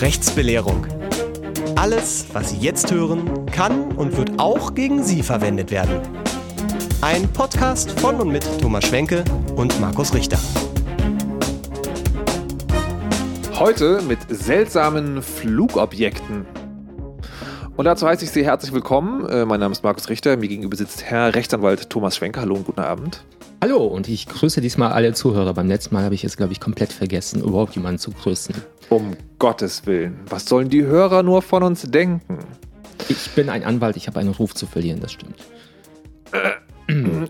Rechtsbelehrung. 0.00 0.86
Alles, 1.74 2.26
was 2.34 2.50
Sie 2.50 2.58
jetzt 2.58 2.92
hören, 2.92 3.46
kann 3.46 3.92
und 3.92 4.16
wird 4.16 4.38
auch 4.38 4.74
gegen 4.74 5.02
Sie 5.02 5.22
verwendet 5.22 5.70
werden. 5.70 6.00
Ein 7.00 7.28
Podcast 7.32 7.98
von 7.98 8.16
und 8.16 8.30
mit 8.30 8.44
Thomas 8.60 8.84
Schwenke 8.84 9.24
und 9.56 9.80
Markus 9.80 10.12
Richter. 10.12 10.38
Heute 13.58 14.02
mit 14.02 14.18
seltsamen 14.28 15.22
Flugobjekten. 15.22 16.44
Und 17.76 17.84
dazu 17.86 18.06
heiße 18.06 18.24
ich 18.24 18.30
Sie 18.30 18.44
herzlich 18.44 18.74
willkommen. 18.74 19.26
Äh, 19.28 19.46
mein 19.46 19.60
Name 19.60 19.72
ist 19.72 19.82
Markus 19.82 20.10
Richter. 20.10 20.36
Mir 20.36 20.48
gegenüber 20.48 20.76
sitzt 20.76 21.04
Herr 21.04 21.34
Rechtsanwalt 21.34 21.88
Thomas 21.88 22.16
Schwenke. 22.16 22.40
Hallo 22.40 22.54
und 22.54 22.66
guten 22.66 22.80
Abend. 22.80 23.24
Hallo 23.66 23.84
und 23.84 24.08
ich 24.08 24.28
grüße 24.28 24.60
diesmal 24.60 24.92
alle 24.92 25.12
Zuhörer. 25.12 25.52
Beim 25.52 25.66
letzten 25.66 25.92
Mal 25.92 26.04
habe 26.04 26.14
ich 26.14 26.22
es, 26.22 26.36
glaube 26.36 26.52
ich, 26.52 26.60
komplett 26.60 26.92
vergessen, 26.92 27.42
überhaupt 27.42 27.74
jemanden 27.74 27.98
zu 27.98 28.12
grüßen. 28.12 28.54
Um 28.90 29.16
Gottes 29.40 29.84
Willen. 29.86 30.20
Was 30.30 30.44
sollen 30.46 30.68
die 30.68 30.84
Hörer 30.84 31.24
nur 31.24 31.42
von 31.42 31.64
uns 31.64 31.82
denken? 31.82 32.38
Ich 33.08 33.32
bin 33.32 33.50
ein 33.50 33.64
Anwalt, 33.64 33.96
ich 33.96 34.06
habe 34.06 34.20
einen 34.20 34.28
Ruf 34.28 34.54
zu 34.54 34.66
verlieren, 34.66 35.00
das 35.00 35.14
stimmt. 35.14 35.34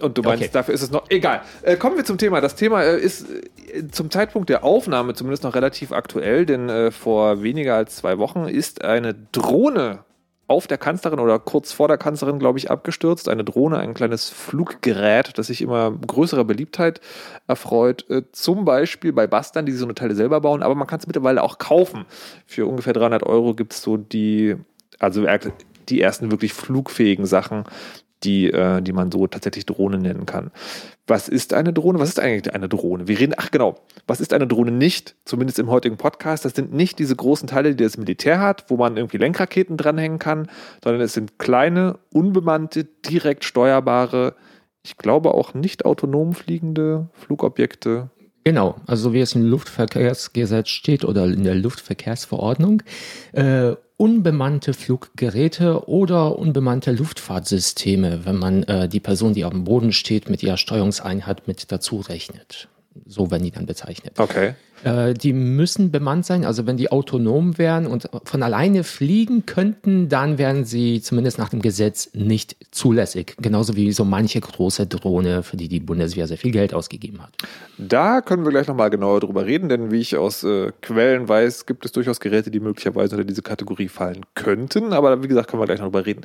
Und 0.03 0.19
du 0.19 0.21
meinst, 0.21 0.43
Okay. 0.43 0.51
dafür 0.53 0.75
ist 0.75 0.83
es 0.83 0.91
noch 0.91 1.09
egal. 1.09 1.41
Äh, 1.63 1.77
kommen 1.77 1.97
wir 1.97 2.05
zum 2.05 2.19
Thema. 2.19 2.43
Das 2.43 2.55
Thema 2.55 2.83
äh, 2.83 3.01
ist 3.01 3.25
äh, 3.73 3.89
zum 3.91 4.11
Zeitpunkt 4.11 4.51
der 4.51 4.63
Aufnahme 4.63 5.15
zumindest 5.15 5.43
noch 5.43 5.55
relativ 5.55 5.91
aktuell, 5.91 6.45
denn 6.45 6.69
äh, 6.69 6.91
vor 6.91 7.43
weniger 7.43 7.77
als 7.77 7.97
zwei 7.97 8.19
Wochen 8.19 8.47
ist 8.47 8.85
eine 8.85 9.15
Drohne 9.33 10.01
auf 10.49 10.67
der 10.67 10.79
Kanzlerin 10.79 11.19
oder 11.19 11.39
kurz 11.39 11.73
vor 11.73 11.89
der 11.89 11.99
Kanzlerin, 11.99 12.39
glaube 12.39 12.59
ich, 12.59 12.71
abgestürzt. 12.71 13.29
Eine 13.29 13.45
Drohne, 13.45 13.79
ein 13.79 13.95
kleines 13.95 14.31
Fluggerät, 14.31 15.37
das 15.37 15.49
sich 15.49 15.61
immer 15.61 15.91
größerer 15.91 16.45
Beliebtheit 16.45 17.01
erfreut. 17.47 18.09
Äh, 18.09 18.23
zum 18.33 18.65
Beispiel 18.65 19.13
bei 19.13 19.27
Bastern, 19.27 19.67
die 19.67 19.73
so 19.73 19.85
eine 19.85 19.95
Teile 19.95 20.15
selber 20.15 20.41
bauen, 20.41 20.63
aber 20.63 20.75
man 20.75 20.87
kann 20.87 21.01
es 21.01 21.07
mittlerweile 21.07 21.43
auch 21.43 21.59
kaufen. 21.59 22.05
Für 22.47 22.67
ungefähr 22.67 22.93
300 22.93 23.25
Euro 23.25 23.55
gibt 23.55 23.73
es 23.73 23.83
so 23.83 23.97
die, 23.97 24.57
also 24.99 25.27
die 25.89 26.01
ersten 26.01 26.31
wirklich 26.31 26.53
flugfähigen 26.53 27.27
Sachen, 27.27 27.65
die, 28.23 28.51
äh, 28.51 28.81
die 28.83 28.93
man 28.93 29.11
so 29.11 29.27
tatsächlich 29.27 29.67
Drohne 29.67 29.99
nennen 29.99 30.27
kann. 30.27 30.53
Was 31.09 31.29
ist 31.29 31.55
eine 31.55 31.73
Drohne? 31.73 32.01
Was 32.01 32.09
ist 32.09 32.21
eigentlich 32.21 32.53
eine 32.53 32.69
Drohne? 32.69 33.07
Wir 33.07 33.19
reden, 33.19 33.35
ach 33.37 33.51
genau, 33.53 33.77
was 34.09 34.21
ist 34.21 34.33
eine 34.33 34.47
Drohne 34.47 34.73
nicht? 34.73 35.15
Zumindest 35.25 35.59
im 35.61 35.71
heutigen 35.71 35.97
Podcast. 35.97 36.45
Das 36.45 36.55
sind 36.55 36.73
nicht 36.73 36.99
diese 36.99 37.15
großen 37.15 37.47
Teile, 37.47 37.75
die 37.75 37.85
das 37.85 37.97
Militär 37.97 38.41
hat, 38.41 38.65
wo 38.69 38.77
man 38.77 38.97
irgendwie 38.97 39.19
Lenkraketen 39.19 39.77
dranhängen 39.77 40.19
kann, 40.19 40.49
sondern 40.83 41.01
es 41.03 41.13
sind 41.13 41.39
kleine, 41.39 41.99
unbemannte, 42.13 42.85
direkt 42.85 43.45
steuerbare, 43.45 44.35
ich 44.87 44.97
glaube 44.97 45.35
auch 45.35 45.53
nicht 45.53 45.85
autonom 45.85 46.33
fliegende 46.33 47.09
Flugobjekte. 47.13 48.09
Genau, 48.47 48.77
also 48.87 49.13
wie 49.13 49.19
es 49.19 49.35
im 49.35 49.43
Luftverkehrsgesetz 49.43 50.69
steht 50.69 51.05
oder 51.05 51.25
in 51.25 51.43
der 51.43 51.57
Luftverkehrsverordnung, 51.57 52.81
äh, 53.33 53.73
unbemannte 53.97 54.73
Fluggeräte 54.73 55.89
oder 55.89 56.39
unbemannte 56.39 56.93
Luftfahrtsysteme, 56.93 58.25
wenn 58.25 58.37
man 58.37 58.63
äh, 58.63 58.89
die 58.89 59.01
Person, 59.01 59.35
die 59.35 59.45
auf 59.45 59.51
dem 59.51 59.65
Boden 59.65 59.91
steht, 59.91 60.31
mit 60.31 60.45
ihrer 60.45 60.59
Steuerungseinheit 60.59 61.49
mit 61.49 61.73
dazu 61.73 61.99
rechnet. 61.99 62.69
So 63.05 63.33
werden 63.33 63.43
die 63.43 63.51
dann 63.51 63.67
bezeichnet. 63.67 64.21
Okay. 64.21 64.55
Äh, 64.87 65.15
die 65.15 65.33
müssen 65.33 65.91
bemannt 65.91 66.25
sein, 66.27 66.45
also 66.45 66.65
wenn 66.67 66.77
die 66.77 66.93
autonom 66.93 67.59
wären 67.59 67.87
und 67.87 68.09
von 68.23 68.43
alleine 68.45 68.85
fliegen 68.85 69.45
könnten, 69.45 70.09
dann 70.09 70.39
wären 70.39 70.65
sie 70.65 71.01
zumindest 71.03 71.39
nach 71.39 71.49
dem 71.49 71.61
Gesetz 71.61 72.11
nicht 72.15 72.57
zulässig. 72.71 73.35
Genauso 73.39 73.75
wie 73.75 73.91
so 73.91 74.05
manche 74.05 74.41
große 74.41 74.87
Drohne, 74.87 75.43
für 75.43 75.57
die 75.57 75.67
die 75.67 75.81
Bundeswehr 75.81 76.29
sehr 76.29 76.39
viel 76.39 76.53
Geld 76.53 76.73
ausgegeben 76.73 77.21
hat. 77.21 77.31
Da 77.79 78.21
können 78.21 78.45
wir 78.45 78.53
gleich 78.53 78.69
nochmal 78.69 78.91
genauer 78.91 79.21
drüber 79.21 79.45
reden, 79.45 79.69
denn 79.69 79.91
wie 79.91 80.01
ich 80.01 80.17
aus 80.17 80.45
äh, 80.45 80.71
Quellen 80.83 81.29
weiß, 81.29 81.67
gibt 81.67 81.85
es 81.85 81.91
durchaus 81.91 82.21
Geräte, 82.21 82.53
die 82.53 82.61
möglicherweise 82.61 83.17
unter 83.17 83.27
diese 83.27 83.43
Kategorie 83.43 83.89
fallen 83.89 84.25
könnten. 84.35 84.93
Aber 84.93 85.21
wie 85.21 85.29
gesagt, 85.29 85.51
können 85.51 85.61
wir 85.61 85.67
gleich 85.67 85.81
noch 85.81 85.87
drüber 85.87 86.07
reden. 86.07 86.21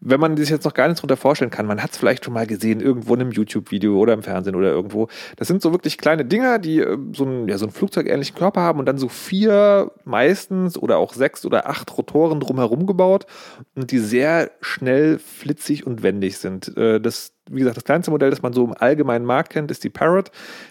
Wenn 0.00 0.18
man 0.18 0.34
sich 0.38 0.48
jetzt 0.48 0.64
noch 0.64 0.72
gar 0.72 0.88
nichts 0.88 1.02
darunter 1.02 1.18
vorstellen 1.18 1.50
kann, 1.50 1.66
man 1.66 1.82
hat 1.82 1.90
es 1.90 1.98
vielleicht 1.98 2.24
schon 2.24 2.32
mal 2.32 2.46
gesehen, 2.46 2.80
irgendwo 2.80 3.14
in 3.14 3.20
einem 3.20 3.32
YouTube-Video 3.32 3.98
oder 3.98 4.14
im 4.14 4.22
Fernsehen 4.22 4.56
oder 4.56 4.70
irgendwo. 4.70 5.08
Das 5.36 5.46
sind 5.46 5.60
so 5.60 5.72
wirklich 5.72 5.98
kleine 5.98 6.24
Dinger, 6.24 6.58
die 6.58 6.80
äh, 6.80 6.96
so, 7.12 7.24
ein, 7.24 7.48
ja, 7.48 7.58
so 7.58 7.66
einen 7.66 7.72
flugzeugähnlichen 7.98 8.36
Körper 8.36 8.60
haben 8.60 8.78
und 8.78 8.86
dann 8.86 8.98
so 8.98 9.08
vier 9.08 9.92
meistens 10.04 10.78
oder 10.78 10.98
auch 10.98 11.12
sechs 11.12 11.44
oder 11.44 11.68
acht 11.68 11.96
Rotoren 11.96 12.40
drumherum 12.40 12.86
gebaut 12.86 13.26
und 13.74 13.90
die 13.90 13.98
sehr 13.98 14.50
schnell, 14.60 15.18
flitzig 15.18 15.86
und 15.86 16.02
wendig 16.02 16.38
sind. 16.38 16.76
Äh, 16.76 17.00
das 17.00 17.32
wie 17.50 17.60
gesagt, 17.60 17.78
das 17.78 17.84
kleinste 17.84 18.10
Modell, 18.10 18.28
das 18.28 18.42
man 18.42 18.52
so 18.52 18.62
im 18.62 18.74
allgemeinen 18.78 19.24
Markt 19.24 19.50
kennt, 19.50 19.70
ist 19.70 19.82
die 19.82 19.88
Parrot. 19.88 20.30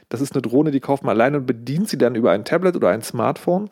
Das 0.09 0.21
ist 0.21 0.33
eine 0.33 0.43
Drohne, 0.43 0.69
die 0.69 0.79
kauft 0.79 1.03
man 1.03 1.15
alleine 1.15 1.37
und 1.37 1.47
bedient 1.47 1.89
sie 1.89 1.97
dann 1.97 2.13
über 2.13 2.31
ein 2.31 2.45
Tablet 2.45 2.75
oder 2.75 2.89
ein 2.89 3.01
Smartphone. 3.01 3.71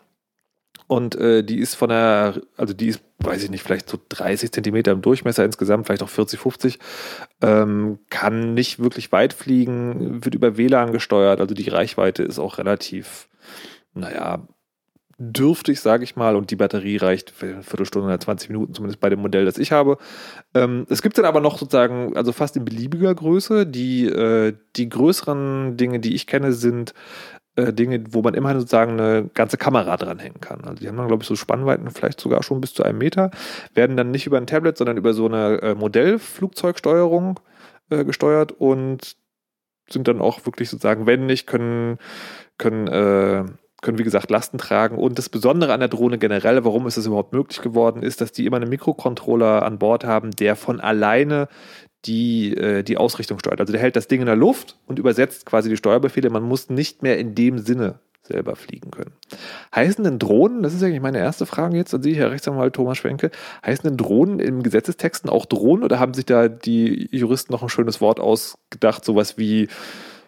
Und 0.87 1.15
äh, 1.15 1.43
die 1.43 1.59
ist 1.59 1.75
von 1.75 1.89
der, 1.89 2.41
also 2.57 2.73
die 2.73 2.87
ist, 2.87 3.01
weiß 3.19 3.43
ich 3.43 3.49
nicht, 3.49 3.63
vielleicht 3.63 3.89
so 3.89 3.97
30 4.09 4.51
Zentimeter 4.51 4.91
im 4.91 5.01
Durchmesser 5.01 5.43
insgesamt, 5.43 5.87
vielleicht 5.87 6.03
auch 6.03 6.09
40, 6.09 6.39
50. 6.39 6.79
Ähm, 7.41 7.99
kann 8.09 8.53
nicht 8.53 8.79
wirklich 8.79 9.11
weit 9.11 9.33
fliegen, 9.33 10.23
wird 10.23 10.35
über 10.35 10.57
WLAN 10.57 10.91
gesteuert. 10.91 11.39
Also 11.39 11.55
die 11.55 11.69
Reichweite 11.69 12.23
ist 12.23 12.39
auch 12.39 12.59
relativ, 12.59 13.27
naja, 13.93 14.47
dürftig, 15.17 15.79
sage 15.79 16.03
ich 16.03 16.15
mal, 16.15 16.35
und 16.35 16.51
die 16.51 16.57
Batterie 16.57 16.97
reicht 16.97 17.31
für 17.31 17.47
eine 17.47 17.63
Viertelstunde 17.63 18.07
oder 18.07 18.19
20 18.19 18.49
Minuten, 18.49 18.73
zumindest 18.73 18.99
bei 18.99 19.09
dem 19.09 19.21
Modell, 19.21 19.45
das 19.45 19.57
ich 19.57 19.71
habe. 19.71 19.97
Ähm, 20.53 20.85
es 20.89 21.01
gibt 21.01 21.17
dann 21.17 21.25
aber 21.25 21.39
noch 21.39 21.57
sozusagen, 21.57 22.17
also 22.17 22.31
fast 22.33 22.57
in 22.57 22.65
beliebiger 22.65 23.15
Größe. 23.15 23.65
Die, 23.65 24.07
äh, 24.07 24.53
die 24.75 24.89
größeren 24.89 25.77
Dinge, 25.77 25.99
die 25.99 26.15
ich 26.15 26.27
kenne, 26.27 26.51
sind 26.51 26.93
äh, 27.55 27.73
Dinge, 27.73 28.03
wo 28.09 28.21
man 28.21 28.33
immerhin 28.33 28.59
sozusagen 28.59 28.99
eine 28.99 29.29
ganze 29.33 29.57
Kamera 29.57 29.97
dranhängen 29.97 30.41
kann. 30.41 30.61
Also 30.63 30.75
die 30.75 30.87
haben 30.87 30.97
dann, 30.97 31.07
glaube 31.07 31.23
ich, 31.23 31.27
so 31.27 31.35
Spannweiten 31.35 31.89
vielleicht 31.91 32.19
sogar 32.19 32.43
schon 32.43 32.61
bis 32.61 32.73
zu 32.73 32.83
einem 32.83 32.97
Meter, 32.97 33.31
werden 33.73 33.97
dann 33.97 34.11
nicht 34.11 34.27
über 34.27 34.37
ein 34.37 34.47
Tablet, 34.47 34.77
sondern 34.77 34.97
über 34.97 35.13
so 35.13 35.25
eine 35.25 35.61
äh, 35.61 35.75
Modellflugzeugsteuerung 35.75 37.39
äh, 37.89 38.03
gesteuert 38.03 38.51
und 38.51 39.15
sind 39.89 40.07
dann 40.07 40.21
auch 40.21 40.45
wirklich 40.45 40.69
sozusagen 40.69 41.05
wendig, 41.05 41.45
können, 41.45 41.97
können 42.57 42.87
äh, 42.87 43.45
können, 43.85 43.99
wie 43.99 44.03
gesagt, 44.03 44.31
Lasten 44.31 44.57
tragen. 44.57 44.97
Und 44.97 45.17
das 45.17 45.29
Besondere 45.29 45.71
an 45.71 45.79
der 45.79 45.89
Drohne 45.89 46.17
generell, 46.17 46.65
warum 46.65 46.87
ist 46.87 46.97
es 46.97 47.05
überhaupt 47.05 47.33
möglich 47.33 47.61
geworden, 47.61 48.03
ist, 48.03 48.19
dass 48.19 48.31
die 48.31 48.45
immer 48.45 48.57
einen 48.57 48.69
Mikrocontroller 48.69 49.63
an 49.63 49.79
Bord 49.79 50.03
haben, 50.03 50.31
der 50.31 50.55
von 50.55 50.81
alleine 50.81 51.47
die, 52.05 52.55
äh, 52.55 52.83
die 52.83 52.97
Ausrichtung 52.97 53.39
steuert. 53.39 53.59
Also 53.59 53.73
der 53.73 53.81
hält 53.81 53.95
das 53.95 54.07
Ding 54.07 54.21
in 54.21 54.27
der 54.27 54.35
Luft 54.35 54.77
und 54.85 54.99
übersetzt 54.99 55.45
quasi 55.45 55.69
die 55.69 55.77
Steuerbefehle. 55.77 56.29
Man 56.29 56.43
muss 56.43 56.69
nicht 56.69 57.03
mehr 57.03 57.17
in 57.17 57.35
dem 57.35 57.59
Sinne 57.59 57.99
selber 58.27 58.55
fliegen 58.55 58.91
können. 58.91 59.13
Heißen 59.73 60.03
denn 60.03 60.19
Drohnen, 60.19 60.61
das 60.63 60.73
ist 60.73 60.83
eigentlich 60.83 61.01
meine 61.01 61.19
erste 61.19 61.45
Frage 61.45 61.77
jetzt 61.77 61.93
an 61.93 62.01
Sie, 62.01 62.15
Herr 62.15 62.31
Rechtsanwalt 62.31 62.73
Thomas 62.73 62.97
Schwenke, 62.97 63.31
heißen 63.65 63.87
denn 63.87 63.97
Drohnen 63.97 64.39
im 64.39 64.63
Gesetzestexten 64.63 65.29
auch 65.29 65.45
Drohnen 65.45 65.83
oder 65.83 65.99
haben 65.99 66.13
sich 66.13 66.25
da 66.25 66.47
die 66.47 67.09
Juristen 67.11 67.53
noch 67.53 67.61
ein 67.61 67.69
schönes 67.69 68.01
Wort 68.01 68.19
ausgedacht, 68.19 69.05
sowas 69.05 69.37
wie 69.37 69.67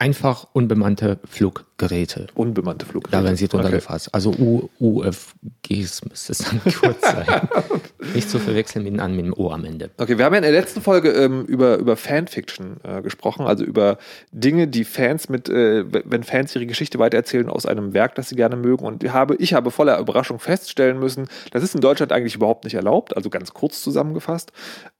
Einfach 0.00 0.48
unbemannte 0.52 1.20
Fluggeräte. 1.24 2.26
Unbemannte 2.34 2.84
Fluggeräte. 2.84 3.16
Da 3.16 3.24
werden 3.24 3.36
sie 3.36 3.46
drunter 3.46 3.68
Okay. 3.68 3.76
gefasst. 3.76 4.12
Also 4.12 4.32
U 4.32 4.68
UFGs 4.80 6.04
müsste 6.04 6.32
es 6.32 6.38
dann 6.38 6.60
kurz 6.80 7.00
sein. 7.00 7.48
Nicht 8.14 8.28
zu 8.28 8.38
verwechseln 8.40 8.84
mit, 8.84 8.98
einem- 9.00 9.16
mit 9.16 9.24
dem 9.26 9.32
O 9.34 9.50
am 9.50 9.64
Ende. 9.64 9.90
Okay, 9.96 10.18
wir 10.18 10.24
haben 10.24 10.32
ja 10.34 10.38
in 10.38 10.42
der 10.42 10.52
letzten 10.52 10.82
Folge 10.82 11.10
ähm, 11.12 11.44
über, 11.46 11.78
über 11.78 11.96
Fanfiction 11.96 12.78
äh, 12.82 13.02
gesprochen, 13.02 13.46
also 13.46 13.64
über 13.64 13.98
Dinge, 14.32 14.66
die 14.68 14.84
Fans 14.84 15.28
mit, 15.28 15.48
äh, 15.48 15.84
wenn 16.04 16.24
Fans 16.24 16.54
ihre 16.56 16.66
Geschichte 16.66 16.98
weitererzählen 16.98 17.48
aus 17.48 17.64
einem 17.64 17.94
Werk, 17.94 18.16
das 18.16 18.28
sie 18.28 18.36
gerne 18.36 18.56
mögen. 18.56 18.84
Und 18.84 19.04
ich 19.04 19.12
habe, 19.12 19.36
ich 19.36 19.54
habe 19.54 19.70
voller 19.70 19.98
Überraschung 20.00 20.38
feststellen 20.40 20.98
müssen, 20.98 21.28
das 21.52 21.62
ist 21.62 21.74
in 21.74 21.80
Deutschland 21.80 22.12
eigentlich 22.12 22.34
überhaupt 22.34 22.64
nicht 22.64 22.74
erlaubt, 22.74 23.16
also 23.16 23.30
ganz 23.30 23.54
kurz 23.54 23.80
zusammengefasst. 23.82 24.52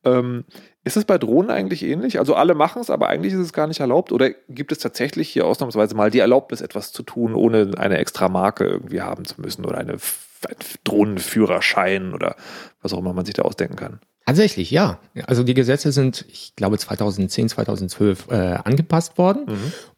Ähm, 0.05 0.45
ist 0.85 0.97
es 0.97 1.05
bei 1.05 1.19
Drohnen 1.19 1.51
eigentlich 1.51 1.83
ähnlich? 1.83 2.19
Also 2.19 2.35
alle 2.35 2.55
machen 2.55 2.81
es, 2.83 2.91
aber 2.91 3.09
eigentlich 3.09 3.33
ist 3.33 3.41
es 3.41 3.53
gar 3.53 3.67
nicht 3.67 3.81
erlaubt? 3.81 4.13
Oder 4.13 4.31
gibt 4.49 4.71
es 4.71 4.79
tatsächlich 4.79 5.29
hier 5.31 5.47
ausnahmsweise 5.47 5.95
mal 5.95 6.11
die 6.11 6.19
Erlaubnis, 6.21 6.61
etwas 6.61 6.93
zu 6.93 7.03
tun, 7.03 7.35
ohne 7.35 7.73
eine 7.79 7.99
extra 7.99 8.29
Marke 8.29 8.65
irgendwie 8.65 9.01
haben 9.01 9.25
zu 9.25 9.41
müssen 9.41 9.65
oder 9.65 9.79
eine 9.79 9.95
F- 9.95 10.21
ein 10.47 10.57
Drohnenführerschein 10.85 12.13
oder 12.15 12.37
was 12.83 12.93
auch 12.93 12.99
immer 12.99 13.13
man 13.15 13.25
sich 13.25 13.35
da 13.35 13.43
ausdenken 13.43 13.77
kann? 13.77 14.01
Tatsächlich, 14.27 14.71
ja. 14.71 14.99
Also 15.27 15.43
die 15.43 15.55
Gesetze 15.55 15.93
sind, 15.93 16.25
ich 16.29 16.55
glaube, 16.57 16.79
2010, 16.79 17.49
2012 17.51 18.29
äh, 18.31 18.35
angepasst 18.65 19.19
worden. 19.19 19.47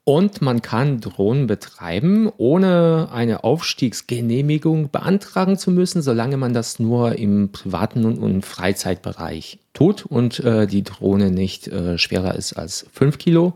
Und 0.08 0.40
man 0.40 0.62
kann 0.62 1.00
Drohnen 1.00 1.48
betreiben, 1.48 2.30
ohne 2.36 3.08
eine 3.10 3.42
Aufstiegsgenehmigung 3.42 4.88
beantragen 4.92 5.58
zu 5.58 5.72
müssen, 5.72 6.00
solange 6.00 6.36
man 6.36 6.52
das 6.52 6.78
nur 6.78 7.16
im 7.18 7.50
privaten 7.50 8.04
und, 8.04 8.46
Freizeitbereich 8.46 9.58
tut 9.74 10.06
und 10.06 10.38
äh, 10.44 10.68
die 10.68 10.84
Drohne 10.84 11.32
nicht 11.32 11.66
äh, 11.66 11.98
schwerer 11.98 12.36
ist 12.36 12.52
als 12.52 12.86
5 12.92 13.18
Kilo 13.18 13.54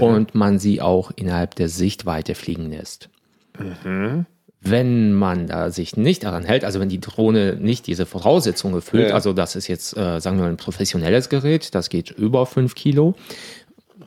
und 0.00 0.34
man 0.34 0.58
sie 0.58 0.80
auch 0.80 1.12
innerhalb 1.14 1.54
der 1.54 1.68
Sichtweite 1.68 2.34
fliegen 2.34 2.70
lässt. 2.70 3.08
Wenn 4.66 5.12
man 5.12 5.46
da 5.46 5.70
sich 5.70 5.96
nicht 5.96 6.24
daran 6.24 6.42
hält, 6.42 6.64
also 6.64 6.80
wenn 6.80 6.88
die 6.88 7.00
Drohne 7.00 7.56
nicht 7.60 7.86
diese 7.86 8.06
Voraussetzungen 8.06 8.74
erfüllt, 8.74 9.10
Ja. 9.10 9.14
also 9.14 9.32
das 9.32 9.54
ist 9.56 9.68
jetzt, 9.68 9.96
äh, 9.96 10.20
sagen 10.20 10.38
wir 10.38 10.44
mal, 10.44 10.48
ein 10.50 10.56
professionelles 10.56 11.28
Gerät, 11.28 11.74
das 11.74 11.88
geht 11.88 12.10
über 12.10 12.46
5 12.46 12.74
Kilo, 12.74 13.14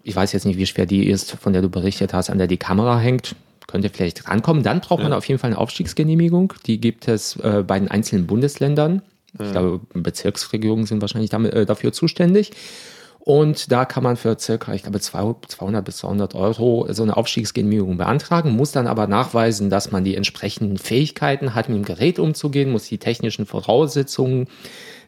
ich 0.03 0.15
weiß 0.15 0.33
jetzt 0.33 0.45
nicht, 0.45 0.57
wie 0.57 0.65
schwer 0.65 0.85
die 0.85 1.07
ist, 1.07 1.31
von 1.31 1.53
der 1.53 1.61
du 1.61 1.69
berichtet 1.69 2.13
hast, 2.13 2.29
an 2.29 2.37
der 2.37 2.47
die 2.47 2.57
Kamera 2.57 2.99
hängt. 2.99 3.35
Könnte 3.67 3.89
vielleicht 3.89 4.29
rankommen. 4.29 4.63
Dann 4.63 4.79
braucht 4.79 5.03
man 5.03 5.11
auf 5.11 5.25
jeden 5.27 5.39
Fall 5.39 5.49
eine 5.49 5.57
Aufstiegsgenehmigung. 5.57 6.53
Die 6.65 6.79
gibt 6.79 7.07
es 7.09 7.35
äh, 7.37 7.63
bei 7.67 7.77
den 7.77 7.89
einzelnen 7.89 8.25
Bundesländern. 8.25 9.01
Ich 9.39 9.51
glaube, 9.51 9.81
Bezirksregierungen 9.93 10.85
sind 10.85 11.01
wahrscheinlich 11.01 11.29
damit, 11.29 11.53
äh, 11.53 11.65
dafür 11.65 11.91
zuständig. 11.91 12.51
Und 13.19 13.73
da 13.73 13.83
kann 13.83 14.03
man 14.03 14.15
für 14.15 14.39
circa, 14.39 14.73
ich 14.73 14.83
glaube, 14.83 15.01
200 15.01 15.83
bis 15.83 15.97
200 15.97 16.33
Euro 16.33 16.87
so 16.91 17.03
eine 17.03 17.17
Aufstiegsgenehmigung 17.17 17.97
beantragen, 17.97 18.51
muss 18.51 18.71
dann 18.71 18.87
aber 18.87 19.05
nachweisen, 19.07 19.69
dass 19.69 19.91
man 19.91 20.05
die 20.05 20.15
entsprechenden 20.15 20.77
Fähigkeiten 20.77 21.53
hat, 21.53 21.67
mit 21.67 21.77
dem 21.77 21.83
Gerät 21.83 22.19
umzugehen, 22.19 22.71
muss 22.71 22.85
die 22.85 22.99
technischen 22.99 23.45
Voraussetzungen 23.45 24.47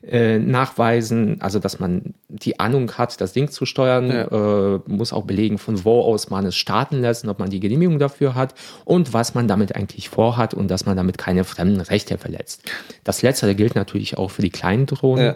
äh, 0.02 0.40
nachweisen, 0.40 1.42
also 1.42 1.60
dass 1.60 1.80
man 1.80 2.14
die 2.30 2.60
Ahnung 2.60 2.92
hat, 2.94 3.20
das 3.20 3.34
Ding 3.34 3.50
zu 3.50 3.66
steuern, 3.66 4.10
äh, 4.10 4.80
muss 4.90 5.14
auch 5.14 5.26
belegen, 5.26 5.58
von 5.58 5.84
wo 5.84 6.02
aus 6.02 6.30
man 6.30 6.46
es 6.46 6.56
starten 6.56 7.02
lässt 7.02 7.28
ob 7.28 7.40
man 7.40 7.50
die 7.50 7.60
Genehmigung 7.60 8.00
dafür 8.00 8.34
hat 8.34 8.54
und 8.86 9.14
was 9.14 9.36
man 9.36 9.48
damit 9.48 9.76
eigentlich 9.76 10.10
vorhat 10.10 10.54
und 10.54 10.70
dass 10.70 10.86
man 10.86 10.96
damit 10.96 11.18
keine 11.18 11.44
fremden 11.44 11.82
Rechte 11.82 12.18
verletzt. 12.18 12.64
Das 13.04 13.22
Letztere 13.22 13.56
gilt 13.56 13.76
natürlich 13.76 14.18
auch 14.18 14.32
für 14.32 14.42
die 14.42 14.50
kleinen 14.50 14.86
Drohnen. 14.86 15.26
Ja. 15.26 15.36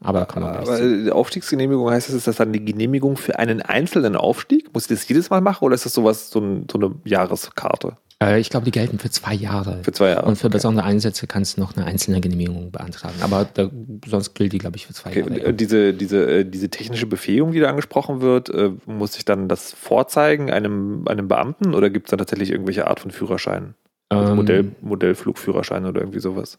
Aber 0.00 0.26
kann 0.26 0.42
man 0.42 0.56
Aber 0.56 0.78
die 0.78 1.10
Aufstiegsgenehmigung 1.10 1.90
heißt 1.90 2.08
das, 2.08 2.14
ist 2.14 2.26
das 2.26 2.36
dann 2.36 2.48
eine 2.48 2.60
Genehmigung 2.60 3.16
für 3.16 3.38
einen 3.38 3.62
einzelnen 3.62 4.14
Aufstieg? 4.14 4.72
Muss 4.74 4.84
ich 4.84 4.96
das 4.96 5.08
jedes 5.08 5.30
Mal 5.30 5.40
machen 5.40 5.64
oder 5.64 5.74
ist 5.74 5.86
das 5.86 5.94
sowas, 5.94 6.30
so, 6.30 6.40
ein, 6.40 6.66
so 6.70 6.78
eine 6.78 6.94
Jahreskarte? 7.04 7.96
Äh, 8.22 8.40
ich 8.40 8.50
glaube, 8.50 8.64
die 8.64 8.70
gelten 8.70 8.98
für 8.98 9.10
zwei 9.10 9.34
Jahre. 9.34 9.80
Für 9.82 9.92
zwei 9.92 10.10
Jahre. 10.10 10.26
Und 10.26 10.36
für 10.36 10.48
besondere 10.48 10.86
Einsätze 10.86 11.26
kannst 11.26 11.56
du 11.56 11.60
noch 11.60 11.76
eine 11.76 11.84
einzelne 11.86 12.20
Genehmigung 12.20 12.70
beantragen. 12.70 13.16
Aber 13.20 13.46
da, 13.52 13.70
sonst 14.06 14.34
gilt 14.34 14.52
die, 14.52 14.58
glaube 14.58 14.76
ich, 14.76 14.86
für 14.86 14.94
zwei 14.94 15.10
Okay, 15.10 15.20
Jahre. 15.20 15.32
und, 15.32 15.40
äh, 15.40 15.54
diese, 15.54 15.92
diese, 15.92 16.26
äh, 16.26 16.44
diese 16.44 16.70
technische 16.70 17.06
Befähigung, 17.06 17.52
die 17.52 17.60
da 17.60 17.68
angesprochen 17.68 18.20
wird, 18.20 18.50
muss 18.86 19.16
ich 19.16 19.24
dann 19.24 19.48
das 19.48 19.72
vorzeigen 19.72 20.50
einem, 20.50 21.06
einem 21.08 21.28
Beamten 21.28 21.74
oder 21.74 21.90
gibt 21.90 22.06
es 22.06 22.10
dann 22.10 22.18
tatsächlich 22.18 22.50
irgendwelche 22.50 22.86
Art 22.86 23.00
von 23.00 23.10
Führerschein? 23.10 23.74
Also 24.08 24.30
Ähm, 24.30 24.36
Modell, 24.36 24.70
Modellflugführerschein 24.82 25.84
oder 25.84 26.00
irgendwie 26.00 26.20
sowas? 26.20 26.58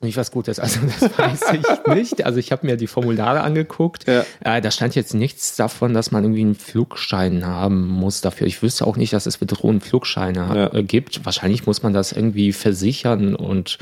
Du 0.00 0.06
mich 0.06 0.16
was 0.16 0.30
Gutes. 0.30 0.60
Also 0.60 0.78
das 0.86 1.02
weiß 1.18 1.40
ich 1.54 1.94
nicht. 1.94 2.24
Also 2.24 2.38
ich 2.38 2.52
habe 2.52 2.64
mir 2.64 2.76
die 2.76 2.86
Formulare 2.86 3.40
angeguckt. 3.40 4.06
Ja. 4.06 4.24
Äh, 4.44 4.60
da 4.60 4.70
stand 4.70 4.94
jetzt 4.94 5.12
nichts 5.12 5.56
davon, 5.56 5.92
dass 5.92 6.12
man 6.12 6.22
irgendwie 6.22 6.42
einen 6.42 6.54
Flugschein 6.54 7.44
haben 7.44 7.88
muss 7.88 8.20
dafür. 8.20 8.46
Ich 8.46 8.62
wüsste 8.62 8.86
auch 8.86 8.96
nicht, 8.96 9.12
dass 9.12 9.26
es 9.26 9.36
für 9.36 9.46
Drohnen 9.46 9.80
Flugscheine 9.80 10.38
Ja. 10.54 10.72
äh, 10.72 10.84
gibt. 10.84 11.24
Wahrscheinlich 11.24 11.66
muss 11.66 11.82
man 11.82 11.94
das 11.94 12.12
irgendwie 12.12 12.52
versichern 12.52 13.34
und 13.34 13.78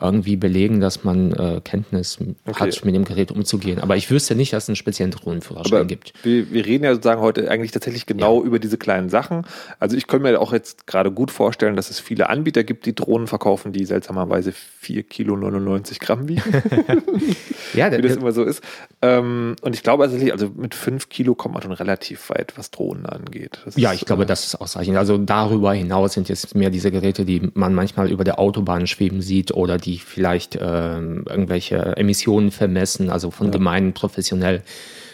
irgendwie 0.00 0.36
belegen, 0.36 0.80
dass 0.80 1.04
man 1.04 1.32
äh, 1.32 1.60
Kenntnis 1.62 2.18
Okay. 2.46 2.60
hat, 2.60 2.84
mit 2.84 2.94
dem 2.94 3.04
Gerät 3.04 3.30
umzugehen. 3.32 3.78
Aber 3.80 3.96
ich 3.96 4.10
wüsste 4.10 4.34
nicht, 4.34 4.52
dass 4.52 4.64
es 4.64 4.68
einen 4.68 4.76
speziellen 4.76 5.10
Drohnenführerschein 5.12 5.86
gibt. 5.86 6.12
wir, 6.22 6.50
wir 6.52 6.64
reden 6.66 6.84
ja 6.84 6.92
sozusagen 6.94 7.20
heute 7.20 7.50
eigentlich 7.50 7.70
tatsächlich 7.72 8.06
genau 8.06 8.42
über 8.42 8.58
diese 8.58 8.78
kleinen 8.78 9.08
Sachen. 9.08 9.44
Also 9.78 9.96
ich 9.96 10.06
könnte 10.06 10.30
mir 10.30 10.40
auch 10.40 10.52
jetzt 10.52 10.86
gerade 10.86 11.10
gut 11.10 11.30
vorstellen, 11.30 11.76
dass 11.76 11.90
es 11.90 12.00
viele 12.00 12.28
Anbieter 12.28 12.64
gibt, 12.64 12.86
die 12.86 12.94
Drohnen 12.94 13.26
verkaufen, 13.26 13.72
die 13.72 13.84
seltsamerweise 13.84 14.52
4 14.52 15.02
Kilo 15.04 15.36
99 15.36 16.00
Gramm 16.00 16.28
wiegen, 16.28 16.42
Ja, 17.74 17.90
wie 17.92 18.02
das 18.02 18.16
immer 18.16 18.32
so 18.32 18.44
ist. 18.44 18.62
Ähm, 19.02 19.56
und 19.62 19.74
ich 19.74 19.82
glaube 19.82 20.04
tatsächlich, 20.04 20.32
also 20.32 20.50
mit 20.54 20.74
5 20.74 21.08
Kilo 21.08 21.34
kommt 21.34 21.54
man 21.54 21.62
schon 21.62 21.72
relativ 21.72 22.30
weit, 22.30 22.54
was 22.56 22.70
Drohnen 22.70 23.06
angeht. 23.06 23.60
Das 23.64 23.76
Ja, 23.76 23.92
ist, 23.92 24.00
ich 24.00 24.06
glaube, 24.06 24.24
äh, 24.24 24.26
das 24.26 24.44
ist 24.44 24.54
ausreichend. 24.56 24.96
Also 24.96 25.18
darüber 25.18 25.72
hinaus 25.72 26.14
sind 26.14 26.28
jetzt 26.28 26.54
mehr 26.54 26.70
diese 26.70 26.90
Geräte, 26.90 27.24
die 27.24 27.50
man 27.54 27.74
manchmal 27.74 28.10
über 28.10 28.24
der 28.24 28.38
Autobahn 28.38 28.86
schweben 28.86 29.20
sieht 29.22 29.52
oder 29.52 29.78
die 29.78 29.89
vielleicht 29.98 30.56
ähm, 30.60 31.24
irgendwelche 31.28 31.96
Emissionen 31.96 32.50
vermessen, 32.50 33.10
also 33.10 33.30
von 33.30 33.50
Gemeinden 33.50 33.92
professionell 33.92 34.62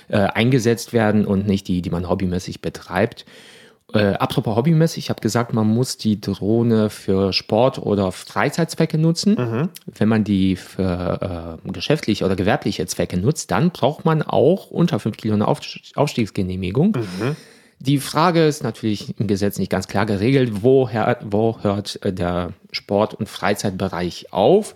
äh, 0.09 0.19
eingesetzt 0.19 0.93
werden 0.93 1.27
und 1.27 1.47
nicht 1.47 1.69
die, 1.69 1.83
die 1.83 1.91
man 1.91 2.09
hobbymäßig 2.09 2.61
betreibt. 2.61 3.25
Äh, 3.93 4.15
apropos 4.15 4.57
hobbymäßig, 4.57 5.05
ich 5.05 5.11
habe 5.11 5.21
gesagt, 5.21 5.53
man 5.53 5.67
muss 5.67 5.97
die 5.97 6.21
Drohne 6.21 6.91
für 6.91 7.33
Sport- 7.33 7.79
oder 7.79 8.11
Freizeitzwecke 8.11 8.99
nutzen. 8.99 9.37
Wenn 9.87 10.09
man 10.09 10.25
die 10.25 10.57
für 10.57 11.59
äh, 11.65 11.73
geschäftliche 11.73 12.25
oder 12.25 12.37
gewerbliche 12.37 12.87
Zwecke 12.87 13.17
nutzt, 13.17 13.51
dann 13.51 13.71
braucht 13.71 14.05
man 14.05 14.23
auch 14.23 14.71
unter 14.71 14.99
5 14.99 15.17
Kilo 15.17 15.35
eine 15.35 15.47
Auf 15.47 15.61
Aufstiegsgenehmigung. 15.95 16.97
Die 17.79 17.99
Frage 17.99 18.47
ist 18.47 18.63
natürlich 18.63 19.19
im 19.19 19.27
Gesetz 19.27 19.59
nicht 19.59 19.71
ganz 19.71 19.87
klar 19.89 20.07
geregelt, 20.07 20.63
wo, 20.63 20.89
her, 20.89 21.19
wo 21.25 21.59
hört 21.63 21.99
äh, 22.05 22.13
der 22.13 22.53
Sport- 22.73 23.15
und 23.15 23.29
Freizeitbereich 23.29 24.33
auf. 24.33 24.75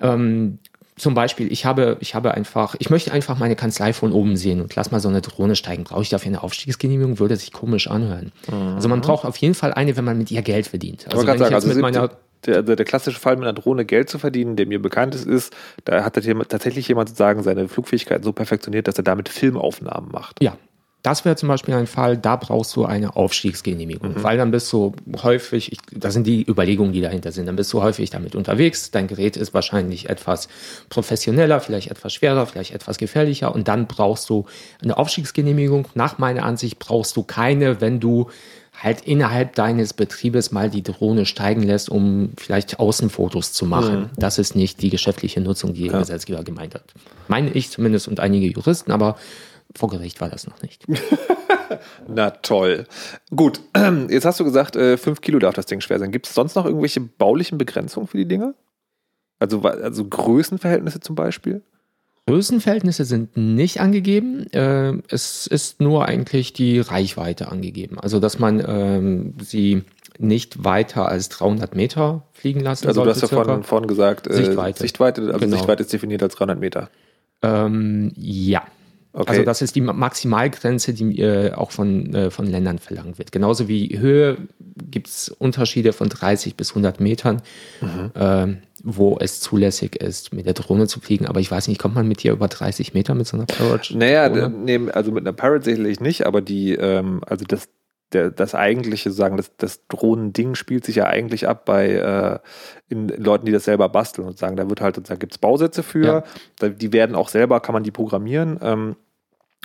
Ähm, 0.00 0.58
zum 0.96 1.12
Beispiel, 1.12 1.52
ich 1.52 1.66
habe, 1.66 1.98
ich 2.00 2.14
habe 2.14 2.32
einfach, 2.32 2.74
ich 2.78 2.88
möchte 2.88 3.12
einfach 3.12 3.38
meine 3.38 3.54
Kanzlei 3.54 3.92
von 3.92 4.12
oben 4.12 4.36
sehen 4.36 4.62
und 4.62 4.74
lass 4.74 4.90
mal 4.90 5.00
so 5.00 5.08
eine 5.08 5.20
Drohne 5.20 5.54
steigen. 5.54 5.84
Brauche 5.84 6.02
ich 6.02 6.08
dafür 6.08 6.28
eine 6.28 6.42
Aufstiegsgenehmigung? 6.42 7.18
Würde 7.18 7.36
sich 7.36 7.52
komisch 7.52 7.88
anhören. 7.88 8.32
Also 8.74 8.88
man 8.88 9.02
braucht 9.02 9.26
auf 9.26 9.36
jeden 9.36 9.54
Fall 9.54 9.74
eine, 9.74 9.96
wenn 9.98 10.04
man 10.04 10.16
mit 10.16 10.30
ihr 10.30 10.40
Geld 10.40 10.66
verdient. 10.66 11.06
Also 11.10 11.26
wenn 11.26 11.34
ich 11.34 11.38
sagen, 11.38 11.52
jetzt 11.52 11.64
also 11.64 11.68
mit 11.68 11.82
meiner 11.82 12.10
der, 12.46 12.62
der, 12.62 12.76
der 12.76 12.86
klassische 12.86 13.18
Fall 13.18 13.36
mit 13.36 13.44
einer 13.44 13.52
Drohne 13.52 13.84
Geld 13.84 14.08
zu 14.08 14.18
verdienen, 14.18 14.56
der 14.56 14.66
mir 14.66 14.80
bekannt 14.80 15.14
ist, 15.14 15.26
ist, 15.26 15.54
da 15.84 16.04
hat 16.04 16.14
tatsächlich 16.14 16.88
jemand 16.88 17.08
sozusagen 17.08 17.42
seine 17.42 17.68
Flugfähigkeiten 17.68 18.22
so 18.22 18.32
perfektioniert, 18.32 18.88
dass 18.88 18.96
er 18.96 19.04
damit 19.04 19.28
Filmaufnahmen 19.28 20.10
macht. 20.10 20.42
Ja, 20.42 20.56
das 21.06 21.24
wäre 21.24 21.36
zum 21.36 21.48
Beispiel 21.48 21.72
ein 21.74 21.86
Fall, 21.86 22.16
da 22.18 22.34
brauchst 22.34 22.74
du 22.74 22.84
eine 22.84 23.14
Aufstiegsgenehmigung, 23.14 24.24
weil 24.24 24.38
dann 24.38 24.50
bist 24.50 24.72
du 24.72 24.92
häufig, 25.22 25.70
ich, 25.70 25.78
das 25.92 26.14
sind 26.14 26.26
die 26.26 26.44
Überlegungen, 26.44 26.92
die 26.92 27.00
dahinter 27.00 27.30
sind, 27.30 27.46
dann 27.46 27.54
bist 27.54 27.72
du 27.72 27.80
häufig 27.80 28.10
damit 28.10 28.34
unterwegs, 28.34 28.90
dein 28.90 29.06
Gerät 29.06 29.36
ist 29.36 29.54
wahrscheinlich 29.54 30.08
etwas 30.10 30.48
professioneller, 30.88 31.60
vielleicht 31.60 31.92
etwas 31.92 32.12
schwerer, 32.12 32.44
vielleicht 32.46 32.72
etwas 32.72 32.98
gefährlicher 32.98 33.54
und 33.54 33.68
dann 33.68 33.86
brauchst 33.86 34.28
du 34.28 34.46
eine 34.82 34.98
Aufstiegsgenehmigung. 34.98 35.86
Nach 35.94 36.18
meiner 36.18 36.44
Ansicht 36.44 36.80
brauchst 36.80 37.16
du 37.16 37.22
keine, 37.22 37.80
wenn 37.80 38.00
du 38.00 38.26
halt 38.82 39.02
innerhalb 39.02 39.54
deines 39.54 39.94
Betriebes 39.94 40.50
mal 40.50 40.70
die 40.70 40.82
Drohne 40.82 41.24
steigen 41.24 41.62
lässt, 41.62 41.88
um 41.88 42.30
vielleicht 42.36 42.80
Außenfotos 42.80 43.52
zu 43.52 43.64
machen. 43.64 44.10
Das 44.16 44.38
ist 44.38 44.56
nicht 44.56 44.82
die 44.82 44.90
geschäftliche 44.90 45.40
Nutzung, 45.40 45.72
die 45.72 45.88
der 45.88 46.00
Gesetzgeber 46.00 46.42
gemeint 46.42 46.74
hat. 46.74 46.82
Meine 47.28 47.50
ich 47.52 47.70
zumindest 47.70 48.08
und 48.08 48.18
einige 48.18 48.48
Juristen, 48.48 48.90
aber 48.90 49.16
vor 49.76 49.88
Gericht 49.90 50.20
war 50.20 50.28
das 50.28 50.46
noch 50.46 50.62
nicht. 50.62 50.86
Na 52.08 52.30
toll. 52.30 52.84
Gut, 53.34 53.60
jetzt 54.08 54.24
hast 54.24 54.40
du 54.40 54.44
gesagt, 54.44 54.76
äh, 54.76 54.96
5 54.96 55.20
Kilo 55.20 55.38
darf 55.38 55.54
das 55.54 55.66
Ding 55.66 55.80
schwer 55.80 55.98
sein. 55.98 56.12
Gibt 56.12 56.26
es 56.26 56.34
sonst 56.34 56.54
noch 56.54 56.64
irgendwelche 56.66 57.00
baulichen 57.00 57.58
Begrenzungen 57.58 58.06
für 58.06 58.16
die 58.18 58.26
Dinger? 58.28 58.54
Also, 59.38 59.60
also 59.62 60.04
Größenverhältnisse 60.04 61.00
zum 61.00 61.14
Beispiel? 61.14 61.62
Größenverhältnisse 62.26 63.04
sind 63.04 63.36
nicht 63.36 63.80
angegeben. 63.80 64.50
Äh, 64.52 64.94
es 65.08 65.46
ist 65.46 65.80
nur 65.80 66.06
eigentlich 66.06 66.52
die 66.52 66.80
Reichweite 66.80 67.48
angegeben. 67.52 68.00
Also, 68.00 68.18
dass 68.18 68.38
man 68.38 68.62
ähm, 68.66 69.34
sie 69.40 69.82
nicht 70.18 70.64
weiter 70.64 71.08
als 71.08 71.28
300 71.28 71.74
Meter 71.76 72.22
fliegen 72.32 72.60
lassen 72.60 72.88
Also 72.88 73.02
du 73.02 73.04
sollte. 73.12 73.22
hast 73.22 73.30
ja 73.30 73.42
vorhin, 73.44 73.62
vorhin 73.62 73.86
gesagt, 73.86 74.26
äh, 74.26 74.32
Sichtweite. 74.32 74.80
Sichtweite, 74.80 75.22
also 75.22 75.38
Genau. 75.38 75.56
Sichtweite 75.56 75.82
ist 75.82 75.92
definiert 75.92 76.22
als 76.22 76.34
300 76.34 76.58
Meter. 76.58 76.90
Ähm, 77.42 78.12
ja. 78.16 78.62
Okay. 79.18 79.30
Also 79.30 79.42
das 79.44 79.62
ist 79.62 79.74
die 79.74 79.80
Ma- 79.80 79.94
Maximalgrenze, 79.94 80.92
die 80.92 81.18
äh, 81.20 81.52
auch 81.54 81.70
von, 81.70 82.14
äh, 82.14 82.30
von 82.30 82.44
Ländern 82.46 82.78
verlangt 82.78 83.18
wird. 83.18 83.32
Genauso 83.32 83.66
wie 83.66 83.98
Höhe 83.98 84.36
gibt 84.90 85.06
es 85.08 85.30
Unterschiede 85.30 85.94
von 85.94 86.10
30 86.10 86.54
bis 86.54 86.70
100 86.72 87.00
Metern, 87.00 87.40
Mhm. 87.80 88.10
ähm, 88.14 88.58
wo 88.84 89.16
es 89.18 89.40
zulässig 89.40 89.96
ist, 89.96 90.34
mit 90.34 90.44
der 90.44 90.52
Drohne 90.52 90.86
zu 90.86 91.00
fliegen. 91.00 91.24
Aber 91.26 91.40
ich 91.40 91.50
weiß 91.50 91.66
nicht, 91.68 91.80
kommt 91.80 91.94
man 91.94 92.06
mit 92.06 92.22
dir 92.22 92.32
über 92.32 92.46
30 92.48 92.92
Meter 92.92 93.14
mit 93.14 93.26
so 93.26 93.38
einer 93.38 93.46
Parrot? 93.46 93.90
Naja, 93.94 94.28
nee, 94.48 94.78
also 94.92 95.10
mit 95.12 95.24
einer 95.26 95.32
Parrot 95.32 95.64
sicherlich 95.64 95.98
nicht, 96.00 96.26
aber 96.26 96.42
die, 96.42 96.74
ähm, 96.74 97.22
also 97.26 97.46
das, 97.46 97.68
der, 98.12 98.30
das 98.30 98.54
eigentliche, 98.54 99.10
sagen, 99.10 99.38
das, 99.38 99.50
das 99.56 99.86
Drohnending 99.88 100.54
spielt 100.56 100.84
sich 100.84 100.96
ja 100.96 101.06
eigentlich 101.06 101.48
ab 101.48 101.64
bei 101.64 101.88
äh, 101.90 102.38
in, 102.90 103.08
in 103.08 103.24
Leuten, 103.24 103.46
die 103.46 103.52
das 103.52 103.64
selber 103.64 103.88
basteln 103.88 104.28
und 104.28 104.36
sagen, 104.38 104.56
da 104.56 104.68
wird 104.68 104.82
halt, 104.82 105.00
da 105.08 105.14
gibt 105.16 105.32
es 105.32 105.38
Bausätze 105.38 105.82
für, 105.82 106.04
Ja. 106.06 106.24
da, 106.58 106.68
die 106.68 106.92
werden 106.92 107.16
auch 107.16 107.30
selber, 107.30 107.60
kann 107.60 107.72
man 107.72 107.82
die 107.82 107.90
programmieren. 107.90 108.58
Ähm, 108.62 108.96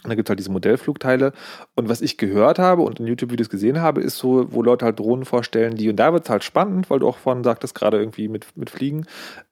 und 0.03 0.09
da 0.09 0.15
gibt 0.15 0.27
es 0.27 0.31
halt 0.31 0.39
diese 0.39 0.51
Modellflugteile. 0.51 1.33
Und 1.75 1.89
was 1.89 2.01
ich 2.01 2.17
gehört 2.17 2.59
habe 2.59 2.81
und 2.81 2.99
in 2.99 3.07
YouTube-Videos 3.07 3.49
gesehen 3.49 3.81
habe, 3.81 4.01
ist 4.01 4.17
so, 4.17 4.51
wo 4.51 4.63
Leute 4.63 4.85
halt 4.85 4.99
Drohnen 4.99 5.25
vorstellen, 5.25 5.75
die, 5.75 5.89
und 5.89 5.97
da 5.97 6.11
wird 6.13 6.23
es 6.23 6.29
halt 6.29 6.43
spannend, 6.43 6.89
weil 6.89 6.99
du 6.99 7.07
auch 7.07 7.17
vorhin 7.17 7.43
sagtest, 7.43 7.75
gerade 7.75 7.97
irgendwie 7.99 8.27
mit, 8.27 8.47
mit 8.55 8.69
Fliegen, 8.69 9.05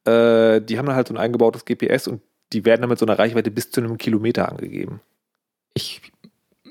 äh, 0.06 0.62
die 0.62 0.77
haben 0.77 0.88
dann 0.88 0.96
halt 0.96 1.08
so 1.08 1.13
ein 1.13 1.20
eingebautes 1.20 1.65
GPS 1.65 2.08
und 2.08 2.22
die 2.51 2.65
werden 2.65 2.82
dann 2.82 2.89
mit 2.89 3.00
so 3.00 3.06
einer 3.06 3.20
Reichweite 3.20 3.51
bis 3.51 3.70
zu 3.70 3.82
einem 3.82 3.98
Kilometer 3.98 4.50
angegeben. 4.50 5.01
Ich 5.75 6.01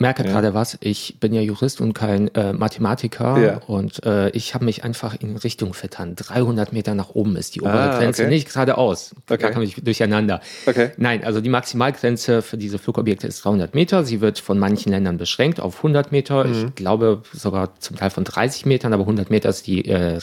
merke 0.01 0.23
Ja. 0.25 0.31
gerade 0.31 0.55
was. 0.55 0.79
Ich 0.81 1.19
bin 1.21 1.33
ja 1.35 1.41
Jurist 1.41 1.81
und 1.81 1.93
kein 1.95 2.29
äh, 2.35 2.53
Mathematiker 2.53 3.39
Ja. 3.39 3.57
und 3.67 4.05
äh, 4.05 4.31
ich 4.31 4.55
habe 4.55 4.65
mich 4.65 4.85
einfach 4.85 5.17
in 5.21 5.37
Richtung 5.37 5.75
vertan. 5.75 6.15
300 6.17 6.73
Meter 6.73 6.95
nach 6.95 7.11
oben 7.11 7.37
ist 7.37 7.55
die 7.55 7.61
obere 7.61 7.91
Ah, 7.93 7.99
Grenze, 7.99 8.23
okay. 8.23 8.31
nicht 8.31 8.49
geradeaus. 8.53 9.15
Da 9.27 9.35
Okay. 9.35 9.53
komme 9.53 9.65
ich 9.65 9.75
durcheinander. 9.77 10.41
Okay. 10.67 10.91
Nein, 10.97 11.25
also 11.25 11.41
die 11.41 11.49
Maximalgrenze 11.49 12.43
für 12.43 12.57
diese 12.57 12.79
Flugobjekte 12.79 13.27
ist 13.27 13.45
300 13.45 13.75
Meter. 13.75 14.05
Sie 14.05 14.21
wird 14.21 14.39
von 14.39 14.59
manchen 14.59 14.91
Ländern 14.93 15.19
beschränkt 15.19 15.61
auf 15.61 15.79
100 15.79 16.13
Meter. 16.13 16.45
Mhm. 16.45 16.53
Ich 16.69 16.75
glaube 16.75 17.23
sogar 17.33 17.79
zum 17.81 17.97
Teil 17.97 18.11
von 18.11 18.25
30 18.25 18.67
Metern, 18.67 18.93
aber 18.93 19.03
100 19.05 19.31
Meter 19.31 19.49
ist 19.49 19.67
die 19.67 19.85
äh, 19.87 20.19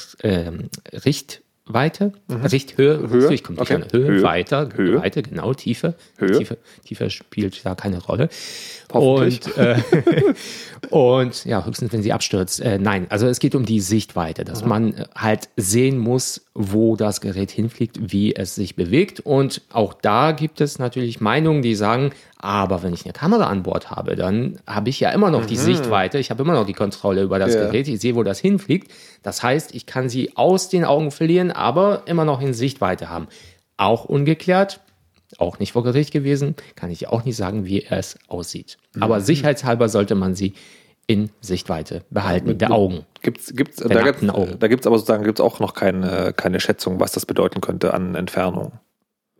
ähm, 1.68 1.74
Sichtweite, 1.74 2.12
Sichthöhe, 2.48 3.10
Höhe? 3.10 3.34
ich 3.34 3.44
komme 3.44 3.60
nicht 3.60 3.72
Okay. 3.72 3.84
Höhe, 3.92 4.08
Höhe. 4.08 4.24
weiter, 4.24 4.70
Höhe. 4.76 5.02
Weite, 5.02 5.24
genau, 5.24 5.54
Tiefe. 5.54 5.96
Höhe. 6.18 6.38
Tiefe, 6.38 6.58
Tiefe 6.86 7.10
spielt 7.10 7.66
da 7.66 7.76
keine 7.76 8.04
Rolle. 8.04 8.30
Und, 8.92 9.58
äh, 9.58 9.78
und 10.90 11.46
ja, 11.46 11.66
höchstens, 11.66 11.92
wenn 11.92 12.04
sie 12.04 12.14
abstürzt. 12.14 12.62
Äh, 12.62 12.78
nein, 12.78 13.08
also 13.10 13.28
es 13.28 13.40
geht 13.40 13.56
um 13.56 13.66
die 13.66 13.80
Sichtweite, 13.80 14.46
dass 14.46 14.64
man 14.64 14.94
äh, 14.94 15.06
halt 15.16 15.50
sehen 15.58 15.98
muss, 15.98 16.46
wo 16.54 16.96
das 16.96 17.20
Gerät 17.20 17.52
hinfliegt, 17.52 17.98
wie 18.12 18.36
es 18.36 18.56
sich 18.56 18.76
bewegt. 18.76 19.20
Und 19.22 19.62
auch 19.72 19.94
da 19.94 20.32
gibt 20.32 20.62
es 20.62 20.80
natürlich 20.80 21.20
Meinungen, 21.20 21.62
die 21.62 21.76
sagen, 21.76 22.12
aber 22.38 22.84
wenn 22.84 22.94
ich 22.94 23.06
eine 23.06 23.14
Kamera 23.14 23.48
an 23.48 23.64
Bord 23.64 23.90
habe, 23.90 24.16
dann 24.16 24.60
habe 24.68 24.90
ich 24.90 25.00
ja 25.00 25.10
immer 25.10 25.32
noch 25.32 25.46
die 25.48 25.56
Sichtweite, 25.58 26.20
ich 26.20 26.30
habe 26.30 26.44
immer 26.44 26.54
noch 26.54 26.66
die 26.68 26.74
Kontrolle 26.74 27.24
über 27.24 27.40
das 27.40 27.56
Ja. 27.56 27.66
Gerät, 27.66 27.88
ich 27.88 28.00
sehe, 28.00 28.16
wo 28.16 28.22
das 28.24 28.40
hinfliegt. 28.40 28.92
Das 29.24 29.42
heißt, 29.42 29.74
ich 29.74 29.86
kann 29.88 30.10
sie 30.10 30.38
aus 30.38 30.70
den 30.70 30.86
Augen 30.86 31.10
verlieren, 31.12 31.52
aber 31.56 32.04
immer 32.06 32.26
noch 32.26 32.42
in 32.42 32.54
Sichtweite 32.54 33.10
haben. 33.10 33.28
Auch 33.78 34.06
ungeklärt, 34.06 34.80
auch 35.38 35.60
nicht 35.60 35.74
vor 35.74 35.84
Gericht 35.84 36.12
gewesen, 36.12 36.56
kann 36.76 36.92
ich 36.92 37.08
auch 37.08 37.26
nicht 37.26 37.36
sagen, 37.36 37.66
wie 37.66 37.86
es 37.86 38.18
aussieht. 38.28 38.78
Aber 39.00 39.22
sicherheitshalber 39.22 39.90
sollte 39.90 40.16
man 40.16 40.36
sie 40.36 40.54
in 41.08 41.30
Sichtweite 41.42 42.04
behalten, 42.10 42.58
der 42.58 42.72
Augen. 42.72 43.06
Gibt's, 43.22 43.56
gibt's, 43.56 43.78
da 43.78 43.88
Augen. 44.00 44.56
da 44.60 44.68
gibt's 44.68 44.88
aber 44.88 44.98
sozusagen 44.98 45.24
gibt's 45.24 45.42
auch 45.42 45.60
noch 45.60 45.74
keine, 45.74 46.34
keine 46.34 46.60
Schätzung, 46.60 47.00
was 47.00 47.12
das 47.12 47.26
bedeuten 47.26 47.62
könnte 47.62 47.94
an 47.94 48.16
Entfernung. 48.16 48.74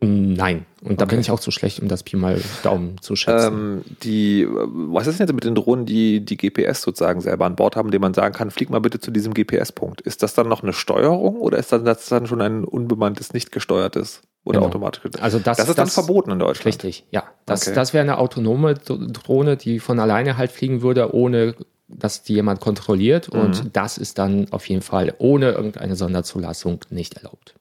Nein. 0.00 0.66
Und 0.82 1.00
da 1.00 1.06
bin 1.06 1.18
ich 1.20 1.30
auch 1.30 1.40
zu 1.40 1.50
schlecht, 1.50 1.80
um 1.80 1.88
das 1.88 2.02
Pi 2.02 2.16
mal 2.16 2.38
Daumen 2.62 3.00
zu 3.00 3.16
schätzen. 3.16 3.46
Ähm, 3.54 3.84
die, 4.02 4.46
was 4.48 5.06
ist 5.06 5.18
denn 5.18 5.26
jetzt 5.26 5.34
mit 5.34 5.44
den 5.44 5.54
Drohnen, 5.54 5.86
die 5.86 6.22
die 6.22 6.36
GPS 6.36 6.82
sozusagen 6.82 7.22
selber 7.22 7.46
an 7.46 7.56
Bord 7.56 7.76
haben, 7.76 7.90
denen 7.90 8.02
man 8.02 8.12
sagen 8.12 8.34
kann, 8.34 8.50
flieg 8.50 8.68
mal 8.68 8.80
bitte 8.80 9.00
zu 9.00 9.10
diesem 9.10 9.32
GPS-Punkt? 9.32 10.02
Ist 10.02 10.22
das 10.22 10.34
dann 10.34 10.48
noch 10.48 10.62
eine 10.62 10.74
Steuerung 10.74 11.36
oder 11.36 11.56
ist 11.56 11.72
dann, 11.72 11.86
das 11.86 12.06
dann 12.06 12.26
schon 12.26 12.42
ein 12.42 12.64
unbemanntes, 12.64 13.32
nicht 13.32 13.52
gesteuertes 13.52 14.20
oder 14.44 14.58
Genau. 14.58 14.68
automatisch? 14.68 15.02
Also 15.20 15.38
das- 15.38 15.56
das 15.56 15.70
ist 15.70 15.78
dann 15.78 15.86
das- 15.86 15.94
verboten 15.94 16.30
in 16.30 16.38
Deutschland. 16.40 16.66
Richtig, 16.66 17.04
ja. 17.10 17.24
Das, 17.46 17.62
Okay. 17.66 17.74
das 17.74 17.94
wäre 17.94 18.02
eine 18.02 18.18
autonome 18.18 18.74
Drohne, 18.74 19.56
die 19.56 19.80
von 19.80 19.98
alleine 19.98 20.36
halt 20.36 20.52
fliegen 20.52 20.82
würde, 20.82 21.14
ohne 21.14 21.54
dass 21.88 22.22
die 22.22 22.34
jemand 22.34 22.60
kontrolliert. 22.60 23.28
Und 23.30 23.70
das 23.72 23.96
ist 23.96 24.18
dann 24.18 24.48
auf 24.50 24.68
jeden 24.68 24.82
Fall 24.82 25.14
ohne 25.18 25.52
irgendeine 25.52 25.96
Sonderzulassung 25.96 26.80
nicht 26.90 27.14
erlaubt. 27.14 27.54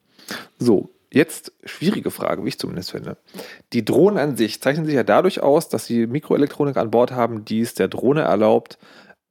So, 0.59 0.89
jetzt 1.12 1.53
schwierige 1.63 2.12
Frage, 2.12 2.43
wie 2.43 2.50
ich 2.50 2.59
zumindest 2.59 2.91
finde. 2.91 3.17
Die 3.74 3.85
Drohnen 3.85 4.17
an 4.17 4.38
sich 4.38 4.62
zeichnen 4.62 4.85
sich 4.85 4.95
ja 4.95 5.03
dadurch 5.03 5.41
aus, 5.41 5.69
dass 5.69 5.85
sie 5.85 6.07
Mikroelektronik 6.07 6.77
an 6.77 6.91
Bord 6.91 7.12
haben, 7.12 7.45
die 7.45 7.62
es 7.62 7.74
der 7.74 7.88
Drohne 7.88 8.21
erlaubt, 8.21 8.77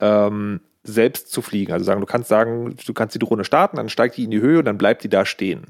ähm, 0.00 0.60
selbst 0.82 1.30
zu 1.30 1.42
fliegen. 1.42 1.72
Also 1.72 1.84
sagen, 1.84 2.00
du 2.00 2.06
kannst 2.06 2.28
sagen, 2.28 2.76
du 2.84 2.92
kannst 2.92 3.14
die 3.14 3.18
Drohne 3.18 3.44
starten, 3.44 3.76
dann 3.76 3.88
steigt 3.88 4.16
die 4.16 4.24
in 4.24 4.30
die 4.30 4.40
Höhe 4.40 4.58
und 4.58 4.66
dann 4.66 4.78
bleibt 4.78 5.02
die 5.04 5.08
da 5.08 5.24
stehen. 5.24 5.66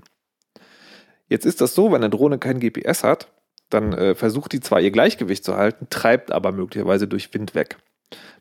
Jetzt 1.29 1.47
ist 1.47 1.61
das 1.61 1.75
so, 1.75 1.91
wenn 1.91 2.03
eine 2.03 2.11
Drohne 2.11 2.39
kein 2.39 2.61
GPS 2.61 3.05
hat, 3.05 3.29
dann 3.71 3.93
äh, 3.93 4.15
versucht 4.15 4.53
die 4.53 4.61
zwar 4.61 4.81
ihr 4.81 4.91
Gleichgewicht 4.91 5.45
zu 5.45 5.57
halten, 5.57 5.87
treibt 5.91 6.33
aber 6.33 6.53
möglicherweise 6.53 7.09
durch 7.09 7.33
Wind 7.33 7.55
weg. 7.55 7.79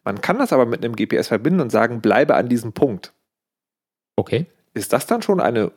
Man 0.03 0.21
kann 0.21 0.37
das 0.37 0.51
aber 0.51 0.65
mit 0.65 0.83
einem 0.83 0.95
GPS 0.95 1.29
verbinden 1.29 1.61
und 1.61 1.71
sagen, 1.71 2.01
bleibe 2.01 2.35
an 2.35 2.49
diesem 2.49 2.73
Punkt. 2.73 3.13
Okay. 4.15 4.47
Ist 4.73 4.93
das 4.93 5.05
dann 5.05 5.21
schon 5.21 5.39
eine 5.39 5.71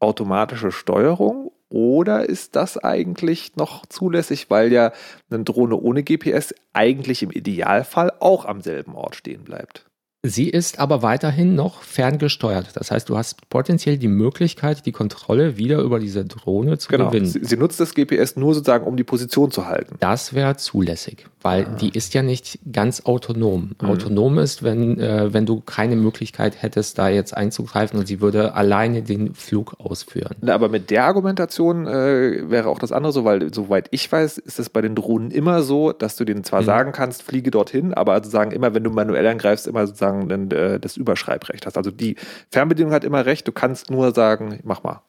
automatische 0.00 0.72
Steuerung 0.72 1.50
oder 1.68 2.28
ist 2.28 2.56
das 2.56 2.78
eigentlich 2.78 3.56
noch 3.56 3.86
zulässig, 3.86 4.48
weil 4.50 4.72
ja 4.72 4.92
eine 5.30 5.42
Drohne 5.44 5.76
ohne 5.76 6.02
GPS 6.04 6.54
eigentlich 6.72 7.22
im 7.22 7.30
Idealfall 7.30 8.12
auch 8.20 8.44
am 8.44 8.60
selben 8.60 8.94
Ort 8.94 9.16
stehen 9.16 9.44
bleibt? 9.44 9.86
Sie 10.26 10.48
ist 10.48 10.78
aber 10.78 11.02
weiterhin 11.02 11.54
noch 11.54 11.82
ferngesteuert. 11.82 12.70
Das 12.74 12.90
heißt, 12.90 13.10
du 13.10 13.18
hast 13.18 13.50
potenziell 13.50 13.98
die 13.98 14.08
Möglichkeit, 14.08 14.86
die 14.86 14.92
Kontrolle 14.92 15.58
wieder 15.58 15.80
über 15.80 15.98
diese 16.00 16.24
Drohne 16.24 16.78
zu 16.78 16.88
Genau. 16.88 17.08
gewinnen. 17.08 17.26
Sie, 17.26 17.44
sie 17.44 17.58
nutzt 17.58 17.78
das 17.78 17.92
GPS 17.94 18.34
nur 18.36 18.54
sozusagen, 18.54 18.86
um 18.86 18.96
die 18.96 19.04
Position 19.04 19.50
zu 19.50 19.66
halten. 19.66 19.96
Das 20.00 20.32
wäre 20.32 20.56
zulässig, 20.56 21.26
weil 21.44 21.66
Ah. 21.66 21.76
die 21.80 21.90
ist 21.90 22.14
ja 22.14 22.22
nicht 22.22 22.58
ganz 22.72 23.02
autonom. 23.04 23.72
Mhm. 23.80 23.88
Autonom 23.88 24.38
ist, 24.38 24.62
wenn, 24.62 24.98
äh, 24.98 25.32
wenn 25.32 25.46
du 25.46 25.60
keine 25.60 25.94
Möglichkeit 25.94 26.60
hättest, 26.62 26.98
da 26.98 27.08
jetzt 27.08 27.36
einzugreifen 27.36 27.98
und 27.98 28.06
sie 28.08 28.20
würde 28.20 28.54
alleine 28.54 29.02
den 29.02 29.34
Flug 29.34 29.74
ausführen. 29.78 30.34
Na, 30.40 30.54
Aber 30.54 30.68
mit 30.68 30.90
der 30.90 31.04
Argumentation 31.04 31.86
äh, 31.86 32.50
wäre 32.50 32.68
auch 32.68 32.78
das 32.78 32.90
andere 32.92 33.12
so, 33.12 33.24
weil 33.24 33.52
soweit 33.54 33.88
ich 33.90 34.10
weiß, 34.10 34.38
ist 34.38 34.58
es 34.58 34.70
bei 34.70 34.80
den 34.80 34.94
Drohnen 34.94 35.30
immer 35.30 35.62
so, 35.62 35.92
dass 35.92 36.16
du 36.16 36.24
denen 36.24 36.44
zwar 36.44 36.62
Mhm. 36.62 36.66
sagen 36.66 36.92
kannst, 36.92 37.22
fliege 37.22 37.50
dorthin, 37.50 37.92
aber 37.94 38.16
sozusagen 38.16 38.50
immer, 38.50 38.74
wenn 38.74 38.82
du 38.84 38.90
manuell 38.90 39.26
angreifst, 39.26 39.66
immer 39.66 39.86
sozusagen 39.86 40.28
dann, 40.28 40.50
äh, 40.50 40.80
das 40.80 40.96
Überschreibrecht 40.96 41.66
hast. 41.66 41.76
Also 41.76 41.90
die 41.90 42.16
Fernbedienung 42.50 42.92
hat 42.92 43.04
immer 43.04 43.26
recht, 43.26 43.46
du 43.46 43.52
kannst 43.52 43.90
nur 43.90 44.12
sagen, 44.14 44.60
mach 44.64 44.82
mal. 44.82 45.02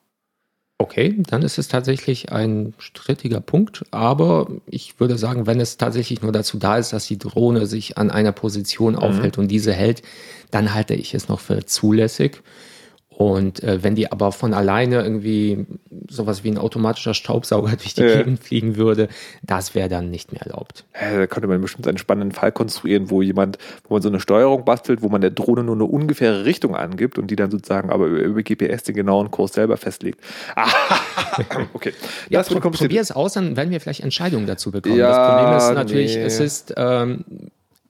Okay, 0.78 1.14
dann 1.26 1.40
ist 1.40 1.56
es 1.56 1.68
tatsächlich 1.68 2.32
ein 2.32 2.74
strittiger 2.78 3.40
Punkt, 3.40 3.84
aber 3.92 4.48
ich 4.66 5.00
würde 5.00 5.16
sagen, 5.16 5.46
wenn 5.46 5.58
es 5.58 5.78
tatsächlich 5.78 6.20
nur 6.20 6.32
dazu 6.32 6.58
da 6.58 6.76
ist, 6.76 6.92
dass 6.92 7.06
die 7.06 7.16
Drohne 7.18 7.66
sich 7.66 7.96
an 7.96 8.10
einer 8.10 8.32
Position 8.32 8.92
Mhm. 8.92 8.98
aufhält 8.98 9.38
und 9.38 9.48
diese 9.48 9.72
hält, 9.72 10.02
dann 10.50 10.74
halte 10.74 10.92
ich 10.94 11.14
es 11.14 11.28
noch 11.28 11.40
für 11.40 11.64
zulässig. 11.64 12.42
Und 13.16 13.62
äh, 13.62 13.82
wenn 13.82 13.94
die 13.94 14.12
aber 14.12 14.30
von 14.30 14.52
alleine 14.52 15.02
irgendwie 15.02 15.64
sowas 16.06 16.44
wie 16.44 16.50
ein 16.50 16.58
automatischer 16.58 17.14
Staubsauger 17.14 17.70
durch 17.76 17.94
die 17.94 18.02
Ja. 18.02 18.16
Gegend 18.18 18.44
fliegen 18.44 18.76
würde, 18.76 19.08
das 19.42 19.74
wäre 19.74 19.88
dann 19.88 20.10
nicht 20.10 20.32
mehr 20.32 20.42
erlaubt. 20.42 20.84
Äh, 20.92 21.16
Da 21.20 21.26
könnte 21.26 21.48
man 21.48 21.62
bestimmt 21.62 21.88
einen 21.88 21.96
spannenden 21.96 22.32
Fall 22.32 22.52
konstruieren, 22.52 23.08
wo 23.08 23.22
jemand, 23.22 23.56
wo 23.88 23.94
man 23.94 24.02
so 24.02 24.10
eine 24.10 24.20
Steuerung 24.20 24.66
bastelt, 24.66 25.00
wo 25.00 25.08
man 25.08 25.22
der 25.22 25.30
Drohne 25.30 25.64
nur 25.64 25.76
eine 25.76 25.84
ungefähre 25.84 26.44
Richtung 26.44 26.76
angibt 26.76 27.16
und 27.18 27.30
die 27.30 27.36
dann 27.36 27.50
sozusagen 27.50 27.88
aber 27.88 28.06
über, 28.06 28.42
GPS 28.42 28.82
den 28.82 28.94
genauen 28.94 29.30
Kurs 29.30 29.54
selber 29.54 29.76
festlegt. 29.76 30.20
Ah, 30.54 30.68
okay. 31.74 31.92
Ja, 32.28 32.40
das 32.40 32.48
pro 32.48 32.70
probier 32.70 33.00
es 33.00 33.10
aus, 33.10 33.34
dann 33.34 33.56
werden 33.56 33.70
wir 33.70 33.80
vielleicht 33.80 34.00
Entscheidungen 34.00 34.46
dazu 34.46 34.70
bekommen. 34.70 34.96
Ja, 34.96 35.08
das 35.08 35.28
Problem 35.28 35.56
ist 35.56 35.74
natürlich, 35.74 36.16
nee. 36.16 36.22
es 36.22 36.40
ist, 36.40 36.74
ähm, 36.76 37.24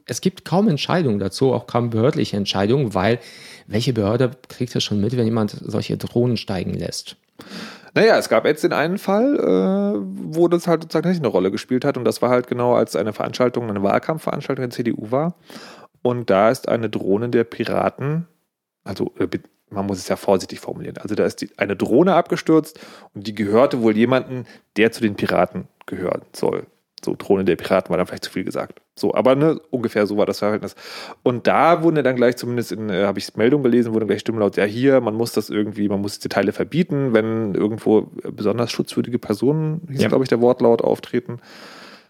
es 0.07 0.21
gibt 0.21 0.45
kaum 0.45 0.69
Entscheidungen 0.69 1.19
dazu, 1.19 1.53
auch 1.53 1.67
kaum 1.67 1.91
behördliche 1.91 2.37
Entscheidungen, 2.37 2.95
weil 2.95 3.19
welche 3.67 3.93
Behörde 3.93 4.31
kriegt 4.49 4.75
das 4.75 4.85
schon 4.85 5.01
mit, 5.01 5.17
wenn 5.17 5.27
jemand 5.27 5.51
solche 5.51 5.97
Drohnen 5.97 6.37
steigen 6.37 6.75
lässt? 6.75 7.17
Naja, 7.95 8.17
es 8.19 8.29
gab 8.29 8.45
jetzt 8.45 8.63
den 8.63 8.73
einen 8.73 8.99
Fall, 8.99 9.37
äh, 9.37 9.99
wo 10.33 10.49
das 10.49 10.67
halt 10.67 10.83
sozusagen 10.83 11.09
nicht 11.09 11.21
eine 11.21 11.29
Rolle 11.29 11.51
gespielt 11.51 11.85
hat. 11.85 11.97
Und 11.97 12.05
das 12.05 12.23
war 12.23 12.31
halt 12.31 12.47
genau, 12.47 12.75
als 12.75 12.95
eine 12.95 13.13
Veranstaltung, 13.13 13.69
eine 13.69 13.83
Wahlkampfveranstaltung 13.83 14.63
der 14.63 14.71
CDU 14.71 15.11
war. 15.11 15.35
Und 16.03 16.31
da 16.31 16.51
ist 16.51 16.69
eine 16.69 16.89
Drohne 16.89 17.31
der 17.31 17.45
Piraten, 17.45 18.29
also 18.85 19.13
äh, 19.19 19.27
man 19.71 19.87
muss 19.87 19.99
es 19.99 20.09
ja 20.09 20.17
vorsichtig 20.17 20.61
formulieren. 20.61 20.99
Also 20.99 21.15
da 21.15 21.25
ist 21.25 21.41
die, 21.41 21.51
eine 21.57 21.75
Drohne 21.75 22.15
abgestürzt 22.15 22.79
und 23.15 23.27
die 23.27 23.35
gehörte 23.35 23.83
wohl 23.83 23.97
jemanden, 23.97 24.47
der 24.77 24.93
zu 24.93 25.01
den 25.01 25.17
Piraten 25.17 25.67
gehören 25.87 26.23
soll. 26.33 26.67
So, 27.05 27.15
Drohne 27.17 27.45
der 27.45 27.57
Piraten 27.57 27.91
war 27.91 27.99
dann 27.99 28.07
vielleicht 28.07 28.25
zu 28.25 28.31
viel 28.31 28.45
gesagt. 28.45 28.81
So, 28.95 29.15
aber 29.15 29.37
ne, 29.37 29.61
ungefähr 29.71 30.07
so 30.07 30.17
war 30.17 30.27
das 30.27 30.39
Verhältnis. 30.39 30.75
Und 31.23 31.47
da 31.47 31.83
wurden 31.83 31.97
ja 31.97 32.03
dann 32.03 32.17
gleich, 32.17 32.37
zumindest 32.37 32.73
in, 32.73 32.89
äh, 32.89 33.05
habe 33.05 33.19
ich 33.19 33.37
Meldung 33.37 33.63
gelesen, 33.63 33.93
wurden 33.93 34.07
gleich 34.07 34.21
Stimmen 34.21 34.39
laut, 34.39 34.57
ja 34.57 34.65
hier, 34.65 35.01
man 35.01 35.15
muss 35.15 35.33
das 35.33 35.51
irgendwie, 35.51 35.89
man 35.89 36.01
muss 36.01 36.19
die 36.19 36.29
Teile 36.29 36.53
verbieten, 36.53 37.13
wenn 37.13 37.55
irgendwo 37.55 38.11
besonders 38.33 38.71
schutzwürdige 38.73 39.19
Personen, 39.19 39.87
hieß 39.91 40.03
Ja. 40.03 40.09
glaube 40.09 40.25
ich 40.25 40.31
der 40.31 40.41
Wortlaut, 40.41 40.83
auftreten. 40.83 41.41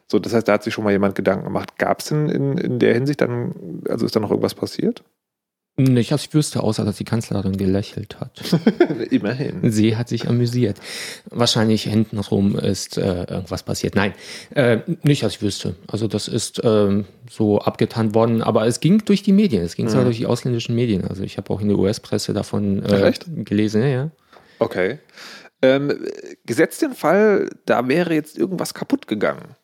So, 0.07 0.21
das 0.21 0.33
heißt, 0.33 0.47
da 0.47 0.53
hat 0.53 0.63
sich 0.63 0.73
schon 0.73 0.85
mal 0.85 0.93
jemand 0.93 1.17
Gedanken 1.17 1.45
gemacht. 1.45 1.79
Gab 1.79 1.99
es 1.99 2.07
denn 2.07 2.29
in, 2.29 2.57
in 2.59 2.79
der 2.79 2.95
Hinsicht 2.95 3.21
dann, 3.21 3.83
also 3.89 4.07
ist 4.07 4.15
da 4.15 4.21
noch 4.21 4.31
irgendwas 4.31 4.55
passiert? 4.55 5.03
Nicht, 5.79 6.11
dass 6.11 6.25
ich 6.25 6.33
wüsste, 6.33 6.63
außer 6.63 6.87
dass 6.87 6.97
die 6.97 7.05
Kanzlerin 7.05 7.57
gelächelt 7.59 8.19
hat. 8.19 8.31
Immerhin. 9.11 9.71
Sie 9.71 9.97
hat 9.97 10.09
sich 10.09 10.27
amüsiert. 10.27 10.79
Wahrscheinlich 11.31 11.83
hintenrum 11.83 12.59
ist 12.59 12.97
äh, 12.97 13.25
irgendwas 13.25 13.63
passiert. 13.63 13.95
Nein, 13.95 14.15
äh, 14.55 14.79
nicht, 15.03 15.23
dass 15.23 15.33
ich 15.35 15.43
wüsste. 15.43 15.77
Also 15.87 16.09
das 16.09 16.29
ist 16.29 16.63
ähm, 16.65 17.05
so 17.31 17.59
abgetan 17.59 18.15
worden, 18.15 18.41
aber 18.43 18.67
es 18.67 18.81
ging 18.81 19.05
durch 19.05 19.23
die 19.23 19.33
Medien. 19.33 19.63
Es 19.63 19.75
ging 19.77 19.89
sogar 19.89 20.05
Mhm. 20.05 20.07
durch 20.07 20.17
die 20.17 20.27
ausländischen 20.27 20.75
Medien. 20.75 21.07
Also 21.07 21.23
ich 21.23 21.37
habe 21.37 21.51
auch 21.53 21.61
in 21.61 21.69
der 21.69 21.79
US-Presse 21.79 22.33
davon 22.33 22.83
äh, 22.83 23.13
gelesen. 23.45 23.83
Ja, 23.83 23.89
ja. 23.89 24.11
Okay. 24.59 24.99
Ähm, 25.61 25.93
gesetzt 26.47 26.81
den 26.81 26.95
Fall, 26.95 27.51
da 27.67 27.87
wäre 27.87 28.15
jetzt 28.15 28.39
irgendwas 28.39 28.73
kaputt 28.73 29.07
gegangen 29.07 29.57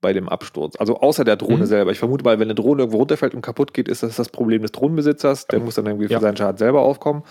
bei 0.00 0.12
dem 0.12 0.28
Absturz. 0.28 0.76
Also 0.76 1.00
außer 1.00 1.24
der 1.24 1.36
Drohne 1.36 1.64
Mhm. 1.64 1.66
selber. 1.66 1.90
Ich 1.90 1.98
vermute 1.98 2.24
mal, 2.24 2.38
wenn 2.38 2.46
eine 2.46 2.54
Drohne 2.54 2.82
irgendwo 2.82 2.98
runterfällt 2.98 3.34
und 3.34 3.42
kaputt 3.42 3.74
geht, 3.74 3.88
ist 3.88 4.02
das 4.02 4.16
das 4.16 4.28
Problem 4.28 4.62
des 4.62 4.72
Drohnenbesitzers. 4.72 5.46
Der 5.48 5.58
muss 5.60 5.74
dann 5.74 5.86
irgendwie 5.86 6.06
für 6.06 6.12
Ja. 6.14 6.20
seinen 6.20 6.36
Schaden 6.36 6.56
selber 6.58 6.82
aufkommen. 6.82 7.22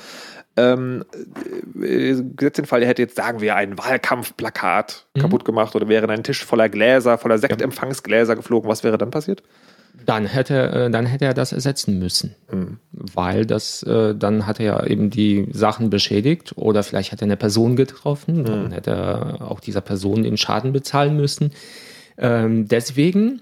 Ähm, 0.57 1.05
äh, 1.81 2.15
gesetzt 2.35 2.57
den 2.57 2.65
Fall, 2.65 2.81
er 2.81 2.89
hätte 2.89 3.03
jetzt, 3.03 3.15
sagen 3.15 3.41
wir, 3.41 3.55
ein 3.55 3.77
Wahlkampfplakat 3.77 5.05
Mhm. 5.15 5.19
kaputt 5.21 5.45
gemacht 5.45 5.75
oder 5.75 5.87
wäre 5.87 6.03
in 6.05 6.09
ein 6.11 6.23
Tisch 6.23 6.43
voller 6.43 6.67
Gläser, 6.69 7.17
voller 7.17 7.37
Sektempfangsgläser 7.37 8.35
geflogen. 8.35 8.69
Was 8.69 8.83
wäre 8.83 8.97
dann 8.97 9.11
passiert? 9.11 9.43
Dann 10.05 10.25
hätte, 10.25 10.55
äh, 10.71 10.89
dann 10.91 11.05
hätte 11.05 11.25
er 11.25 11.33
das 11.33 11.51
ersetzen 11.53 11.97
müssen. 11.99 12.35
Hm. 12.49 12.77
Weil 12.91 13.45
das, 13.45 13.81
äh, 13.83 14.13
dann 14.15 14.45
hat 14.45 14.59
er 14.59 14.65
ja 14.65 14.85
eben 14.85 15.09
die 15.09 15.47
Sachen 15.51 15.89
beschädigt 15.89 16.53
oder 16.55 16.83
vielleicht 16.83 17.11
hat 17.11 17.21
er 17.21 17.25
eine 17.25 17.37
Person 17.37 17.75
getroffen, 17.75 18.45
dann 18.45 18.71
hätte 18.71 18.91
er 18.91 19.49
auch 19.49 19.59
dieser 19.59 19.81
Person 19.81 20.21
den 20.23 20.37
Schaden 20.37 20.71
bezahlen 20.71 21.15
müssen. 21.17 21.51
Ähm, 22.17 22.67
deswegen 22.67 23.41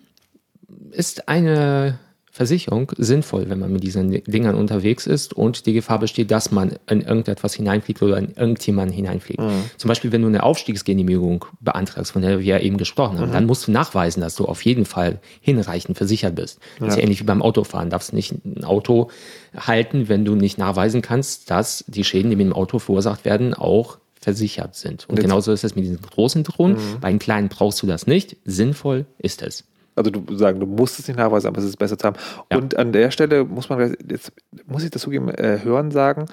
ist 0.92 1.28
eine 1.28 2.00
Versicherung 2.36 2.92
sinnvoll, 2.98 3.50
wenn 3.50 3.60
man 3.60 3.72
mit 3.72 3.82
diesen 3.82 4.12
Dingern 4.12 4.56
unterwegs 4.56 5.08
ist 5.08 5.34
und 5.34 5.66
die 5.66 5.72
Gefahr 5.72 6.00
besteht, 6.00 6.32
dass 6.32 6.52
man 6.52 6.74
in 6.90 7.00
irgendetwas 7.00 7.54
hineinfliegt 7.54 8.02
oder 8.02 8.18
in 8.18 8.34
irgendjemanden 8.36 8.94
hineinfliegt. 8.94 9.40
Mhm. 9.40 9.64
Zum 9.78 9.88
Beispiel, 9.88 10.12
wenn 10.12 10.22
du 10.22 10.28
eine 10.28 10.44
Aufstiegsgenehmigung 10.44 11.46
beantragst, 11.62 12.12
von 12.12 12.22
der 12.22 12.40
wir 12.40 12.46
ja 12.46 12.60
eben 12.60 12.76
gesprochen 12.76 13.20
haben, 13.20 13.30
mhm. 13.30 13.34
dann 13.34 13.46
musst 13.46 13.68
du 13.68 13.72
nachweisen, 13.72 14.20
dass 14.20 14.36
du 14.36 14.44
auf 14.44 14.66
jeden 14.66 14.84
Fall 14.84 15.20
hinreichend 15.40 15.96
versichert 15.96 16.36
bist. 16.36 16.60
Das 16.82 16.90
ist 16.90 16.96
ja 16.98 17.04
ähnlich 17.04 17.22
wie 17.22 17.26
beim 17.26 17.42
Autofahren. 17.42 17.88
Du 17.88 17.92
darfst 17.92 18.12
nicht 18.12 18.34
ein 18.44 18.66
Auto 18.66 19.10
halten, 19.56 20.10
wenn 20.10 20.26
du 20.26 20.36
nicht 20.36 20.58
nachweisen 20.58 21.02
kannst, 21.02 21.50
dass 21.50 21.86
die 21.88 22.04
Schäden, 22.04 22.32
die 22.32 22.36
mit 22.36 22.48
dem 22.48 22.54
Auto 22.54 22.80
verursacht 22.80 23.24
werden, 23.24 23.54
auch 23.54 23.98
versichert 24.26 24.74
sind. 24.74 25.08
Und 25.08 25.20
genauso 25.20 25.52
ist 25.52 25.64
es 25.64 25.76
mit 25.76 25.86
diesen 25.86 26.02
großen 26.02 26.44
Drohnen. 26.44 26.78
Mhm. 26.78 27.00
Bei 27.00 27.12
den 27.12 27.20
kleinen 27.20 27.48
brauchst 27.48 27.80
du 27.84 27.86
das 27.86 28.08
nicht. 28.08 28.38
Sinnvoll 28.44 29.06
ist 29.20 29.44
es. 29.44 29.66
Also 29.96 30.10
du 30.10 30.36
sagen, 30.36 30.60
du 30.60 30.66
musst 30.66 30.98
es 30.98 31.08
nicht 31.08 31.18
nachweisen, 31.18 31.46
aber 31.46 31.60
es 31.60 31.66
ist 31.66 31.78
besser 31.78 31.96
zu 31.96 32.08
haben. 32.08 32.18
Ja. 32.52 32.58
Und 32.58 32.76
an 32.76 32.92
der 32.92 33.12
Stelle 33.12 33.46
muss 33.46 33.70
man, 33.70 33.96
jetzt 34.10 34.34
muss 34.66 34.84
ich 34.84 34.90
das 34.90 35.04
zugeben, 35.04 35.30
äh, 35.30 35.60
hören 35.64 35.92
sagen, 35.92 36.26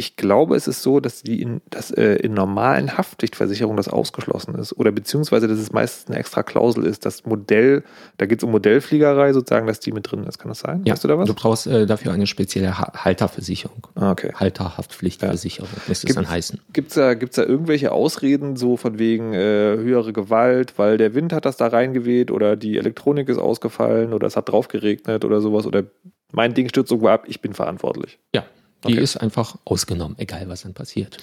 ich 0.00 0.16
glaube, 0.16 0.56
es 0.56 0.66
ist 0.66 0.80
so, 0.80 0.98
dass 0.98 1.22
die 1.22 1.42
in, 1.42 1.60
dass, 1.68 1.90
äh, 1.90 2.14
in 2.14 2.32
normalen 2.32 2.96
Haftpflichtversicherungen 2.96 3.76
das 3.76 3.88
ausgeschlossen 3.88 4.54
ist. 4.54 4.72
Oder 4.72 4.92
beziehungsweise, 4.92 5.46
dass 5.46 5.58
es 5.58 5.72
meistens 5.72 6.08
eine 6.08 6.18
extra 6.18 6.42
Klausel 6.42 6.86
ist. 6.86 7.04
Das 7.04 7.26
Modell, 7.26 7.84
da 8.16 8.24
geht 8.24 8.38
es 8.38 8.44
um 8.44 8.50
Modellfliegerei 8.50 9.34
sozusagen, 9.34 9.66
dass 9.66 9.78
die 9.78 9.92
mit 9.92 10.10
drin 10.10 10.24
ist. 10.24 10.38
Kann 10.38 10.48
das 10.48 10.60
sein? 10.60 10.82
Ja, 10.86 10.94
weißt 10.94 11.04
du 11.04 11.08
da 11.08 11.18
was? 11.18 11.28
Du 11.28 11.34
brauchst 11.34 11.66
äh, 11.66 11.84
dafür 11.84 12.12
eine 12.12 12.26
spezielle 12.26 12.78
ha 12.78 12.90
Halterversicherung. 13.04 13.86
Ah, 13.94 14.12
okay. 14.12 14.32
Halterhaftpflichtversicherung 14.34 15.68
ja. 15.70 15.82
müsste 15.86 16.08
es 16.08 16.14
dann 16.14 16.30
heißen. 16.30 16.58
Gibt 16.72 16.88
es 16.88 16.94
da, 16.94 17.12
gibt's 17.12 17.36
da 17.36 17.44
irgendwelche 17.44 17.92
Ausreden, 17.92 18.56
so 18.56 18.78
von 18.78 18.98
wegen 18.98 19.34
äh, 19.34 19.76
höhere 19.76 20.14
Gewalt, 20.14 20.78
weil 20.78 20.96
der 20.96 21.14
Wind 21.14 21.34
hat 21.34 21.44
das 21.44 21.58
da 21.58 21.66
reingeweht 21.66 22.30
oder 22.30 22.56
die 22.56 22.78
Elektronik 22.78 23.28
ist 23.28 23.38
ausgefallen 23.38 24.14
oder 24.14 24.26
es 24.26 24.36
hat 24.36 24.48
drauf 24.48 24.68
geregnet 24.68 25.26
oder 25.26 25.42
sowas 25.42 25.66
oder 25.66 25.84
mein 26.32 26.54
Ding 26.54 26.68
stürzt 26.70 26.90
irgendwo 26.90 27.08
ab, 27.08 27.24
ich 27.26 27.42
bin 27.42 27.52
verantwortlich. 27.52 28.18
Ja, 28.34 28.44
die 28.86 28.94
okay. 28.94 29.02
ist 29.02 29.16
einfach 29.16 29.56
ausgenommen, 29.64 30.16
egal 30.18 30.48
was 30.48 30.62
dann 30.62 30.74
passiert. 30.74 31.18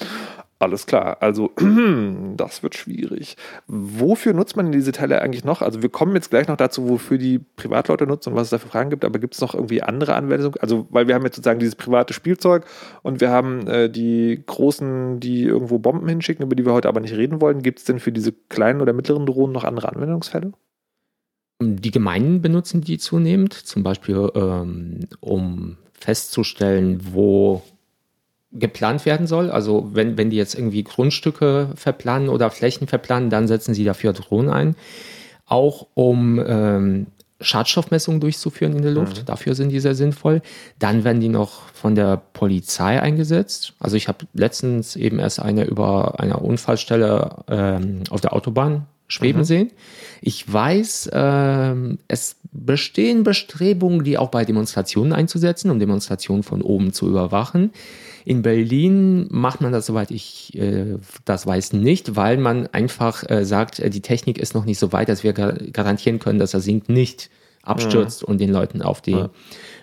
Alles 0.59 0.87
klar, 0.87 1.17
also 1.19 1.51
das 2.35 2.63
wird 2.63 2.75
schwierig. 2.75 3.37
Wofür 3.67 4.33
nutzt 4.33 4.55
man 4.55 4.71
diese 4.71 4.91
Teile 4.91 5.21
eigentlich 5.21 5.43
noch? 5.43 5.61
Also 5.61 5.83
wir 5.83 5.89
kommen 5.89 6.15
jetzt 6.15 6.31
gleich 6.31 6.47
noch 6.47 6.57
dazu, 6.57 6.89
wofür 6.89 7.19
die 7.19 7.37
Privatleute 7.37 8.07
nutzen 8.07 8.29
und 8.29 8.35
was 8.35 8.47
es 8.47 8.49
da 8.49 8.57
für 8.57 8.67
Fragen 8.67 8.89
gibt, 8.89 9.05
aber 9.05 9.19
gibt 9.19 9.35
es 9.35 9.41
noch 9.41 9.53
irgendwie 9.53 9.83
andere 9.83 10.15
Anwendungen? 10.15 10.59
Also 10.59 10.87
weil 10.89 11.07
wir 11.07 11.13
haben 11.13 11.23
jetzt 11.25 11.35
sozusagen 11.35 11.59
dieses 11.59 11.75
private 11.75 12.13
Spielzeug 12.13 12.65
und 13.03 13.21
wir 13.21 13.29
haben 13.29 13.67
äh, 13.67 13.89
die 13.89 14.41
großen, 14.45 15.19
die 15.19 15.43
irgendwo 15.43 15.77
Bomben 15.77 16.07
hinschicken, 16.07 16.43
über 16.43 16.55
die 16.55 16.65
wir 16.65 16.73
heute 16.73 16.87
aber 16.87 17.01
nicht 17.01 17.15
reden 17.15 17.39
wollen. 17.39 17.61
Gibt 17.61 17.79
es 17.79 17.85
denn 17.85 17.99
für 17.99 18.11
diese 18.11 18.31
kleinen 18.31 18.81
oder 18.81 18.93
mittleren 18.93 19.27
Drohnen 19.27 19.53
noch 19.53 19.63
andere 19.63 19.89
Anwendungsfälle? 19.89 20.53
Die 21.59 21.91
Gemeinden 21.91 22.41
benutzen 22.41 22.81
die 22.81 22.97
zunehmend, 22.99 23.53
zum 23.53 23.83
Beispiel 23.83 24.29
ähm, 24.35 25.07
um 25.19 25.77
festzustellen, 25.99 27.01
wo 27.11 27.63
geplant 28.51 29.05
werden 29.05 29.27
soll. 29.27 29.51
Also 29.51 29.89
wenn, 29.93 30.17
wenn 30.17 30.29
die 30.29 30.37
jetzt 30.37 30.55
irgendwie 30.55 30.83
Grundstücke 30.83 31.69
verplanen 31.75 32.29
oder 32.29 32.49
Flächen 32.49 32.87
verplanen, 32.87 33.29
dann 33.29 33.47
setzen 33.47 33.73
sie 33.73 33.83
dafür 33.83 34.13
Drohnen 34.13 34.49
ein. 34.49 34.75
Auch 35.45 35.87
um 35.93 36.43
ähm, 36.45 37.07
Schadstoffmessungen 37.39 38.19
durchzuführen 38.19 38.75
in 38.75 38.81
der 38.81 38.91
Luft. 38.91 39.21
Mhm. 39.21 39.25
Dafür 39.25 39.53
sind 39.53 39.69
die 39.69 39.79
sehr 39.79 39.95
sinnvoll. 39.95 40.41
Dann 40.79 41.03
werden 41.03 41.21
die 41.21 41.29
noch 41.29 41.69
von 41.73 41.95
der 41.95 42.17
Polizei 42.17 43.01
eingesetzt. 43.01 43.73
Also 43.79 43.95
ich 43.95 44.07
habe 44.07 44.25
letztens 44.33 44.95
eben 44.95 45.19
erst 45.19 45.39
eine 45.39 45.65
über 45.65 46.19
einer 46.19 46.41
Unfallstelle 46.41 47.43
ähm, 47.47 48.03
auf 48.09 48.21
der 48.21 48.33
Autobahn 48.33 48.87
schweben 49.07 49.41
mhm. 49.41 49.45
sehen. 49.45 49.71
Ich 50.21 50.51
weiß, 50.51 51.07
äh, 51.07 51.75
es 52.07 52.37
bestehen 52.51 53.23
Bestrebungen, 53.23 54.03
die 54.03 54.17
auch 54.17 54.29
bei 54.29 54.45
Demonstrationen 54.45 55.13
einzusetzen, 55.13 55.69
um 55.71 55.79
Demonstrationen 55.79 56.43
von 56.43 56.61
oben 56.61 56.93
zu 56.93 57.07
überwachen. 57.07 57.71
In 58.25 58.41
Berlin 58.41 59.27
macht 59.29 59.61
man 59.61 59.71
das, 59.71 59.85
soweit 59.85 60.11
ich 60.11 60.57
äh, 60.57 60.97
das 61.23 61.47
weiß, 61.47 61.73
nicht, 61.73 62.15
weil 62.15 62.37
man 62.37 62.67
einfach 62.67 63.23
äh, 63.29 63.45
sagt, 63.45 63.79
äh, 63.79 63.89
die 63.89 64.01
Technik 64.01 64.37
ist 64.37 64.53
noch 64.53 64.65
nicht 64.65 64.79
so 64.79 64.91
weit, 64.91 65.07
dass 65.07 65.23
wir 65.23 65.33
gar 65.33 65.53
garantieren 65.53 66.19
können, 66.19 66.39
dass 66.39 66.53
er 66.53 66.59
sinkt 66.59 66.89
nicht 66.89 67.29
abstürzt 67.63 68.23
mhm. 68.23 68.29
und 68.29 68.41
den 68.41 68.51
Leuten 68.51 68.81
auf 68.81 69.01
die, 69.01 69.11
ja. 69.11 69.29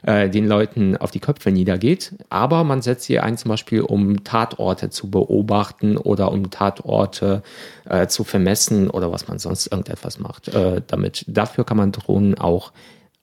Äh, 0.06 0.28
den 0.28 0.46
Leuten 0.46 0.96
auf 0.96 1.10
die 1.10 1.20
Köpfe 1.20 1.50
niedergeht. 1.50 2.14
Aber 2.28 2.64
man 2.64 2.82
setzt 2.82 3.04
sie 3.04 3.20
ein, 3.20 3.36
zum 3.36 3.48
Beispiel, 3.48 3.80
um 3.80 4.24
Tatorte 4.24 4.90
zu 4.90 5.10
beobachten 5.10 5.96
oder 5.96 6.30
um 6.30 6.50
Tatorte 6.50 7.42
äh, 7.88 8.06
zu 8.06 8.24
vermessen 8.24 8.90
oder 8.90 9.12
was 9.12 9.28
man 9.28 9.38
sonst 9.38 9.66
irgendetwas 9.66 10.18
macht. 10.18 10.48
Äh, 10.48 10.82
damit 10.86 11.24
dafür 11.28 11.64
kann 11.64 11.76
man 11.76 11.92
Drohnen 11.92 12.36
auch 12.38 12.72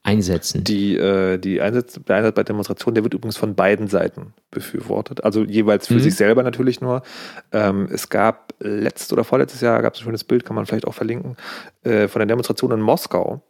einsetzen. 0.03 0.63
Die, 0.63 0.97
äh, 0.97 1.37
die 1.37 1.61
Einsatz, 1.61 1.99
der 2.07 2.15
Einsatz 2.15 2.35
bei 2.35 2.43
Demonstrationen, 2.43 2.95
der 2.95 3.03
wird 3.03 3.13
übrigens 3.13 3.37
von 3.37 3.53
beiden 3.53 3.87
Seiten 3.87 4.33
befürwortet. 4.49 5.23
Also 5.23 5.43
jeweils 5.43 5.87
für 5.87 5.95
mhm. 5.95 5.99
sich 5.99 6.15
selber 6.15 6.41
natürlich 6.41 6.81
nur. 6.81 7.03
Ähm, 7.51 7.87
es 7.91 8.09
gab 8.09 8.53
letztes 8.59 9.13
oder 9.13 9.23
vorletztes 9.23 9.61
Jahr 9.61 9.81
gab 9.81 9.93
es 9.93 10.01
ein 10.01 10.03
schönes 10.05 10.23
Bild, 10.23 10.45
kann 10.45 10.55
man 10.55 10.65
vielleicht 10.65 10.87
auch 10.87 10.95
verlinken, 10.95 11.37
äh, 11.83 12.07
von 12.07 12.19
der 12.19 12.25
Demonstration 12.25 12.71
in 12.71 12.81
Moskau 12.81 13.43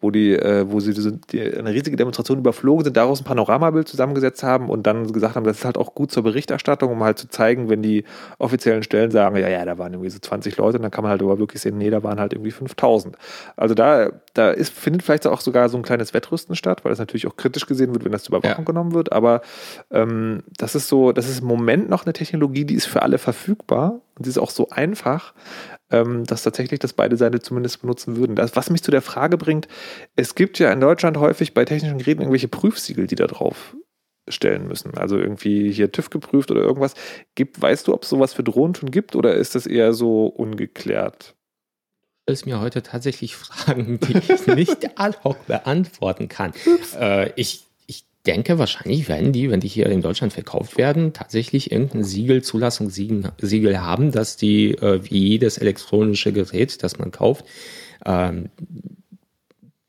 wo 0.00 0.10
die, 0.10 0.34
äh, 0.34 0.70
wo 0.70 0.78
sie 0.78 0.92
die, 1.30 1.40
eine 1.40 1.72
riesige 1.72 1.96
Demonstration 1.96 2.38
überflogen 2.38 2.84
sind, 2.84 2.96
daraus 2.96 3.20
ein 3.20 3.24
Panoramabild 3.24 3.88
zusammengesetzt 3.88 4.42
haben 4.42 4.68
und 4.68 4.86
dann 4.86 5.10
gesagt 5.10 5.36
haben, 5.36 5.44
das 5.44 5.58
ist 5.58 5.64
halt 5.64 5.78
auch 5.78 5.94
gut 5.94 6.12
zur 6.12 6.22
Berichterstattung, 6.22 6.92
um 6.92 7.02
halt 7.02 7.18
zu 7.18 7.28
zeigen, 7.28 7.70
wenn 7.70 7.82
die 7.82 8.04
offiziellen 8.38 8.82
Stellen 8.82 9.10
sagen, 9.10 9.36
ja, 9.36 9.48
ja, 9.48 9.64
da 9.64 9.78
waren 9.78 9.94
irgendwie 9.94 10.10
so 10.10 10.18
20 10.18 10.58
Leute, 10.58 10.78
dann 10.78 10.90
kann 10.90 11.02
man 11.02 11.10
halt 11.10 11.22
aber 11.22 11.38
wirklich 11.38 11.62
sehen, 11.62 11.78
nee, 11.78 11.88
da 11.88 12.02
waren 12.02 12.20
halt 12.20 12.34
irgendwie 12.34 12.50
5000. 12.50 13.16
Also 13.56 13.74
da, 13.74 14.10
da 14.34 14.50
ist, 14.50 14.74
findet 14.74 15.02
vielleicht 15.02 15.26
auch 15.26 15.40
sogar 15.40 15.70
so 15.70 15.78
ein 15.78 15.82
kleines 15.82 16.12
Wettrüsten 16.12 16.56
statt, 16.56 16.84
weil 16.84 16.90
das 16.90 16.98
natürlich 16.98 17.26
auch 17.26 17.36
kritisch 17.36 17.66
gesehen 17.66 17.94
wird, 17.94 18.04
wenn 18.04 18.12
das 18.12 18.24
zur 18.24 18.36
Überwachung 18.36 18.64
ja. 18.64 18.66
genommen 18.66 18.92
wird, 18.92 19.12
aber 19.12 19.40
ähm, 19.90 20.42
das 20.58 20.74
ist 20.74 20.88
so, 20.88 21.12
das 21.12 21.28
ist 21.28 21.40
im 21.40 21.46
Moment 21.46 21.88
noch 21.88 22.04
eine 22.04 22.12
Technologie, 22.12 22.66
die 22.66 22.74
ist 22.74 22.86
für 22.86 23.00
alle 23.00 23.16
verfügbar 23.16 24.00
und 24.18 24.24
sie 24.24 24.30
ist 24.30 24.38
auch 24.38 24.50
so 24.50 24.68
einfach, 24.68 25.32
dass 25.88 26.42
tatsächlich 26.42 26.80
das 26.80 26.92
beide 26.92 27.16
Seiten 27.16 27.40
zumindest 27.40 27.80
benutzen 27.80 28.16
würden. 28.16 28.34
Das, 28.34 28.56
was 28.56 28.70
mich 28.70 28.82
zu 28.82 28.90
der 28.90 29.02
Frage 29.02 29.36
bringt, 29.36 29.68
es 30.16 30.34
gibt 30.34 30.58
ja 30.58 30.72
in 30.72 30.80
Deutschland 30.80 31.16
häufig 31.16 31.54
bei 31.54 31.64
technischen 31.64 31.98
Geräten 31.98 32.22
irgendwelche 32.22 32.48
Prüfsiegel, 32.48 33.06
die 33.06 33.14
da 33.14 33.26
drauf 33.26 33.76
stellen 34.28 34.66
müssen. 34.66 34.98
Also 34.98 35.16
irgendwie 35.16 35.70
hier 35.70 35.92
TÜV 35.92 36.10
geprüft 36.10 36.50
oder 36.50 36.62
irgendwas. 36.62 36.94
Gibt, 37.36 37.62
weißt 37.62 37.86
du, 37.86 37.94
ob 37.94 38.02
es 38.02 38.08
sowas 38.08 38.34
für 38.34 38.42
Drohnen 38.42 38.74
schon 38.74 38.90
gibt 38.90 39.14
oder 39.14 39.34
ist 39.34 39.54
das 39.54 39.66
eher 39.66 39.92
so 39.92 40.26
ungeklärt? 40.26 41.36
es 42.26 42.44
mir 42.44 42.60
heute 42.60 42.82
tatsächlich 42.82 43.36
Fragen, 43.36 44.00
die 44.00 44.18
ich 44.18 44.46
nicht 44.48 44.98
ad 44.98 45.18
hoc 45.24 45.46
beantworten 45.46 46.28
kann. 46.28 46.52
Äh, 46.98 47.30
ich 47.36 47.65
denke, 48.26 48.58
wahrscheinlich 48.58 49.08
werden 49.08 49.32
die, 49.32 49.50
wenn 49.50 49.60
die 49.60 49.68
hier 49.68 49.86
in 49.86 50.02
Deutschland 50.02 50.32
verkauft 50.32 50.76
werden, 50.76 51.12
tatsächlich 51.12 51.72
irgendein 51.72 52.04
Siegel, 52.04 52.42
Zulassungssiegel 52.42 53.80
haben, 53.80 54.12
dass 54.12 54.36
die, 54.36 54.72
äh, 54.72 55.00
wie 55.04 55.28
jedes 55.28 55.58
elektronische 55.58 56.32
Gerät, 56.32 56.82
das 56.82 56.98
man 56.98 57.10
kauft, 57.10 57.44
ähm, 58.04 58.50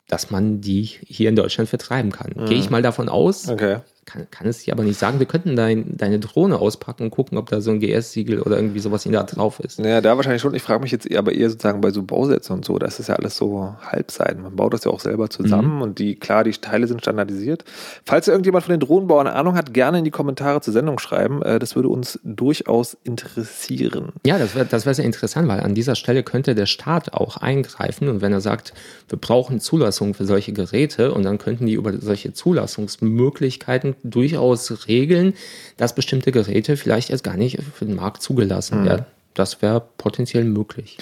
dass 0.07 0.31
man 0.31 0.61
die 0.61 0.83
hier 0.83 1.29
in 1.29 1.35
Deutschland 1.35 1.69
vertreiben 1.69 2.11
kann. 2.11 2.31
Mhm. 2.35 2.45
Gehe 2.45 2.59
ich 2.59 2.69
mal 2.69 2.81
davon 2.81 3.09
aus. 3.09 3.49
Okay 3.49 3.77
kann, 4.07 4.25
kann 4.31 4.47
es 4.47 4.63
dir 4.63 4.73
aber 4.73 4.83
nicht 4.83 4.97
sagen. 4.97 5.19
Wir 5.19 5.27
könnten 5.27 5.55
dein, 5.55 5.97
deine 5.97 6.17
Drohne 6.17 6.57
auspacken 6.57 7.03
und 7.03 7.11
gucken, 7.11 7.37
ob 7.37 7.49
da 7.49 7.61
so 7.61 7.71
ein 7.71 7.79
GS-Siegel 7.79 8.41
oder 8.41 8.55
irgendwie 8.55 8.79
sowas 8.79 9.05
in 9.05 9.11
da 9.11 9.23
drauf 9.23 9.59
ist. 9.59 9.79
Naja, 9.79 10.01
da 10.01 10.15
wahrscheinlich 10.15 10.41
schon. 10.41 10.55
Ich 10.55 10.63
frage 10.63 10.81
mich 10.81 10.91
jetzt 10.91 11.13
aber 11.13 11.33
eher 11.33 11.49
sozusagen 11.49 11.81
bei 11.81 11.91
so 11.91 12.01
Bausätzen 12.01 12.55
und 12.55 12.65
so, 12.65 12.79
das 12.79 12.99
ist 12.99 13.09
ja 13.09 13.15
alles 13.15 13.35
so 13.35 13.75
Halbseiten. 13.81 14.41
Man 14.41 14.55
baut 14.55 14.73
das 14.73 14.85
ja 14.85 14.91
auch 14.91 15.01
selber 15.01 15.29
zusammen 15.29 15.75
mhm. 15.75 15.81
und 15.81 15.99
die, 15.99 16.15
klar, 16.15 16.43
die 16.43 16.51
Teile 16.51 16.87
sind 16.87 17.01
standardisiert. 17.01 17.65
Falls 18.05 18.27
irgendjemand 18.27 18.63
von 18.63 18.73
den 18.73 18.79
Drohnenbauern 18.79 19.27
Ahnung 19.27 19.55
hat, 19.55 19.73
gerne 19.73 19.99
in 19.99 20.05
die 20.05 20.11
Kommentare 20.11 20.61
zur 20.61 20.73
Sendung 20.73 20.99
schreiben. 20.99 21.41
Äh, 21.41 21.59
das 21.59 21.75
würde 21.75 21.89
uns 21.89 22.19
durchaus 22.23 22.97
interessieren. 23.03 24.13
Ja, 24.25 24.37
das 24.37 24.55
wäre 24.55 24.65
das 24.65 24.85
wär 24.85 24.93
sehr 24.93 25.05
interessant, 25.05 25.47
weil 25.49 25.59
an 25.59 25.75
dieser 25.75 25.95
Stelle 25.95 26.23
könnte 26.23 26.55
der 26.55 26.65
Staat 26.65 27.13
auch 27.13 27.37
eingreifen 27.37 28.07
und 28.07 28.21
wenn 28.21 28.31
er 28.31 28.41
sagt, 28.41 28.73
wir 29.09 29.17
brauchen 29.17 29.59
Zulassung 29.59 30.13
für 30.13 30.25
solche 30.25 30.53
Geräte 30.53 31.13
und 31.13 31.23
dann 31.23 31.37
könnten 31.37 31.65
die 31.65 31.73
über 31.73 31.97
solche 31.97 32.31
Zulassungsmöglichkeiten 32.33 33.96
durchaus 34.03 34.87
regeln, 34.87 35.33
dass 35.77 35.95
bestimmte 35.95 36.31
Geräte 36.31 36.77
vielleicht 36.77 37.09
erst 37.09 37.23
gar 37.23 37.37
nicht 37.37 37.59
für 37.73 37.85
den 37.85 37.95
Markt 37.95 38.21
zugelassen 38.21 38.81
mhm. 38.81 38.85
werden. 38.85 39.05
Das 39.33 39.61
wäre 39.61 39.83
potenziell 39.97 40.43
möglich. 40.43 40.97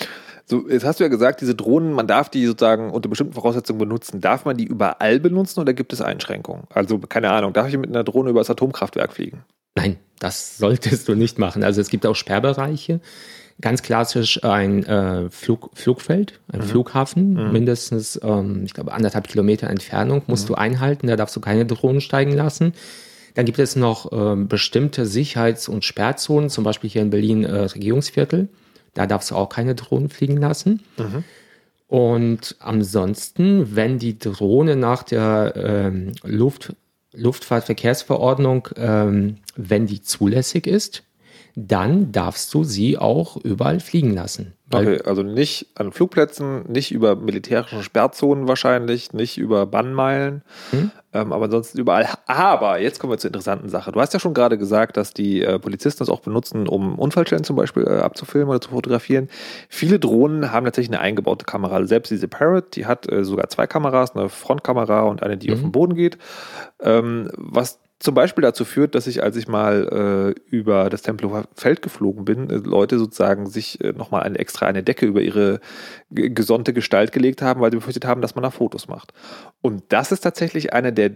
So, 0.47 0.69
jetzt 0.69 0.86
hast 0.86 0.99
du 0.99 1.03
ja 1.03 1.08
gesagt, 1.08 1.41
diese 1.41 1.55
Drohnen, 1.55 1.93
man 1.93 2.05
darf 2.05 2.29
die 2.29 2.45
sozusagen 2.45 2.91
unter 2.91 3.10
bestimmten 3.10 3.34
Voraussetzungen 3.34 3.79
benutzen. 3.79 4.21
Darf 4.21 4.45
man 4.45 4.58
die 4.58 4.65
überall 4.65 5.19
benutzen 5.19 5.60
oder 5.60 5.73
gibt 5.73 5.91
es 5.91 6.01
Einschränkungen? 6.01 6.65
Also, 6.69 6.99
keine 6.99 7.31
Ahnung, 7.31 7.53
darf 7.53 7.67
ich 7.67 7.77
mit 7.77 7.89
einer 7.89 8.03
Drohne 8.03 8.29
über 8.29 8.41
das 8.41 8.51
Atomkraftwerk 8.51 9.13
fliegen? 9.13 9.43
Nein, 9.75 9.97
das 10.19 10.58
solltest 10.58 11.08
du 11.08 11.15
nicht 11.15 11.39
machen. 11.39 11.63
Also 11.63 11.81
es 11.81 11.89
gibt 11.89 12.05
auch 12.05 12.15
Sperrbereiche. 12.15 13.01
Ganz 13.61 13.81
klassisch 13.83 14.43
ein 14.43 14.83
äh, 14.85 15.29
Flug, 15.29 15.69
Flugfeld, 15.73 16.39
ein 16.51 16.59
mhm. 16.59 16.63
Flughafen, 16.63 17.33
mhm. 17.33 17.51
mindestens, 17.53 18.19
ähm, 18.21 18.63
ich 18.65 18.73
glaube, 18.73 18.91
anderthalb 18.91 19.27
Kilometer 19.29 19.69
Entfernung 19.69 20.23
musst 20.27 20.45
mhm. 20.45 20.47
du 20.47 20.55
einhalten. 20.55 21.07
Da 21.07 21.15
darfst 21.15 21.35
du 21.35 21.39
keine 21.39 21.65
Drohnen 21.65 22.01
steigen 22.01 22.33
lassen. 22.33 22.73
Dann 23.33 23.45
gibt 23.45 23.59
es 23.59 23.75
noch 23.75 24.11
ähm, 24.11 24.47
bestimmte 24.47 25.05
Sicherheits- 25.05 25.69
und 25.69 25.85
Sperrzonen, 25.85 26.49
zum 26.49 26.63
Beispiel 26.63 26.89
hier 26.89 27.01
in 27.01 27.09
Berlin 27.09 27.43
äh, 27.43 27.61
Regierungsviertel. 27.61 28.49
Da 28.93 29.07
darfst 29.07 29.31
du 29.31 29.35
auch 29.35 29.49
keine 29.49 29.75
Drohnen 29.75 30.09
fliegen 30.09 30.37
lassen. 30.37 30.81
Mhm. 30.97 31.23
Und 31.87 32.55
ansonsten, 32.59 33.75
wenn 33.75 33.99
die 33.99 34.17
Drohne 34.17 34.75
nach 34.75 35.03
der 35.03 35.53
ähm, 35.55 36.13
Luft, 36.23 36.73
Luftfahrtverkehrsverordnung, 37.13 38.69
ähm, 38.77 39.37
wenn 39.55 39.85
die 39.85 40.01
zulässig 40.01 40.65
ist, 40.65 41.03
dann 41.55 42.11
darfst 42.11 42.53
du 42.53 42.63
sie 42.63 42.97
auch 42.97 43.37
überall 43.37 43.79
fliegen 43.79 44.13
lassen. 44.13 44.53
Okay, 44.73 44.99
also 45.05 45.21
nicht 45.21 45.67
an 45.75 45.91
Flugplätzen, 45.91 46.63
nicht 46.71 46.91
über 46.91 47.15
militärischen 47.15 47.83
Sperrzonen 47.83 48.47
wahrscheinlich, 48.47 49.13
nicht 49.13 49.37
über 49.37 49.67
Bannmeilen, 49.67 50.41
hm? 50.71 50.91
ähm, 51.13 51.31
aber 51.31 51.45
ansonsten 51.45 51.77
überall. 51.77 52.07
Aber 52.25 52.79
jetzt 52.79 52.99
kommen 52.99 53.13
wir 53.13 53.19
zur 53.19 53.29
interessanten 53.29 53.69
Sache. 53.69 53.91
Du 53.91 54.01
hast 54.01 54.13
ja 54.13 54.19
schon 54.19 54.33
gerade 54.33 54.57
gesagt, 54.57 54.97
dass 54.97 55.13
die 55.13 55.43
äh, 55.43 55.59
Polizisten 55.59 55.99
das 55.99 56.09
auch 56.09 56.19
benutzen, 56.19 56.67
um 56.67 56.97
Unfallstellen 56.97 57.43
zum 57.43 57.55
Beispiel 57.55 57.83
äh, 57.83 57.99
abzufilmen 57.99 58.49
oder 58.49 58.59
zu 58.59 58.71
fotografieren. 58.71 59.29
Viele 59.69 59.99
Drohnen 59.99 60.51
haben 60.51 60.65
tatsächlich 60.65 60.97
eine 60.97 61.01
eingebaute 61.01 61.45
Kamera. 61.45 61.75
Also 61.75 61.87
selbst 61.87 62.09
diese 62.09 62.27
Parrot, 62.27 62.75
die 62.75 62.87
hat 62.87 63.09
äh, 63.09 63.23
sogar 63.23 63.49
zwei 63.49 63.67
Kameras, 63.67 64.15
eine 64.15 64.29
Frontkamera 64.29 65.03
und 65.03 65.21
eine, 65.21 65.37
die 65.37 65.49
mhm. 65.49 65.53
auf 65.53 65.61
den 65.61 65.71
Boden 65.71 65.95
geht. 65.95 66.17
Ähm, 66.81 67.29
was 67.37 67.79
zum 67.99 68.13
Beispiel 68.13 68.41
dazu 68.41 68.65
führt, 68.65 68.93
dass 68.93 69.08
ich, 69.08 69.23
als 69.23 69.38
ich 69.38 69.47
mal 69.47 70.36
äh, 70.36 70.39
über 70.49 70.89
das 70.89 71.01
Tempelhofer 71.01 71.47
Feld 71.55 71.81
geflogen 71.81 72.25
bin, 72.25 72.49
äh, 72.49 72.55
Leute 72.55 72.99
sozusagen 72.99 73.47
sich 73.47 73.81
äh, 73.81 73.93
nochmal 73.93 74.23
eine 74.23 74.38
extra 74.38 74.65
eine 74.65 74.84
Decke 74.84 75.05
über 75.05 75.21
ihre 75.21 75.62
gesonnte 76.10 76.73
Gestalt 76.73 77.13
gelegt 77.13 77.41
haben, 77.41 77.62
weil 77.62 77.71
sie 77.71 77.77
befürchtet 77.77 78.05
haben, 78.05 78.21
dass 78.21 78.36
man 78.36 78.43
da 78.43 78.51
Fotos 78.51 78.88
macht. 78.88 79.13
Und 79.62 79.84
das 79.89 80.12
ist 80.12 80.21
tatsächlich 80.21 80.73
einer 80.73 80.91
der, 80.91 81.12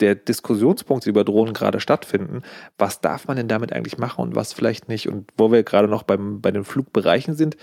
der 0.00 0.14
Diskussionspunkte, 0.14 1.04
die 1.04 1.10
über 1.10 1.24
Drohnen 1.24 1.52
gerade 1.52 1.80
stattfinden. 1.80 2.42
Was 2.78 3.02
darf 3.02 3.28
man 3.28 3.36
denn 3.36 3.48
damit 3.48 3.72
eigentlich 3.74 3.98
machen 3.98 4.22
und 4.22 4.34
was 4.34 4.54
vielleicht 4.54 4.88
nicht? 4.88 5.06
Und 5.06 5.30
wo 5.36 5.52
wir 5.52 5.62
gerade 5.64 5.88
noch 5.88 6.02
beim, 6.02 6.40
bei 6.40 6.50
den 6.50 6.64
Flugbereichen 6.64 7.34
sind. 7.34 7.58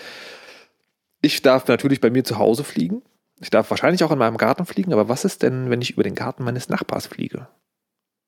Ich 1.23 1.41
darf 1.41 1.67
natürlich 1.67 2.02
bei 2.02 2.12
mir 2.12 2.23
zu 2.23 2.38
Hause 2.38 2.63
fliegen. 2.63 3.02
Ich 3.39 3.50
darf 3.50 3.71
wahrscheinlich 3.71 4.04
auch 4.04 4.12
in 4.12 4.19
meinem 4.19 4.38
Garten 4.38 4.65
fliegen, 4.65 4.93
aber 4.93 5.10
was 5.10 5.26
ist 5.26 5.41
denn, 5.41 5.71
wenn 5.71 5.82
ich 5.82 5.91
über 5.91 6.04
den 6.04 6.15
Garten 6.15 6.43
meines 6.43 6.69
Nachbars 6.69 7.08
fliege? 7.08 7.47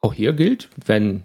Auch 0.02 0.14
hier 0.14 0.34
gilt, 0.34 0.70
wenn, 0.86 1.24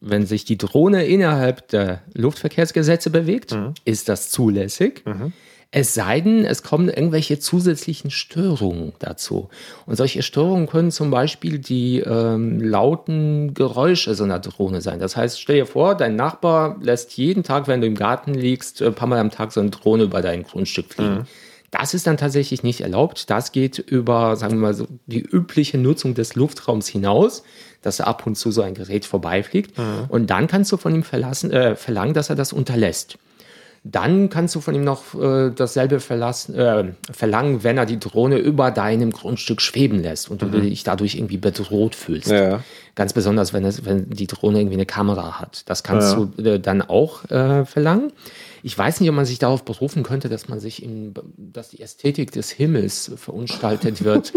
wenn 0.00 0.26
sich 0.26 0.44
die 0.44 0.58
Drohne 0.58 1.06
innerhalb 1.06 1.68
der 1.68 2.02
Luftverkehrsgesetze 2.14 3.10
bewegt, 3.10 3.52
mhm. 3.52 3.74
ist 3.84 4.08
das 4.08 4.30
zulässig. 4.30 5.04
Mhm. 5.06 5.32
Es 5.72 5.94
sei 5.94 6.20
denn, 6.20 6.44
es 6.44 6.62
kommen 6.62 6.88
irgendwelche 6.88 7.38
zusätzlichen 7.38 8.10
Störungen 8.10 8.92
dazu. 8.98 9.48
Und 9.84 9.96
solche 9.96 10.22
Störungen 10.22 10.68
können 10.68 10.90
zum 10.90 11.10
Beispiel 11.10 11.58
die 11.58 11.98
ähm, 11.98 12.60
lauten 12.60 13.52
Geräusche 13.52 14.14
so 14.14 14.24
einer 14.24 14.38
Drohne 14.38 14.80
sein. 14.80 15.00
Das 15.00 15.16
heißt, 15.16 15.40
stell 15.40 15.56
dir 15.56 15.66
vor, 15.66 15.96
dein 15.96 16.14
Nachbar 16.16 16.78
lässt 16.80 17.16
jeden 17.16 17.42
Tag, 17.42 17.66
wenn 17.66 17.80
du 17.80 17.86
im 17.88 17.96
Garten 17.96 18.32
liegst, 18.32 18.80
ein 18.80 18.94
paar 18.94 19.08
Mal 19.08 19.18
am 19.18 19.30
Tag 19.30 19.52
so 19.52 19.60
eine 19.60 19.70
Drohne 19.70 20.04
über 20.04 20.22
dein 20.22 20.44
Grundstück 20.44 20.94
fliegen. 20.94 21.14
Mhm. 21.14 21.26
Das 21.70 21.94
ist 21.94 22.06
dann 22.06 22.16
tatsächlich 22.16 22.62
nicht 22.62 22.80
erlaubt. 22.80 23.28
Das 23.30 23.52
geht 23.52 23.78
über, 23.78 24.36
sagen 24.36 24.54
wir 24.54 24.60
mal, 24.60 24.74
so 24.74 24.86
die 25.06 25.20
übliche 25.20 25.78
Nutzung 25.78 26.14
des 26.14 26.34
Luftraums 26.34 26.86
hinaus, 26.86 27.42
dass 27.82 28.00
ab 28.00 28.26
und 28.26 28.36
zu 28.36 28.50
so 28.50 28.62
ein 28.62 28.74
Gerät 28.74 29.04
vorbeifliegt. 29.04 29.76
Mhm. 29.76 30.06
Und 30.08 30.30
dann 30.30 30.46
kannst 30.46 30.72
du 30.72 30.76
von 30.76 30.94
ihm 30.94 31.02
verlassen, 31.02 31.50
äh, 31.50 31.76
verlangen, 31.76 32.14
dass 32.14 32.30
er 32.30 32.36
das 32.36 32.52
unterlässt. 32.52 33.18
Dann 33.88 34.30
kannst 34.30 34.54
du 34.56 34.60
von 34.60 34.74
ihm 34.74 34.82
noch 34.82 35.14
äh, 35.14 35.52
dasselbe 35.54 35.96
äh, 35.96 36.84
verlangen, 37.12 37.62
wenn 37.62 37.78
er 37.78 37.86
die 37.86 38.00
Drohne 38.00 38.38
über 38.38 38.72
deinem 38.72 39.12
Grundstück 39.12 39.62
schweben 39.62 40.02
lässt 40.02 40.28
und 40.28 40.42
mhm. 40.42 40.50
du 40.50 40.60
dich 40.60 40.82
dadurch 40.82 41.14
irgendwie 41.14 41.36
bedroht 41.36 41.94
fühlst. 41.94 42.30
Ja. 42.30 42.64
Ganz 42.96 43.12
besonders, 43.12 43.52
wenn, 43.52 43.64
es, 43.64 43.84
wenn 43.84 44.10
die 44.10 44.26
Drohne 44.26 44.58
irgendwie 44.58 44.76
eine 44.76 44.86
Kamera 44.86 45.38
hat. 45.38 45.62
Das 45.66 45.84
kannst 45.84 46.16
ja. 46.16 46.24
du 46.24 46.42
äh, 46.42 46.58
dann 46.58 46.82
auch 46.82 47.30
äh, 47.30 47.64
verlangen. 47.64 48.12
Ich 48.66 48.76
weiß 48.76 48.98
nicht, 48.98 49.08
ob 49.08 49.14
man 49.14 49.24
sich 49.24 49.38
darauf 49.38 49.64
berufen 49.64 50.02
könnte, 50.02 50.28
dass 50.28 50.48
man 50.48 50.58
sich 50.58 50.82
in, 50.82 51.14
dass 51.36 51.68
die 51.68 51.80
Ästhetik 51.80 52.32
des 52.32 52.50
Himmels 52.50 53.12
verunstaltet 53.14 54.02
wird. 54.02 54.32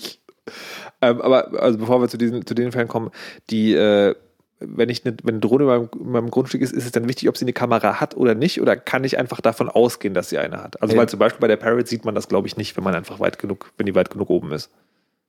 ähm, 1.00 1.22
aber 1.22 1.58
also 1.58 1.78
bevor 1.78 2.02
wir 2.02 2.08
zu 2.08 2.18
diesen, 2.18 2.44
zu 2.44 2.52
den 2.52 2.70
Fällen 2.70 2.88
kommen, 2.88 3.10
die 3.48 3.72
äh, 3.72 4.14
wenn 4.60 4.90
ich 4.90 5.06
eine, 5.06 5.16
wenn 5.22 5.36
eine 5.36 5.40
Drohne 5.40 5.64
in 5.64 5.68
meinem, 5.68 5.88
in 5.98 6.12
meinem, 6.12 6.30
Grundstück 6.30 6.60
ist, 6.60 6.74
ist 6.74 6.84
es 6.84 6.92
dann 6.92 7.08
wichtig, 7.08 7.30
ob 7.30 7.38
sie 7.38 7.46
eine 7.46 7.54
Kamera 7.54 7.98
hat 7.98 8.14
oder 8.14 8.34
nicht? 8.34 8.60
Oder 8.60 8.76
kann 8.76 9.04
ich 9.04 9.16
einfach 9.16 9.40
davon 9.40 9.70
ausgehen, 9.70 10.12
dass 10.12 10.28
sie 10.28 10.36
eine 10.36 10.62
hat? 10.62 10.82
Also, 10.82 10.92
ja. 10.92 11.00
weil 11.00 11.08
zum 11.08 11.18
Beispiel 11.18 11.40
bei 11.40 11.48
der 11.48 11.56
Parrot 11.56 11.88
sieht 11.88 12.04
man 12.04 12.14
das, 12.14 12.28
glaube 12.28 12.48
ich, 12.48 12.58
nicht, 12.58 12.76
wenn 12.76 12.84
man 12.84 12.94
einfach 12.94 13.20
weit 13.20 13.38
genug, 13.38 13.72
wenn 13.78 13.86
die 13.86 13.94
weit 13.94 14.10
genug 14.10 14.28
oben 14.28 14.52
ist. 14.52 14.68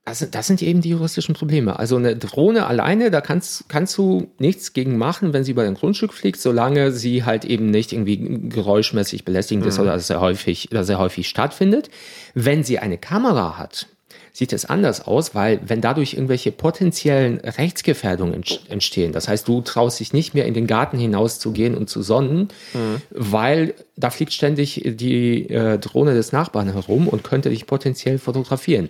Das, 0.06 0.28
das 0.30 0.48
sind 0.48 0.62
eben 0.62 0.82
die 0.82 0.89
juristischen 0.89 1.34
Probleme. 1.34 1.80
Also 1.80 1.96
eine 1.96 2.18
Drohne 2.18 2.68
alleine, 2.68 3.10
da 3.10 3.22
kannst, 3.22 3.70
kannst 3.70 3.98
du 3.98 4.28
nichts 4.38 4.74
gegen 4.74 4.98
machen, 4.98 5.32
wenn 5.32 5.46
sie 5.46 5.52
über 5.52 5.63
dein 5.63 5.76
Grundstück 5.76 6.13
fliegt, 6.13 6.42
solange 6.42 6.92
sie 6.92 7.24
halt 7.24 7.46
eben 7.46 7.70
nicht 7.70 7.94
irgendwie 7.94 8.50
geräuschmäßig 8.50 9.24
belästigend 9.24 9.63
mhm. 9.63 9.70
ist 9.70 9.80
oder 9.80 9.98
sehr 10.00 10.20
häufig, 10.20 10.70
sehr 10.72 11.00
häufig 11.00 11.30
stattfindet. 11.30 11.89
Wenn 12.34 12.66
sie 12.66 12.80
eine 12.80 12.98
Kamera 12.98 13.58
hat, 13.58 13.88
sieht 14.34 14.52
es 14.52 14.66
anders 14.66 15.06
aus, 15.06 15.36
weil 15.36 15.62
wenn 15.66 15.80
dadurch 15.80 16.16
irgendwelche 16.16 16.52
potenziellen 16.52 17.39
Rechtsgefährdungen 17.39 18.44
entstehen, 18.68 19.13
das 19.13 19.28
heißt, 19.28 19.48
du 19.48 19.62
traust 19.62 20.00
dich 20.00 20.12
nicht 20.12 20.34
mehr 20.34 20.46
in 20.46 20.56
den 20.56 20.68
Garten 20.68 20.98
hinauszugehen 20.98 21.78
und 21.78 21.89
zu 21.89 22.02
sonnen, 22.02 22.50
mhm. 22.74 23.02
weil 23.12 23.76
da 23.96 24.10
fliegt 24.10 24.34
ständig 24.34 24.82
die 24.84 25.50
äh, 25.50 25.78
Drohne 25.78 26.16
des 26.16 26.32
Nachbarn 26.32 26.74
herum 26.74 27.08
und 27.08 27.24
könnte 27.24 27.52
dich 27.52 27.68
potenziell 27.68 28.18
fotografieren. 28.18 28.89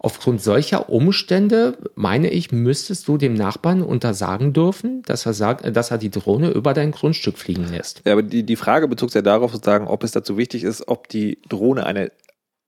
Aufgrund 0.00 0.40
solcher 0.40 0.88
Umstände, 0.90 1.76
meine 1.96 2.30
ich, 2.30 2.52
müsstest 2.52 3.08
du 3.08 3.18
dem 3.18 3.34
Nachbarn 3.34 3.82
untersagen 3.82 4.52
dürfen, 4.52 5.02
dass 5.02 5.26
er 5.26 5.32
sagt, 5.32 5.76
dass 5.76 5.90
er 5.90 5.98
die 5.98 6.10
Drohne 6.10 6.50
über 6.50 6.72
dein 6.72 6.92
Grundstück 6.92 7.36
fliegen 7.36 7.68
lässt. 7.68 8.02
Ja, 8.06 8.12
aber 8.12 8.22
die, 8.22 8.44
die 8.44 8.56
Frage 8.56 8.86
bezog 8.86 9.12
ja 9.14 9.22
darauf, 9.22 9.52
sozusagen, 9.52 9.88
ob 9.88 10.04
es 10.04 10.12
dazu 10.12 10.36
wichtig 10.36 10.62
ist, 10.62 10.86
ob 10.86 11.08
die 11.08 11.42
Drohne 11.48 11.84
eine 11.84 12.12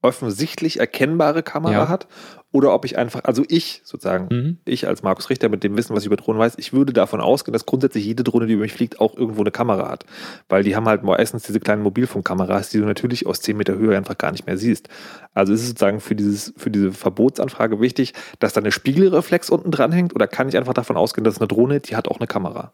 offensichtlich 0.03 0.81
erkennbare 0.81 1.43
Kamera 1.43 1.73
ja. 1.73 1.89
hat 1.89 2.09
oder 2.53 2.75
ob 2.75 2.85
ich 2.85 2.99
einfach, 2.99 3.25
also 3.25 3.45
ich 3.49 3.81
sozusagen, 3.85 4.29
mhm. 4.31 4.59
ich 4.65 4.89
als 4.89 5.03
Markus 5.03 5.31
Richter 5.31 5.49
mit 5.49 5.63
dem 5.63 5.77
Wissen, 5.77 5.95
was 5.95 6.03
ich 6.03 6.07
über 6.07 6.17
Drohnen 6.17 6.41
weiß, 6.41 6.55
ich 6.59 6.73
würde 6.73 6.93
davon 6.93 7.21
ausgehen, 7.21 7.53
dass 7.53 7.65
grundsätzlich 7.65 8.05
jede 8.05 8.25
Drohne, 8.25 8.47
die 8.47 8.55
über 8.55 8.63
mich 8.63 8.73
fliegt, 8.73 9.01
auch 9.01 9.17
irgendwo 9.17 9.43
eine 9.43 9.53
Kamera 9.53 9.89
hat. 9.89 10.05
Weil 10.49 10.65
die 10.65 10.75
haben 10.75 10.87
halt 10.87 11.05
meistens 11.05 11.45
diese 11.45 11.61
kleinen 11.61 11.83
Mobilfunkkameras, 11.83 12.71
die 12.71 12.79
du 12.79 12.85
natürlich 12.85 13.27
aus 13.27 13.41
10 13.41 13.57
Meter 13.57 13.77
Höhe 13.77 13.97
einfach 13.97 14.19
gar 14.19 14.33
nicht 14.33 14.47
mehr 14.47 14.59
siehst. 14.59 14.89
Also 15.33 15.53
ist 15.53 15.63
es 15.63 15.69
sozusagen 15.69 16.01
für, 16.01 16.17
dieses, 16.17 16.53
für 16.57 16.71
diese 16.71 16.93
Verbotsanfrage 16.93 17.81
wichtig, 17.81 18.15
dass 18.41 18.53
da 18.53 18.61
eine 18.61 18.73
Spiegelreflex 18.73 19.49
unten 19.51 19.71
dran 19.71 19.93
hängt 19.93 20.15
oder 20.15 20.27
kann 20.27 20.49
ich 20.49 20.57
einfach 20.57 20.75
davon 20.75 20.97
ausgehen, 20.97 21.25
dass 21.25 21.39
eine 21.39 21.47
Drohne, 21.47 21.79
die 21.79 21.95
hat 21.95 22.09
auch 22.09 22.19
eine 22.19 22.27
Kamera? 22.27 22.73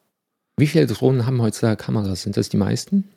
Wie 0.57 0.67
viele 0.67 0.87
Drohnen 0.87 1.27
haben 1.27 1.43
heutzutage 1.43 1.77
Kameras? 1.77 2.23
Sind 2.23 2.39
das 2.39 2.49
die 2.49 2.57
meisten? 2.57 3.11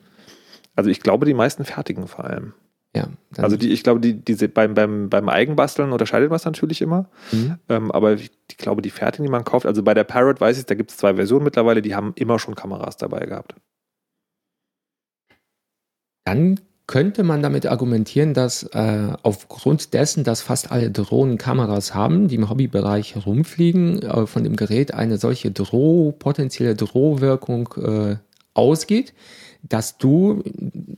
Also 0.76 0.90
ich 0.90 1.00
glaube, 1.00 1.24
die 1.24 1.34
meisten 1.34 1.64
fertigen 1.64 2.06
vor 2.06 2.26
allem. 2.26 2.52
Ja, 2.94 3.08
also 3.36 3.56
die, 3.56 3.70
ich 3.70 3.84
glaube, 3.84 4.00
die, 4.00 4.14
diese 4.14 4.48
beim, 4.48 4.74
beim, 4.74 5.08
beim 5.08 5.28
Eigenbasteln 5.28 5.92
unterscheidet 5.92 6.28
man 6.28 6.36
es 6.36 6.44
natürlich 6.44 6.82
immer. 6.82 7.08
Mhm. 7.30 7.58
Ähm, 7.68 7.92
aber 7.92 8.14
ich, 8.14 8.32
ich, 8.50 8.56
glaube, 8.56 8.82
die 8.82 8.90
fertigen, 8.90 9.24
die 9.24 9.30
man 9.30 9.44
kauft, 9.44 9.64
also 9.64 9.84
bei 9.84 9.94
der 9.94 10.02
Parrot 10.02 10.40
weiß 10.40 10.58
ich, 10.58 10.66
da 10.66 10.74
gibt 10.74 10.90
es 10.90 10.96
zwei 10.96 11.14
Versionen 11.14 11.44
mittlerweile, 11.44 11.82
die 11.82 11.94
haben 11.94 12.12
immer 12.16 12.40
schon 12.40 12.56
Kameras 12.56 12.96
dabei 12.96 13.26
gehabt. 13.26 13.54
Dann 16.24 16.58
könnte 16.88 17.22
man 17.22 17.40
damit 17.40 17.66
argumentieren, 17.66 18.34
dass 18.34 18.64
äh, 18.64 19.12
aufgrund 19.22 19.94
dessen, 19.94 20.24
dass 20.24 20.42
fast 20.42 20.72
alle 20.72 20.90
Drohnen 20.90 21.38
Kameras 21.38 21.94
haben, 21.94 22.26
die 22.26 22.34
im 22.34 22.50
Hobbybereich 22.50 23.14
herumfliegen, 23.14 24.02
äh, 24.02 24.26
von 24.26 24.42
dem 24.42 24.56
Gerät 24.56 24.92
eine 24.92 25.16
solche 25.16 25.52
Droh, 25.52 26.10
potenzielle 26.10 26.74
Drohwirkung 26.74 27.72
äh, 27.76 28.16
ausgeht, 28.54 29.14
dass 29.62 29.98
du 29.98 30.42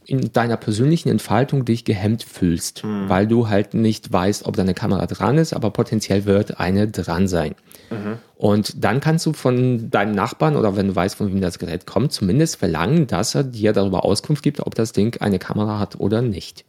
in 0.06 0.32
deiner 0.32 0.56
persönlichen 0.56 1.08
Entfaltung 1.08 1.64
dich 1.64 1.84
gehemmt 1.84 2.22
fühlst, 2.22 2.84
mhm. 2.84 3.08
weil 3.08 3.26
du 3.26 3.48
halt 3.48 3.74
nicht 3.74 4.12
weißt, 4.12 4.46
ob 4.46 4.56
deine 4.56 4.74
Kamera 4.74 5.06
dran 5.06 5.38
ist, 5.38 5.52
aber 5.52 5.70
potenziell 5.70 6.24
wird 6.24 6.58
eine 6.58 6.88
dran 6.88 7.28
sein. 7.28 7.54
Mhm. 7.90 8.18
Und 8.36 8.84
dann 8.84 9.00
kannst 9.00 9.26
du 9.26 9.32
von 9.32 9.90
deinem 9.90 10.14
Nachbarn 10.14 10.56
oder 10.56 10.76
wenn 10.76 10.88
du 10.88 10.96
weißt, 10.96 11.16
von 11.16 11.28
wem 11.28 11.40
das 11.40 11.58
Gerät 11.58 11.86
kommt, 11.86 12.12
zumindest 12.12 12.56
verlangen, 12.56 13.06
dass 13.06 13.34
er 13.34 13.44
dir 13.44 13.72
darüber 13.72 14.04
Auskunft 14.04 14.42
gibt, 14.42 14.60
ob 14.60 14.74
das 14.74 14.92
Ding 14.92 15.20
eine 15.20 15.38
Kamera 15.38 15.78
hat 15.78 16.00
oder 16.00 16.22
nicht. 16.22 16.64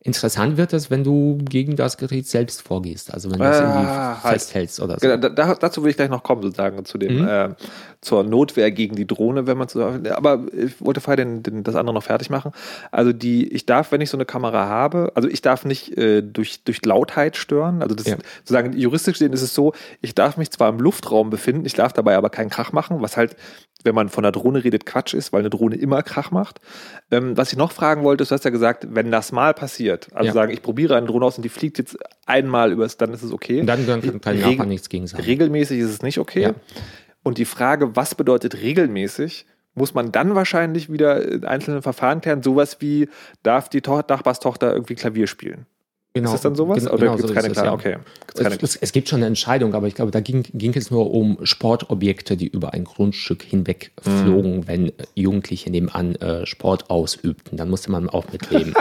Interessant 0.00 0.56
wird 0.56 0.72
es, 0.72 0.90
wenn 0.90 1.02
du 1.02 1.38
gegen 1.38 1.74
das 1.74 1.98
Gerät 1.98 2.26
selbst 2.26 2.62
vorgehst, 2.62 3.12
also 3.12 3.32
wenn 3.32 3.40
du 3.40 3.44
es 3.44 3.58
irgendwie 3.58 3.84
ah, 3.84 4.22
halt. 4.22 4.34
festhältst 4.34 4.80
oder 4.80 4.94
so. 4.94 5.00
Genau, 5.00 5.28
da, 5.28 5.54
dazu 5.54 5.82
will 5.82 5.90
ich 5.90 5.96
gleich 5.96 6.08
noch 6.08 6.22
kommen, 6.22 6.40
sozusagen, 6.42 6.84
zu 6.84 6.98
dem, 6.98 7.22
mhm. 7.22 7.28
äh, 7.28 7.48
zur 8.00 8.22
Notwehr 8.22 8.70
gegen 8.70 8.94
die 8.96 9.06
Drohne, 9.06 9.46
wenn 9.46 9.58
man 9.58 9.68
so. 9.68 9.82
Aber 9.82 10.46
ich 10.52 10.80
wollte 10.80 11.00
vorher 11.00 11.16
den, 11.16 11.42
den, 11.42 11.64
das 11.64 11.74
andere 11.74 11.94
noch 11.94 12.04
fertig 12.04 12.30
machen. 12.30 12.52
Also 12.92 13.12
die, 13.12 13.48
ich 13.48 13.66
darf, 13.66 13.90
wenn 13.90 14.00
ich 14.00 14.10
so 14.10 14.16
eine 14.16 14.24
Kamera 14.24 14.68
habe, 14.68 15.12
also 15.14 15.28
ich 15.28 15.42
darf 15.42 15.64
nicht 15.64 15.96
äh, 15.96 16.22
durch, 16.22 16.62
durch 16.64 16.84
Lautheit 16.84 17.36
stören. 17.36 17.82
Also 17.82 17.94
das 17.94 18.06
ja. 18.06 18.16
sozusagen 18.38 18.72
juristisch 18.72 19.14
gesehen 19.14 19.32
ist 19.32 19.42
es 19.42 19.54
so, 19.54 19.72
ich 20.00 20.14
darf 20.14 20.36
mich 20.36 20.50
zwar 20.50 20.68
im 20.68 20.78
Luftraum 20.78 21.30
befinden, 21.30 21.66
ich 21.66 21.74
darf 21.74 21.92
dabei 21.92 22.16
aber 22.16 22.30
keinen 22.30 22.50
Krach 22.50 22.72
machen, 22.72 23.02
was 23.02 23.16
halt 23.16 23.36
wenn 23.84 23.94
man 23.94 24.08
von 24.08 24.24
einer 24.24 24.32
Drohne 24.32 24.64
redet, 24.64 24.86
Quatsch 24.86 25.14
ist, 25.14 25.32
weil 25.32 25.40
eine 25.40 25.50
Drohne 25.50 25.76
immer 25.76 26.02
Krach 26.02 26.30
macht. 26.30 26.60
Ähm, 27.10 27.36
was 27.36 27.52
ich 27.52 27.58
noch 27.58 27.72
fragen 27.72 28.02
wollte, 28.02 28.24
du 28.24 28.30
hast 28.30 28.44
ja 28.44 28.50
gesagt, 28.50 28.86
wenn 28.90 29.10
das 29.10 29.32
mal 29.32 29.54
passiert, 29.54 30.08
also 30.14 30.26
ja. 30.26 30.32
sagen, 30.32 30.52
ich 30.52 30.62
probiere 30.62 30.96
eine 30.96 31.06
Drohne 31.06 31.24
aus 31.24 31.36
und 31.36 31.42
die 31.42 31.48
fliegt 31.48 31.78
jetzt 31.78 31.96
einmal 32.26 32.72
übers, 32.72 32.96
dann 32.96 33.12
ist 33.12 33.22
es 33.22 33.32
okay. 33.32 33.60
Und 33.60 33.66
dann, 33.66 33.86
dann 33.86 34.02
kann 34.02 34.20
kein 34.20 34.40
Nachbarn 34.40 34.68
nichts 34.68 34.88
gegen 34.88 35.06
sagen. 35.06 35.22
Regelmäßig 35.22 35.78
ist 35.78 35.90
es 35.90 36.02
nicht 36.02 36.18
okay. 36.18 36.42
Ja. 36.42 36.54
Und 37.28 37.36
die 37.36 37.44
Frage, 37.44 37.94
was 37.94 38.14
bedeutet 38.14 38.62
regelmäßig, 38.62 39.44
muss 39.74 39.92
man 39.92 40.12
dann 40.12 40.34
wahrscheinlich 40.34 40.90
wieder 40.90 41.22
in 41.30 41.44
einzelnen 41.44 41.82
Verfahren 41.82 42.22
klären. 42.22 42.42
Sowas 42.42 42.78
wie, 42.80 43.10
darf 43.42 43.68
die 43.68 43.82
to 43.82 44.00
Nachbarstochter 44.08 44.72
irgendwie 44.72 44.94
Klavier 44.94 45.26
spielen? 45.26 45.66
Genau, 46.14 46.28
ist 46.28 46.32
das 46.32 46.40
dann 46.40 46.54
sowas? 46.54 46.78
Genau, 46.78 46.92
Oder 46.92 47.00
genau 47.00 47.16
gibt 47.16 47.24
es 47.24 47.28
so 47.28 47.34
keine 47.34 47.52
es, 47.52 47.58
ja. 47.58 47.72
Okay. 47.74 47.98
Keine 48.34 48.54
Es, 48.54 48.62
es, 48.62 48.76
es 48.76 48.92
gibt 48.92 49.10
schon 49.10 49.18
eine 49.18 49.26
Entscheidung, 49.26 49.74
aber 49.74 49.88
ich 49.88 49.94
glaube, 49.94 50.10
da 50.10 50.20
ging, 50.20 50.42
ging 50.54 50.74
es 50.74 50.90
nur 50.90 51.12
um 51.12 51.36
Sportobjekte, 51.42 52.38
die 52.38 52.48
über 52.48 52.72
ein 52.72 52.84
Grundstück 52.84 53.42
hinweg 53.42 53.92
flogen, 54.00 54.66
wenn 54.66 54.92
Jugendliche 55.14 55.68
nebenan 55.68 56.14
äh, 56.14 56.46
Sport 56.46 56.88
ausübten. 56.88 57.58
Dann 57.58 57.68
musste 57.68 57.90
man 57.90 58.08
auch 58.08 58.24
mitleben. 58.32 58.72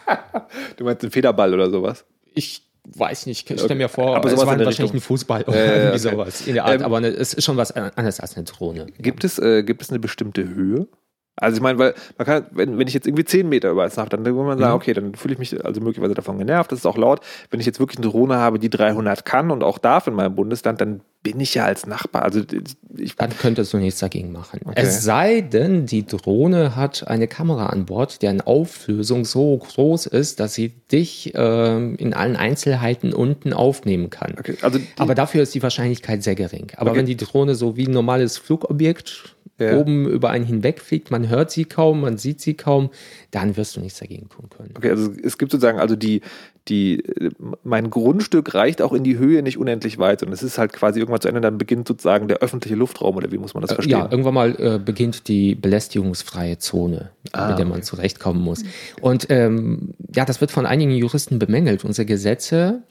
du 0.76 0.84
meinst 0.84 1.02
einen 1.02 1.12
Federball 1.12 1.54
oder 1.54 1.70
sowas? 1.70 2.04
ich 2.34 2.62
weiß 2.94 3.26
nicht, 3.26 3.50
ich 3.50 3.60
stelle 3.60 3.74
mir 3.74 3.88
vor, 3.88 4.16
Aber 4.16 4.26
es 4.28 4.32
sowas 4.32 4.46
war 4.46 4.52
in 4.54 4.58
der 4.58 4.66
wahrscheinlich 4.66 4.94
ein 4.94 5.00
Fußball 5.00 5.42
oder 5.44 5.56
Ja, 5.56 5.64
ja, 5.64 5.72
irgendwie 5.72 5.88
okay. 6.06 6.16
sowas 6.16 6.46
in 6.46 6.54
der 6.54 6.64
Art, 6.64 6.74
Ähm, 6.74 6.82
aber 6.82 7.02
es 7.02 7.34
ist 7.34 7.44
schon 7.44 7.56
was 7.56 7.72
anderes 7.72 8.20
als 8.20 8.36
eine 8.36 8.44
Drohne. 8.44 8.86
Gibt 8.98 9.24
es, 9.24 9.38
äh, 9.38 9.62
gibt 9.62 9.82
es 9.82 9.90
eine 9.90 9.98
bestimmte 9.98 10.48
Höhe? 10.48 10.86
Also 11.40 11.56
ich 11.56 11.62
meine, 11.62 11.78
weil 11.78 11.94
man 12.18 12.26
kann, 12.26 12.46
wenn, 12.52 12.78
wenn 12.78 12.86
ich 12.86 12.94
jetzt 12.94 13.06
irgendwie 13.06 13.24
10 13.24 13.48
Meter 13.48 13.70
über 13.70 13.86
nach, 13.88 14.08
dann 14.08 14.24
würde 14.24 14.38
man 14.38 14.58
sagen, 14.58 14.70
Mhm. 14.72 14.76
okay, 14.76 14.92
dann 14.94 15.14
fühle 15.14 15.32
ich 15.34 15.38
mich 15.38 15.64
also 15.64 15.80
möglicherweise 15.80 16.14
davon 16.14 16.38
genervt, 16.38 16.70
das 16.72 16.80
ist 16.80 16.86
auch 16.86 16.98
laut. 16.98 17.20
Wenn 17.50 17.60
ich 17.60 17.66
jetzt 17.66 17.80
wirklich 17.80 17.98
eine 17.98 18.08
Drohne 18.08 18.36
habe, 18.36 18.58
die 18.58 18.70
300 18.70 19.24
kann 19.24 19.50
und 19.50 19.62
auch 19.62 19.78
darf 19.78 20.06
in 20.06 20.14
meinem 20.14 20.34
Bundesland, 20.34 20.80
dann 20.80 21.00
bin 21.22 21.38
ich 21.38 21.54
ja 21.54 21.64
als 21.66 21.86
Nachbar. 21.86 22.22
Also 22.22 22.40
ich, 22.96 23.14
Dann 23.16 23.36
könntest 23.36 23.74
du 23.74 23.76
nichts 23.76 24.00
dagegen 24.00 24.32
machen. 24.32 24.60
Okay. 24.64 24.72
Es 24.76 25.04
sei 25.04 25.42
denn, 25.42 25.84
die 25.84 26.06
Drohne 26.06 26.76
hat 26.76 27.06
eine 27.08 27.28
Kamera 27.28 27.66
an 27.66 27.84
Bord, 27.84 28.22
deren 28.22 28.40
Auflösung 28.40 29.26
so 29.26 29.58
groß 29.58 30.06
ist, 30.06 30.40
dass 30.40 30.54
sie 30.54 30.70
dich 30.90 31.32
ähm, 31.34 31.96
in 31.96 32.14
allen 32.14 32.36
Einzelheiten 32.36 33.12
unten 33.12 33.52
aufnehmen 33.52 34.08
kann. 34.08 34.34
okay, 34.38 34.56
also 34.62 34.78
Aber 34.98 35.14
dafür 35.14 35.42
ist 35.42 35.54
die 35.54 35.62
Wahrscheinlichkeit 35.62 36.22
sehr 36.22 36.34
gering. 36.36 36.68
Aber 36.76 36.90
Okay. 36.92 37.00
wenn 37.00 37.06
die 37.06 37.16
Drohne 37.18 37.54
so 37.54 37.76
wie 37.76 37.86
ein 37.86 37.92
normales 37.92 38.38
Flugobjekt 38.38 39.36
Ja. 39.60 39.76
oben 39.76 40.08
über 40.08 40.30
einen 40.30 40.44
hinwegfliegt, 40.44 41.10
man 41.10 41.28
hört 41.28 41.50
sie 41.50 41.66
kaum, 41.66 42.00
man 42.00 42.16
sieht 42.18 42.40
sie 42.40 42.54
kaum, 42.54 42.90
dann 43.30 43.56
wirst 43.56 43.76
du 43.76 43.80
nichts 43.80 43.98
dagegen 43.98 44.28
tun 44.28 44.48
können. 44.48 44.72
okay, 44.76 44.90
also 44.90 45.12
es 45.22 45.36
gibt 45.36 45.52
sozusagen, 45.52 45.78
also 45.78 45.96
die, 45.96 46.22
die, 46.68 47.04
äh, 47.04 47.30
mein 47.62 47.90
Grundstück 47.90 48.54
reicht 48.54 48.80
auch 48.80 48.92
in 48.92 49.04
die 49.04 49.18
Höhe 49.18 49.42
nicht 49.42 49.58
unendlich 49.58 49.98
weit 49.98 50.22
und 50.22 50.32
es 50.32 50.42
ist 50.42 50.56
halt 50.58 50.72
quasi 50.72 50.98
irgendwann 51.00 51.20
zu 51.20 51.28
Ende, 51.28 51.40
dann 51.40 51.58
beginnt 51.58 51.86
sozusagen 51.88 52.26
der 52.28 52.38
öffentliche 52.38 52.74
Luftraum 52.76 53.16
oder 53.16 53.30
wie 53.30 53.38
muss 53.38 53.54
man 53.54 53.60
das 53.60 53.72
verstehen? 53.72 53.98
Ja, 53.98 54.08
irgendwann 54.10 54.34
mal 54.34 54.56
äh, 54.58 54.78
beginnt 54.78 55.28
die 55.28 55.54
belästigungsfreie 55.54 56.58
Zone, 56.58 57.10
Ah, 57.32 57.50
mit 57.50 57.58
der 57.58 57.66
man 57.66 57.82
zurechtkommen 57.82 58.40
muss. 58.42 58.64
Und 59.00 59.26
ähm, 59.28 59.90
ja, 60.14 60.24
das 60.24 60.40
wird 60.40 60.50
von 60.50 60.66
einigen 60.66 60.92
Juristen 60.92 61.38
bemängelt. 61.38 61.84
Unsere 61.84 62.06
Gesetze 62.06 62.82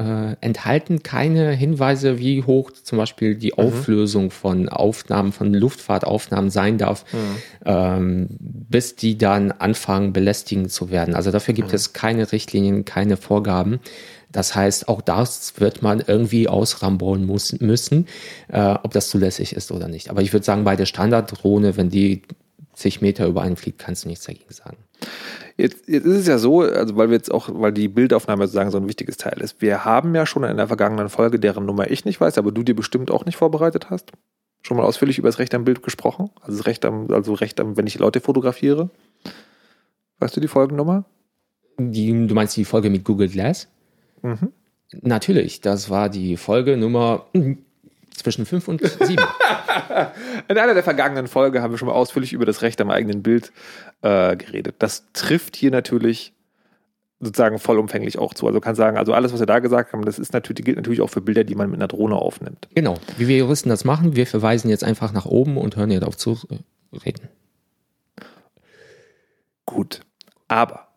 äh, 0.00 0.36
enthalten 0.40 1.02
keine 1.02 1.52
Hinweise, 1.52 2.18
wie 2.18 2.42
hoch 2.42 2.70
zum 2.70 2.96
Beispiel 2.96 3.34
die 3.34 3.52
Mhm. 3.56 3.64
Auflösung 3.64 4.30
von 4.30 4.68
Aufnahmen, 4.70 5.32
von 5.32 5.52
Luftfahrtaufnahmen 5.52 6.48
sein 6.50 6.78
darf, 6.78 7.04
Mhm. 7.12 7.18
ähm, 7.66 8.26
bis 8.40 8.96
die 8.96 9.18
dann 9.18 9.52
anfangen, 9.52 10.12
belästigend 10.14 10.72
zu 10.72 10.90
werden. 10.90 11.14
Also 11.14 11.30
dafür 11.30 11.52
Mhm. 11.52 11.56
gibt 11.56 11.74
es 11.74 11.92
keine 11.92 12.32
Richtlinien, 12.32 12.84
keine 12.86 13.16
Vorgaben. 13.18 13.80
Das 14.32 14.54
heißt, 14.54 14.88
auch 14.88 15.02
das 15.02 15.54
wird 15.58 15.82
man 15.82 16.00
irgendwie 16.06 16.46
ausrambauen 16.48 17.26
muss, 17.26 17.60
müssen, 17.60 18.06
äh, 18.48 18.76
ob 18.82 18.92
das 18.92 19.10
zulässig 19.10 19.54
ist 19.56 19.72
oder 19.72 19.88
nicht. 19.88 20.08
Aber 20.08 20.22
ich 20.22 20.32
würde 20.32 20.46
sagen, 20.46 20.62
bei 20.64 20.76
der 20.76 20.86
Standarddrohne, 20.86 21.76
wenn 21.76 21.90
die 21.90 22.22
zig 22.80 23.00
Meter 23.00 23.26
über 23.26 23.42
einen 23.42 23.56
fliegt, 23.56 23.78
kannst 23.78 24.04
du 24.04 24.08
nichts 24.08 24.24
dagegen 24.24 24.52
sagen. 24.52 24.78
Jetzt, 25.56 25.88
jetzt 25.88 26.06
ist 26.06 26.16
es 26.16 26.26
ja 26.26 26.38
so, 26.38 26.60
also 26.62 26.96
weil 26.96 27.10
wir 27.10 27.16
jetzt 27.16 27.30
auch, 27.30 27.48
weil 27.52 27.72
die 27.72 27.88
Bildaufnahme 27.88 28.46
sozusagen 28.46 28.70
so 28.70 28.78
ein 28.78 28.88
wichtiges 28.88 29.16
Teil 29.16 29.40
ist. 29.40 29.60
Wir 29.60 29.84
haben 29.84 30.14
ja 30.14 30.26
schon 30.26 30.44
in 30.44 30.56
der 30.56 30.68
vergangenen 30.68 31.08
Folge, 31.08 31.38
deren 31.38 31.66
Nummer 31.66 31.90
ich 31.90 32.04
nicht 32.04 32.20
weiß, 32.20 32.38
aber 32.38 32.52
du 32.52 32.62
dir 32.62 32.74
bestimmt 32.74 33.10
auch 33.10 33.24
nicht 33.24 33.36
vorbereitet 33.36 33.90
hast, 33.90 34.12
schon 34.62 34.76
mal 34.76 34.84
ausführlich 34.84 35.18
über 35.18 35.28
das 35.28 35.38
Recht 35.38 35.54
am 35.54 35.64
Bild 35.64 35.82
gesprochen. 35.82 36.30
Also 36.40 36.58
das 36.58 36.66
Recht 36.66 36.84
am, 36.84 37.10
also 37.10 37.34
Recht 37.34 37.60
am, 37.60 37.76
wenn 37.76 37.86
ich 37.86 37.98
Leute 37.98 38.20
fotografiere. 38.20 38.90
Weißt 40.18 40.36
du 40.36 40.40
die 40.40 40.48
Folgennummer? 40.48 41.04
Die, 41.78 42.26
du 42.26 42.34
meinst 42.34 42.56
die 42.56 42.64
Folge 42.64 42.90
mit 42.90 43.04
Google 43.04 43.28
Glass? 43.28 43.68
Mhm. 44.22 44.52
Natürlich, 45.02 45.60
das 45.60 45.88
war 45.88 46.08
die 46.08 46.36
Folge 46.36 46.76
Nummer 46.76 47.26
hm, 47.32 47.58
zwischen 48.14 48.46
5 48.46 48.68
und 48.68 48.82
7. 48.82 49.16
In 50.48 50.58
einer 50.58 50.74
der 50.74 50.82
vergangenen 50.82 51.26
Folge 51.26 51.62
haben 51.62 51.72
wir 51.72 51.78
schon 51.78 51.88
mal 51.88 51.94
ausführlich 51.94 52.32
über 52.32 52.44
das 52.44 52.62
Recht 52.62 52.80
am 52.80 52.90
eigenen 52.90 53.22
Bild 53.22 53.52
äh, 54.02 54.36
geredet. 54.36 54.76
Das 54.78 55.04
trifft 55.12 55.56
hier 55.56 55.70
natürlich 55.70 56.32
sozusagen 57.20 57.58
vollumfänglich 57.58 58.18
auch 58.18 58.34
zu. 58.34 58.46
Also 58.46 58.60
kann 58.60 58.74
sagen, 58.74 58.96
also 58.96 59.12
alles, 59.12 59.32
was 59.32 59.40
wir 59.40 59.46
da 59.46 59.58
gesagt 59.58 59.92
haben, 59.92 60.04
das 60.04 60.18
ist 60.18 60.32
natürlich, 60.32 60.64
gilt 60.64 60.76
natürlich 60.76 61.02
auch 61.02 61.10
für 61.10 61.20
Bilder, 61.20 61.44
die 61.44 61.54
man 61.54 61.70
mit 61.70 61.78
einer 61.78 61.88
Drohne 61.88 62.16
aufnimmt. 62.16 62.68
genau, 62.74 62.96
wie 63.18 63.28
wir 63.28 63.36
Juristen 63.36 63.68
das 63.68 63.84
machen, 63.84 64.16
wir 64.16 64.26
verweisen 64.26 64.70
jetzt 64.70 64.84
einfach 64.84 65.12
nach 65.12 65.26
oben 65.26 65.56
und 65.58 65.76
hören 65.76 65.90
hier 65.90 66.00
darauf 66.00 66.16
zu 66.16 66.38
äh, 66.50 66.96
reden. 66.96 67.28
Gut. 69.66 70.00
Aber 70.48 70.88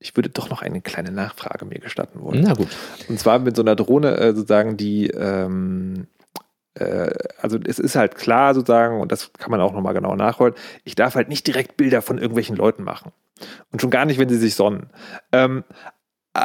ich 0.00 0.16
würde 0.16 0.30
doch 0.30 0.50
noch 0.50 0.62
eine 0.62 0.80
kleine 0.80 1.12
Nachfrage 1.12 1.64
mir 1.64 1.78
gestatten 1.78 2.20
wollen. 2.20 2.42
Na 2.42 2.54
gut. 2.54 2.68
Und 3.08 3.20
zwar 3.20 3.38
mit 3.38 3.54
so 3.54 3.62
einer 3.62 3.76
Drohne 3.76 4.16
äh, 4.16 4.34
sozusagen, 4.34 4.76
die, 4.76 5.06
ähm, 5.08 6.08
äh, 6.18 6.21
also 7.40 7.58
es 7.66 7.78
ist 7.78 7.96
halt 7.96 8.14
klar 8.14 8.54
sozusagen, 8.54 9.00
und 9.00 9.12
das 9.12 9.32
kann 9.34 9.50
man 9.50 9.60
auch 9.60 9.72
nochmal 9.72 9.94
genau 9.94 10.16
nachholen, 10.16 10.54
ich 10.84 10.94
darf 10.94 11.14
halt 11.14 11.28
nicht 11.28 11.46
direkt 11.46 11.76
Bilder 11.76 12.00
von 12.02 12.18
irgendwelchen 12.18 12.56
Leuten 12.56 12.82
machen. 12.82 13.12
Und 13.70 13.80
schon 13.82 13.90
gar 13.90 14.04
nicht, 14.04 14.18
wenn 14.18 14.28
sie 14.28 14.38
sich 14.38 14.54
sonnen. 14.54 14.88
Ähm, 15.32 15.64
äh, 16.34 16.40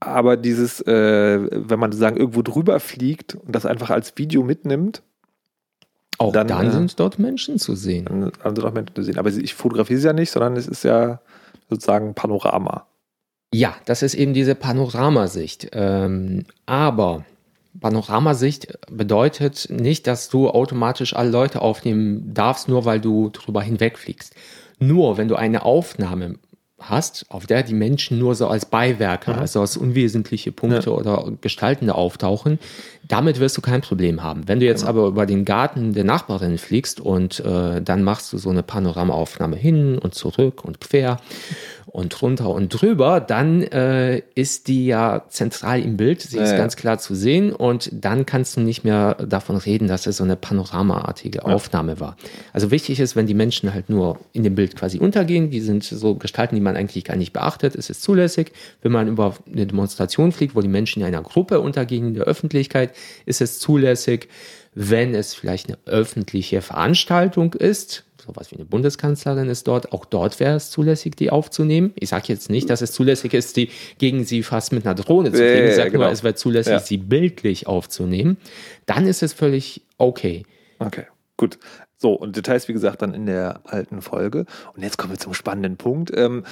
aber 0.00 0.36
dieses, 0.36 0.80
äh, 0.82 1.48
wenn 1.50 1.78
man 1.78 1.92
sozusagen 1.92 2.18
irgendwo 2.18 2.42
drüber 2.42 2.78
fliegt 2.80 3.34
und 3.34 3.52
das 3.54 3.64
einfach 3.64 3.90
als 3.90 4.18
Video 4.18 4.42
mitnimmt, 4.42 5.02
Auch 6.18 6.32
Dann, 6.32 6.48
dann, 6.48 6.66
äh, 6.66 6.70
sind 6.70 6.98
dort 7.00 7.18
Menschen 7.18 7.58
zu 7.58 7.74
sehen. 7.74 8.04
dann 8.04 8.32
haben 8.42 8.56
sie 8.56 8.62
doch 8.62 8.72
Menschen 8.72 8.94
zu 8.94 9.02
sehen. 9.02 9.18
Aber 9.18 9.30
ich 9.30 9.54
fotografiere 9.54 10.00
sie 10.00 10.06
ja 10.06 10.12
nicht, 10.12 10.30
sondern 10.30 10.56
es 10.56 10.66
ist 10.66 10.82
ja 10.84 11.20
sozusagen 11.70 12.14
Panorama. 12.14 12.86
Ja, 13.52 13.74
das 13.86 14.02
ist 14.02 14.14
eben 14.14 14.34
diese 14.34 14.54
Panoramasicht. 14.54 15.68
Ähm, 15.72 16.44
aber 16.66 17.24
Panoramasicht 17.80 18.78
bedeutet 18.90 19.68
nicht, 19.70 20.06
dass 20.06 20.28
du 20.28 20.48
automatisch 20.48 21.14
alle 21.14 21.30
Leute 21.30 21.62
aufnehmen 21.62 22.32
darfst, 22.32 22.68
nur 22.68 22.84
weil 22.84 23.00
du 23.00 23.30
drüber 23.30 23.62
hinwegfliegst. 23.62 24.34
Nur 24.78 25.16
wenn 25.16 25.28
du 25.28 25.36
eine 25.36 25.64
Aufnahme 25.64 26.38
hast, 26.78 27.24
auf 27.30 27.46
der 27.46 27.62
die 27.62 27.74
Menschen 27.74 28.18
nur 28.18 28.34
so 28.34 28.48
als 28.48 28.66
Beiwerke, 28.66 29.34
also 29.34 29.60
als 29.60 29.76
unwesentliche 29.76 30.52
Punkte 30.52 30.92
oder 30.92 31.32
Gestaltende 31.40 31.94
auftauchen, 31.94 32.58
damit 33.08 33.40
wirst 33.40 33.56
du 33.56 33.60
kein 33.60 33.80
Problem 33.80 34.22
haben. 34.22 34.48
Wenn 34.48 34.60
du 34.60 34.66
jetzt 34.66 34.84
aber 34.84 35.06
über 35.06 35.26
den 35.26 35.44
Garten 35.44 35.92
der 35.92 36.04
Nachbarin 36.04 36.58
fliegst 36.58 37.00
und 37.00 37.40
äh, 37.40 37.80
dann 37.82 38.02
machst 38.02 38.32
du 38.32 38.38
so 38.38 38.50
eine 38.50 38.62
Panoramaaufnahme 38.62 39.56
hin 39.56 39.98
und 39.98 40.14
zurück 40.14 40.64
und 40.64 40.80
quer 40.80 41.18
und 41.86 42.20
runter 42.20 42.50
und 42.50 42.68
drüber, 42.68 43.20
dann 43.20 43.62
äh, 43.62 44.22
ist 44.34 44.68
die 44.68 44.86
ja 44.86 45.24
zentral 45.28 45.80
im 45.80 45.96
Bild, 45.96 46.20
sie 46.20 46.36
ist 46.36 46.50
Ja, 46.50 46.52
ja. 46.52 46.58
ganz 46.58 46.76
klar 46.76 46.98
zu 46.98 47.14
sehen 47.14 47.52
und 47.52 47.90
dann 47.92 48.26
kannst 48.26 48.56
du 48.56 48.60
nicht 48.60 48.84
mehr 48.84 49.14
davon 49.14 49.56
reden, 49.56 49.86
dass 49.88 50.06
es 50.06 50.16
so 50.18 50.24
eine 50.24 50.36
panoramaartige 50.36 51.44
Aufnahme 51.44 52.00
war. 52.00 52.16
Also 52.52 52.70
wichtig 52.70 53.00
ist, 53.00 53.14
wenn 53.16 53.26
die 53.26 53.34
Menschen 53.34 53.72
halt 53.72 53.88
nur 53.88 54.18
in 54.32 54.42
dem 54.42 54.56
Bild 54.56 54.76
quasi 54.76 54.98
untergehen, 54.98 55.50
die 55.50 55.60
sind 55.60 55.84
so 55.84 56.16
Gestalten, 56.16 56.56
die 56.56 56.60
man 56.60 56.76
eigentlich 56.76 57.04
gar 57.04 57.16
nicht 57.16 57.32
beachtet, 57.32 57.74
ist 57.76 57.88
es 57.88 58.00
zulässig. 58.00 58.52
Wenn 58.82 58.92
man 58.92 59.06
über 59.08 59.34
eine 59.50 59.66
Demonstration 59.66 60.32
fliegt, 60.32 60.54
wo 60.56 60.60
die 60.60 60.68
Menschen 60.68 61.00
in 61.00 61.06
einer 61.08 61.22
Gruppe 61.22 61.60
untergehen 61.60 62.08
in 62.08 62.14
der 62.14 62.24
Öffentlichkeit, 62.24 62.90
ist 63.24 63.40
es 63.40 63.58
zulässig. 63.58 64.28
Wenn 64.74 65.14
es 65.14 65.32
vielleicht 65.34 65.68
eine 65.68 65.78
öffentliche 65.86 66.60
Veranstaltung 66.60 67.54
ist, 67.54 68.04
sowas 68.24 68.50
wie 68.50 68.56
eine 68.56 68.64
Bundeskanzlerin 68.66 69.48
ist 69.48 69.66
dort, 69.68 69.92
auch 69.92 70.04
dort 70.04 70.38
wäre 70.40 70.56
es 70.56 70.70
zulässig, 70.70 71.16
die 71.16 71.30
aufzunehmen. 71.30 71.92
Ich 71.94 72.10
sage 72.10 72.24
jetzt 72.28 72.50
nicht, 72.50 72.68
dass 72.68 72.82
es 72.82 72.92
zulässig 72.92 73.32
ist, 73.32 73.56
die 73.56 73.70
gegen 73.98 74.24
sie 74.24 74.42
fast 74.42 74.72
mit 74.72 74.84
einer 74.84 74.94
Drohne 74.94 75.30
zu 75.30 75.38
fliegen. 75.38 75.50
ja, 75.56 75.64
Ich 75.64 75.70
ja, 75.70 75.76
sage 75.76 75.90
genau. 75.92 76.04
nur, 76.04 76.12
es 76.12 76.22
wäre 76.24 76.34
zulässig, 76.34 76.72
Ja. 76.72 76.80
sie 76.80 76.98
bildlich 76.98 77.66
aufzunehmen. 77.66 78.36
Dann 78.84 79.06
ist 79.06 79.22
es 79.22 79.32
völlig 79.32 79.82
okay. 79.96 80.44
Okay, 80.78 81.04
gut. 81.38 81.58
So, 81.98 82.12
und 82.12 82.36
Details, 82.36 82.68
wie 82.68 82.74
gesagt, 82.74 83.00
dann 83.00 83.14
in 83.14 83.24
der 83.24 83.60
alten 83.64 84.02
Folge. 84.02 84.44
Und 84.74 84.82
jetzt 84.82 84.98
kommen 84.98 85.14
wir 85.14 85.18
zum 85.18 85.32
spannenden 85.32 85.78
Punkt. 85.78 86.12
Ähm, 86.14 86.44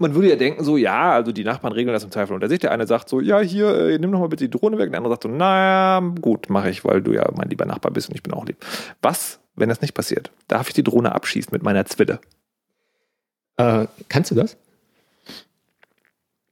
man 0.00 0.14
würde 0.14 0.30
ja 0.30 0.36
denken, 0.36 0.64
so, 0.64 0.76
ja, 0.76 1.12
also 1.12 1.30
die 1.30 1.44
Nachbarn 1.44 1.74
regeln 1.74 1.92
das 1.92 2.04
im 2.04 2.10
Zweifel 2.10 2.32
unter 2.32 2.48
sich. 2.48 2.58
Der 2.58 2.72
eine 2.72 2.86
sagt 2.86 3.08
so, 3.08 3.20
ja, 3.20 3.40
hier, 3.40 3.74
äh, 3.74 3.98
nimm 3.98 4.10
doch 4.10 4.18
mal 4.18 4.28
bitte 4.28 4.48
die 4.48 4.50
Drohne 4.50 4.78
weg. 4.78 4.90
Der 4.90 4.98
andere 4.98 5.12
sagt 5.12 5.24
so, 5.24 5.28
naja, 5.28 6.00
gut, 6.20 6.48
mache 6.48 6.70
ich, 6.70 6.84
weil 6.84 7.02
du 7.02 7.12
ja 7.12 7.30
mein 7.36 7.50
lieber 7.50 7.66
Nachbar 7.66 7.92
bist 7.92 8.08
und 8.08 8.14
ich 8.14 8.22
bin 8.22 8.32
auch 8.32 8.46
lieb. 8.46 8.56
Was, 9.02 9.40
wenn 9.56 9.68
das 9.68 9.82
nicht 9.82 9.92
passiert? 9.92 10.30
Darf 10.48 10.68
ich 10.68 10.74
die 10.74 10.82
Drohne 10.82 11.14
abschießen 11.14 11.52
mit 11.52 11.62
meiner 11.62 11.84
Zwille? 11.84 12.18
Äh, 13.58 13.86
kannst 14.08 14.30
du 14.30 14.34
das? 14.34 14.56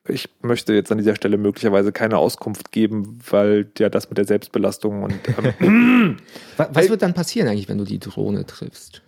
Ich 0.07 0.29
möchte 0.43 0.75
jetzt 0.75 0.93
an 0.93 0.99
dieser 0.99 1.17
Stelle 1.17 1.39
möglicherweise 1.39 1.93
keine 1.93 2.19
Auskunft 2.19 2.73
geben, 2.73 3.19
weil 3.31 3.71
ja 3.79 3.89
das 3.89 4.11
mit 4.11 4.19
der 4.19 4.25
Selbstbelastung 4.25 5.03
und 5.05 5.15
ähm, 5.61 6.19
Was, 6.57 6.69
was 6.73 6.89
wird 6.89 7.03
dann 7.03 7.15
passieren 7.15 7.49
eigentlich, 7.49 7.69
wenn 7.69 7.79
du 7.79 7.85
die 7.85 7.99
Drohne 7.99 8.47
triffst? 8.47 9.03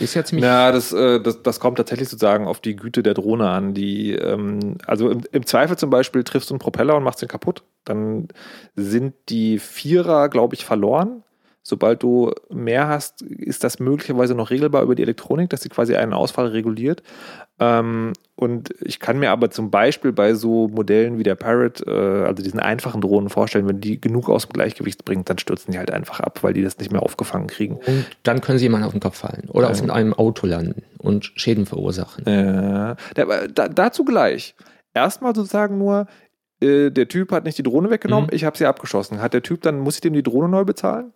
Ist 0.00 0.14
ja 0.14 0.24
ziemlich. 0.24 0.44
Na, 0.44 0.70
das, 0.70 0.92
äh, 0.92 1.20
das, 1.20 1.42
das 1.42 1.60
kommt 1.60 1.78
tatsächlich 1.78 2.08
sozusagen 2.08 2.46
auf 2.46 2.60
die 2.60 2.76
Güte 2.76 3.02
der 3.02 3.14
Drohne 3.14 3.48
an. 3.48 3.74
Die, 3.74 4.12
ähm, 4.12 4.76
also 4.86 5.10
im, 5.10 5.22
im 5.32 5.46
Zweifel 5.46 5.76
zum 5.76 5.90
Beispiel 5.90 6.24
triffst 6.24 6.50
du 6.50 6.54
einen 6.54 6.60
Propeller 6.60 6.96
und 6.96 7.02
machst 7.02 7.22
den 7.22 7.28
kaputt. 7.28 7.62
Dann 7.84 8.28
sind 8.76 9.14
die 9.28 9.58
Vierer, 9.58 10.28
glaube 10.28 10.54
ich, 10.54 10.64
verloren. 10.64 11.24
Sobald 11.68 12.02
du 12.02 12.32
mehr 12.48 12.88
hast, 12.88 13.20
ist 13.20 13.62
das 13.62 13.78
möglicherweise 13.78 14.34
noch 14.34 14.48
regelbar 14.48 14.82
über 14.82 14.94
die 14.94 15.02
Elektronik, 15.02 15.50
dass 15.50 15.60
sie 15.60 15.68
quasi 15.68 15.96
einen 15.96 16.14
Ausfall 16.14 16.46
reguliert. 16.46 17.02
Ähm, 17.60 18.14
und 18.36 18.74
ich 18.80 19.00
kann 19.00 19.18
mir 19.18 19.30
aber 19.30 19.50
zum 19.50 19.70
Beispiel 19.70 20.12
bei 20.12 20.32
so 20.32 20.68
Modellen 20.68 21.18
wie 21.18 21.24
der 21.24 21.34
Parrot, 21.34 21.86
äh, 21.86 21.90
also 21.90 22.42
diesen 22.42 22.58
einfachen 22.58 23.02
Drohnen 23.02 23.28
vorstellen, 23.28 23.68
wenn 23.68 23.82
die 23.82 24.00
genug 24.00 24.30
aus 24.30 24.46
dem 24.46 24.54
Gleichgewicht 24.54 25.04
bringt, 25.04 25.28
dann 25.28 25.36
stürzen 25.36 25.72
die 25.72 25.78
halt 25.78 25.90
einfach 25.90 26.20
ab, 26.20 26.42
weil 26.42 26.54
die 26.54 26.62
das 26.62 26.78
nicht 26.78 26.90
mehr 26.90 27.02
aufgefangen 27.02 27.48
kriegen. 27.48 27.80
Und 27.86 28.06
dann 28.22 28.40
können 28.40 28.58
sie 28.58 28.64
jemanden 28.64 28.86
auf 28.86 28.92
den 28.92 29.00
Kopf 29.00 29.18
fallen 29.18 29.50
oder 29.50 29.66
ja. 29.66 29.72
auf 29.72 29.90
einem 29.90 30.14
Auto 30.14 30.46
landen 30.46 30.84
und 30.96 31.32
Schäden 31.34 31.66
verursachen. 31.66 32.24
Ja. 32.26 32.96
Da, 33.14 33.68
dazu 33.68 34.06
gleich. 34.06 34.54
Erstmal 34.94 35.34
sozusagen 35.34 35.76
nur, 35.76 36.06
äh, 36.62 36.88
der 36.90 37.08
Typ 37.08 37.30
hat 37.30 37.44
nicht 37.44 37.58
die 37.58 37.62
Drohne 37.62 37.90
weggenommen, 37.90 38.30
mhm. 38.30 38.36
ich 38.36 38.44
habe 38.44 38.56
sie 38.56 38.64
abgeschossen. 38.64 39.20
Hat 39.20 39.34
der 39.34 39.42
Typ 39.42 39.60
dann, 39.60 39.80
muss 39.80 39.96
ich 39.96 40.00
dem 40.00 40.14
die 40.14 40.22
Drohne 40.22 40.48
neu 40.48 40.64
bezahlen? 40.64 41.12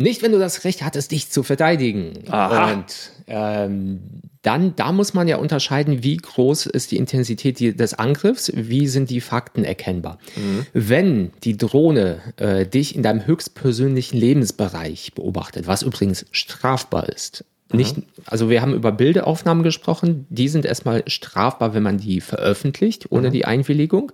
Nicht, 0.00 0.22
wenn 0.22 0.32
du 0.32 0.38
das 0.38 0.64
Recht 0.64 0.82
hattest, 0.82 1.12
dich 1.12 1.30
zu 1.30 1.42
verteidigen. 1.42 2.24
Aha. 2.28 2.72
Und 2.72 2.84
ähm, 3.26 4.00
dann, 4.42 4.74
da 4.74 4.92
muss 4.92 5.12
man 5.12 5.28
ja 5.28 5.36
unterscheiden, 5.36 6.02
wie 6.02 6.16
groß 6.16 6.66
ist 6.66 6.90
die 6.90 6.96
Intensität 6.96 7.78
des 7.78 7.94
Angriffs, 7.94 8.50
wie 8.54 8.86
sind 8.86 9.10
die 9.10 9.20
Fakten 9.20 9.64
erkennbar. 9.64 10.18
Mhm. 10.34 10.66
Wenn 10.72 11.30
die 11.44 11.58
Drohne 11.58 12.20
äh, 12.36 12.66
dich 12.66 12.96
in 12.96 13.02
deinem 13.02 13.26
höchstpersönlichen 13.26 14.18
Lebensbereich 14.18 15.12
beobachtet, 15.14 15.66
was 15.66 15.82
übrigens 15.82 16.24
strafbar 16.30 17.08
ist, 17.10 17.44
nicht, 17.72 17.96
also 18.26 18.50
wir 18.50 18.62
haben 18.62 18.74
über 18.74 18.90
Bildeaufnahmen 18.90 19.62
gesprochen, 19.62 20.26
die 20.28 20.48
sind 20.48 20.64
erstmal 20.64 21.04
strafbar, 21.06 21.72
wenn 21.74 21.82
man 21.82 21.98
die 21.98 22.20
veröffentlicht, 22.20 23.06
ohne 23.10 23.28
mhm. 23.28 23.32
die 23.32 23.44
Einwilligung. 23.44 24.12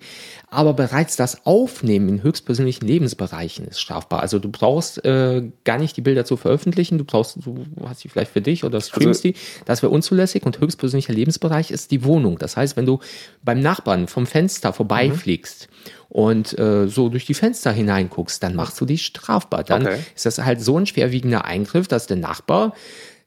Aber 0.48 0.74
bereits 0.74 1.16
das 1.16 1.46
Aufnehmen 1.46 2.08
in 2.08 2.22
höchstpersönlichen 2.22 2.86
Lebensbereichen 2.86 3.66
ist 3.66 3.80
strafbar. 3.80 4.20
Also 4.20 4.38
du 4.38 4.50
brauchst 4.50 5.04
äh, 5.04 5.42
gar 5.64 5.78
nicht 5.78 5.96
die 5.96 6.02
Bilder 6.02 6.24
zu 6.24 6.36
veröffentlichen, 6.36 6.98
du 6.98 7.04
brauchst, 7.04 7.38
du 7.44 7.64
hast 7.84 8.00
sie 8.00 8.08
vielleicht 8.08 8.32
für 8.32 8.42
dich 8.42 8.64
oder 8.64 8.80
streamst 8.80 9.24
also, 9.24 9.32
die. 9.32 9.34
Das 9.64 9.82
wäre 9.82 9.90
unzulässig 9.90 10.44
und 10.44 10.60
höchstpersönlicher 10.60 11.12
Lebensbereich 11.12 11.70
ist 11.70 11.90
die 11.90 12.04
Wohnung. 12.04 12.38
Das 12.38 12.56
heißt, 12.56 12.76
wenn 12.76 12.86
du 12.86 13.00
beim 13.42 13.60
Nachbarn 13.60 14.06
vom 14.06 14.26
Fenster 14.26 14.72
vorbeifliegst, 14.72 15.68
mhm 15.70 15.76
und 16.08 16.58
äh, 16.58 16.88
so 16.88 17.08
durch 17.08 17.26
die 17.26 17.34
Fenster 17.34 17.72
hineinguckst, 17.72 18.42
dann 18.42 18.54
machst 18.54 18.80
du 18.80 18.86
dich 18.86 19.04
strafbar. 19.04 19.64
Dann 19.64 19.86
okay. 19.86 19.98
ist 20.14 20.26
das 20.26 20.38
halt 20.38 20.60
so 20.60 20.78
ein 20.78 20.86
schwerwiegender 20.86 21.44
Eingriff, 21.44 21.88
dass 21.88 22.06
der 22.06 22.16
Nachbar 22.16 22.74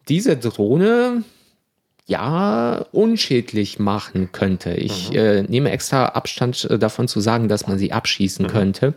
diese 0.10 0.38
Drohne 0.38 1.24
ja 2.10 2.86
unschädlich 2.92 3.78
machen 3.78 4.32
könnte. 4.32 4.72
Ich 4.72 5.12
mhm. 5.12 5.16
äh, 5.16 5.42
nehme 5.44 5.72
extra 5.72 6.08
Abstand 6.08 6.66
äh, 6.66 6.80
davon 6.80 7.08
zu 7.08 7.20
sagen, 7.20 7.48
dass 7.48 7.68
man 7.68 7.78
sie 7.78 7.92
abschießen 7.92 8.48
mhm. 8.48 8.50
könnte, 8.50 8.94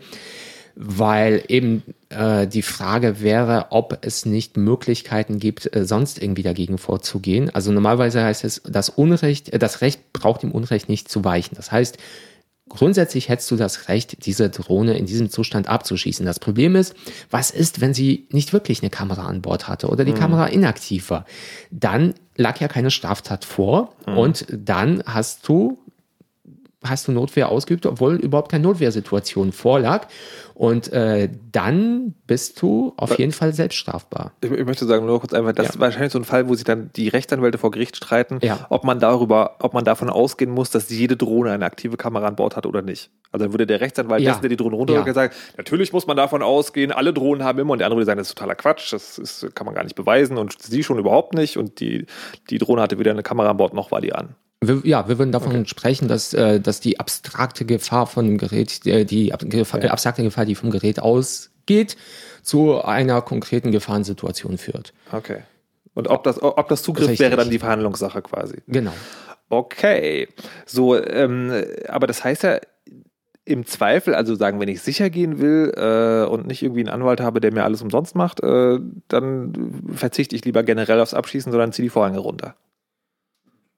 weil 0.75 1.43
eben 1.47 1.83
äh, 2.09 2.47
die 2.47 2.63
Frage 2.63 3.21
wäre, 3.21 3.67
ob 3.69 3.99
es 4.01 4.25
nicht 4.25 4.57
Möglichkeiten 4.57 5.37
gibt, 5.37 5.75
äh, 5.75 5.85
sonst 5.85 6.21
irgendwie 6.21 6.41
dagegen 6.41 6.79
vorzugehen. 6.79 7.51
Also 7.53 7.71
normalerweise 7.71 8.23
heißt 8.23 8.43
es, 8.45 8.63
das 8.67 8.89
Unrecht, 8.89 9.49
äh, 9.49 9.59
das 9.59 9.81
Recht 9.81 10.11
braucht 10.11 10.41
dem 10.41 10.51
Unrecht 10.51 10.89
nicht 10.89 11.07
zu 11.07 11.23
weichen. 11.23 11.55
Das 11.55 11.71
heißt, 11.71 11.99
Grundsätzlich 12.75 13.29
hättest 13.29 13.51
du 13.51 13.55
das 13.55 13.87
Recht, 13.87 14.25
diese 14.25 14.49
Drohne 14.49 14.97
in 14.97 15.05
diesem 15.05 15.29
Zustand 15.29 15.67
abzuschießen. 15.67 16.25
Das 16.25 16.39
Problem 16.39 16.75
ist, 16.75 16.95
was 17.29 17.51
ist, 17.51 17.81
wenn 17.81 17.93
sie 17.93 18.27
nicht 18.31 18.51
wirklich 18.51 18.81
eine 18.81 18.89
Kamera 18.89 19.27
an 19.27 19.43
Bord 19.43 19.67
hatte 19.67 19.89
oder 19.89 20.05
die 20.05 20.13
mhm. 20.13 20.17
Kamera 20.17 20.47
inaktiv 20.47 21.11
war? 21.11 21.25
Dann 21.69 22.15
lag 22.35 22.59
ja 22.59 22.67
keine 22.67 22.89
Straftat 22.89 23.45
vor 23.45 23.93
mhm. 24.07 24.17
und 24.17 24.45
dann 24.49 25.03
hast 25.05 25.47
du 25.47 25.77
hast 26.83 27.07
du 27.07 27.11
Notwehr 27.11 27.49
ausgeübt, 27.49 27.85
obwohl 27.85 28.15
überhaupt 28.15 28.51
keine 28.51 28.63
Notwehrsituation 28.63 29.51
vorlag. 29.51 30.07
Und 30.53 30.93
äh, 30.93 31.29
dann 31.51 32.13
bist 32.27 32.61
du 32.61 32.93
auf 32.95 33.17
jeden 33.17 33.31
Fall 33.31 33.53
selbst 33.53 33.75
strafbar. 33.75 34.33
Ich, 34.41 34.51
ich 34.51 34.65
möchte 34.65 34.85
sagen, 34.85 35.05
nur 35.05 35.19
kurz 35.19 35.33
einfach, 35.33 35.53
das 35.53 35.65
ja. 35.65 35.69
ist 35.71 35.79
wahrscheinlich 35.79 36.11
so 36.11 36.19
ein 36.19 36.25
Fall, 36.25 36.47
wo 36.47 36.53
sich 36.53 36.63
dann 36.63 36.91
die 36.95 37.07
Rechtsanwälte 37.07 37.57
vor 37.57 37.71
Gericht 37.71 37.95
streiten, 37.95 38.37
ja. 38.43 38.67
ob 38.69 38.83
man 38.83 38.99
darüber, 38.99 39.55
ob 39.59 39.73
man 39.73 39.83
davon 39.83 40.09
ausgehen 40.09 40.51
muss, 40.51 40.69
dass 40.69 40.89
jede 40.89 41.17
Drohne 41.17 41.51
eine 41.51 41.65
aktive 41.65 41.97
Kamera 41.97 42.27
an 42.27 42.35
Bord 42.35 42.55
hat 42.55 42.67
oder 42.67 42.83
nicht. 42.83 43.09
Also 43.31 43.45
dann 43.45 43.53
würde 43.53 43.65
der 43.65 43.81
Rechtsanwalt 43.81 44.21
ja. 44.21 44.29
dessen, 44.29 44.41
der 44.41 44.49
die 44.49 44.57
Drohne 44.57 44.75
runter 44.75 45.03
ja. 45.05 45.13
sagen, 45.13 45.33
natürlich 45.57 45.91
muss 45.91 46.05
man 46.05 46.17
davon 46.17 46.43
ausgehen, 46.43 46.91
alle 46.91 47.13
Drohnen 47.13 47.43
haben 47.43 47.57
immer 47.57 47.73
und 47.73 47.79
der 47.79 47.87
andere 47.87 47.97
würde 47.97 48.05
sagen, 48.05 48.19
das 48.19 48.27
ist 48.27 48.35
totaler 48.35 48.55
Quatsch, 48.55 48.93
das 48.93 49.17
ist, 49.17 49.55
kann 49.55 49.65
man 49.65 49.73
gar 49.73 49.83
nicht 49.83 49.95
beweisen 49.95 50.37
und 50.37 50.61
sie 50.61 50.83
schon 50.83 50.99
überhaupt 50.99 51.33
nicht 51.33 51.57
und 51.57 51.79
die, 51.79 52.05
die 52.51 52.59
Drohne 52.59 52.83
hatte 52.83 52.99
weder 52.99 53.09
eine 53.09 53.23
Kamera 53.23 53.49
an 53.49 53.57
Bord 53.57 53.73
noch 53.73 53.89
war 53.89 54.01
die 54.01 54.13
an. 54.13 54.35
Wir, 54.67 54.81
ja, 54.83 55.07
wir 55.07 55.17
würden 55.17 55.31
davon 55.31 55.55
okay. 55.55 55.65
sprechen, 55.65 56.07
dass, 56.07 56.33
äh, 56.33 56.59
dass 56.59 56.79
die 56.79 56.99
abstrakte 56.99 57.65
Gefahr 57.65 58.07
von 58.07 58.25
dem 58.25 58.37
Gerät, 58.37 58.85
äh, 58.85 59.05
die 59.05 59.33
Gefahr, 59.39 59.83
ja. 59.83 59.91
abstrakte 59.91 60.23
Gefahr, 60.23 60.45
die 60.45 60.55
vom 60.55 60.71
Gerät 60.71 60.99
ausgeht, 60.99 61.97
zu 62.41 62.83
einer 62.83 63.21
konkreten 63.21 63.71
Gefahrensituation 63.71 64.57
führt. 64.57 64.93
Okay. 65.11 65.43
Und 65.93 66.07
ob 66.07 66.23
das, 66.23 66.41
ob 66.41 66.67
das 66.69 66.81
Zugriff 66.81 67.09
Richtig. 67.09 67.19
wäre 67.19 67.35
dann 67.37 67.49
die 67.49 67.59
Verhandlungssache 67.59 68.21
quasi. 68.21 68.57
Genau. 68.67 68.93
Okay. 69.49 70.27
So, 70.65 71.01
ähm, 71.01 71.63
aber 71.87 72.07
das 72.07 72.23
heißt 72.23 72.43
ja, 72.43 72.59
im 73.45 73.65
Zweifel, 73.65 74.15
also 74.15 74.35
sagen, 74.35 74.59
wenn 74.59 74.69
ich 74.69 74.81
sicher 74.81 75.09
gehen 75.09 75.39
will 75.39 75.73
äh, 75.75 76.25
und 76.27 76.47
nicht 76.47 76.63
irgendwie 76.63 76.81
einen 76.81 76.89
Anwalt 76.89 77.19
habe, 77.19 77.41
der 77.41 77.53
mir 77.53 77.63
alles 77.63 77.81
umsonst 77.81 78.15
macht, 78.15 78.41
äh, 78.41 78.79
dann 79.09 79.83
verzichte 79.93 80.35
ich 80.35 80.45
lieber 80.45 80.63
generell 80.63 80.99
aufs 81.01 81.13
Abschießen, 81.13 81.51
sondern 81.51 81.73
ziehe 81.73 81.85
die 81.85 81.89
Vorhänge 81.89 82.19
runter. 82.19 82.55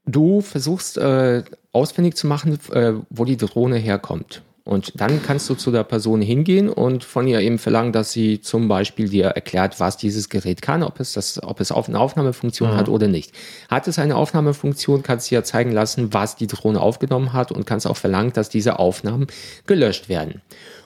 Du 0.06 0.42
versuchst 0.42 0.98
äh, 0.98 1.44
ausfindig 1.72 2.16
zu 2.16 2.28
machen, 2.28 2.60
äh, 2.72 2.94
wo 3.10 3.26
die 3.26 3.38
Drohne 3.38 3.78
herkommt. 3.78 4.42
Und 4.66 5.00
dann 5.00 5.22
kannst 5.22 5.48
du 5.48 5.54
zu 5.54 5.70
der 5.70 5.84
Person 5.84 6.22
hingehen 6.24 6.70
und 6.70 7.04
von 7.04 7.28
ihr 7.28 7.40
eben 7.40 7.60
verlangen, 7.60 7.92
dass 7.92 8.12
sie 8.12 8.42
zum 8.42 8.68
Beispiel 8.68 9.10
dir 9.10 9.26
erklärt, 9.26 9.80
was 9.80 9.96
dieses 9.96 10.28
Gerät 10.28 10.64
kann, 10.64 10.82
ob 10.82 11.00
es 11.00 11.14
das, 11.14 11.42
ob 11.44 11.60
es 11.60 11.72
eine 11.72 12.00
Aufnahmefunktion 12.00 12.72
mhm. 12.72 12.76
hat 12.76 12.90
oder 12.90 13.08
nicht. 13.08 13.32
Hat 13.70 13.88
es 13.88 14.00
eine 14.00 14.16
Aufnahmefunktion, 14.16 15.04
kannst 15.04 15.30
du 15.30 15.36
ja 15.36 15.44
zeigen 15.44 15.72
lassen, 15.72 16.16
was 16.16 16.36
die 16.36 16.48
Drohne 16.48 16.80
aufgenommen 16.80 17.32
hat 17.32 17.52
und 17.52 17.68
kannst 17.68 17.86
auch 17.86 17.98
verlangen, 17.98 18.34
dass 18.34 18.50
diese 18.50 18.80
Aufnahmen 18.80 19.28
gelöscht 19.68 20.10
werden. 20.10 20.42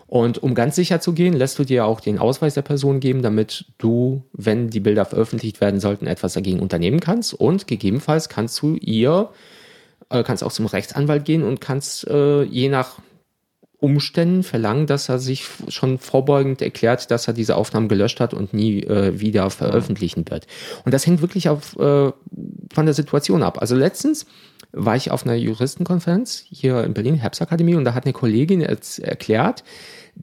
Und 0.10 0.41
um 0.41 0.56
ganz 0.56 0.76
sicher 0.76 1.00
zu 1.00 1.13
gehen, 1.13 1.34
lässt 1.34 1.60
du 1.60 1.63
dir 1.63 1.86
auch 1.86 2.00
den 2.00 2.17
Ausweis 2.17 2.56
der 2.56 2.63
Person 2.63 3.00
geben, 3.00 3.22
damit 3.22 3.65
du, 3.78 4.24
wenn 4.34 4.72
die 4.72 4.80
Bilder 4.80 5.06
veröffentlicht 5.06 5.62
werden 5.62 5.80
sollten, 5.80 6.08
etwas 6.08 6.34
dagegen 6.34 6.62
unternehmen 6.62 7.00
kannst. 7.00 7.36
Und 7.36 7.67
gegebenenfalls 7.67 8.28
kannst 8.28 8.60
du 8.63 8.76
ihr, 8.76 9.30
äh, 10.10 10.24
kannst 10.24 10.43
auch 10.43 10.52
zum 10.52 10.65
Rechtsanwalt 10.65 11.26
gehen 11.26 11.43
und 11.43 11.62
kannst 11.62 12.08
äh, 12.08 12.41
je 12.41 12.69
nach 12.69 12.95
Umständen 13.78 14.41
verlangen, 14.41 14.88
dass 14.88 15.10
er 15.10 15.19
sich 15.19 15.45
schon 15.67 16.00
vorbeugend 16.00 16.63
erklärt, 16.63 17.12
dass 17.12 17.28
er 17.28 17.36
diese 17.36 17.56
Aufnahmen 17.56 17.88
gelöscht 17.88 18.19
hat 18.19 18.34
und 18.34 18.52
nie 18.52 18.82
äh, 18.82 19.19
wieder 19.19 19.52
veröffentlichen 19.52 20.26
wird. 20.28 20.48
Und 20.86 20.93
das 20.93 21.06
hängt 21.06 21.22
wirklich 21.22 21.50
auf, 21.50 21.78
äh, 21.78 22.12
von 22.74 22.86
der 22.86 22.95
Situation 22.95 23.43
ab. 23.43 23.62
Also 23.62 23.76
letztens 23.76 24.26
war 24.72 24.95
ich 24.95 25.12
auf 25.12 25.24
einer 25.24 25.36
Juristenkonferenz 25.36 26.43
hier 26.50 26.84
in 26.84 26.95
Berlin, 26.95 27.13
Herbstakademie, 27.15 27.76
und 27.76 27.86
da 27.86 27.93
hat 27.93 28.06
eine 28.06 28.13
Kollegin 28.13 28.62
erklärt, 28.62 29.63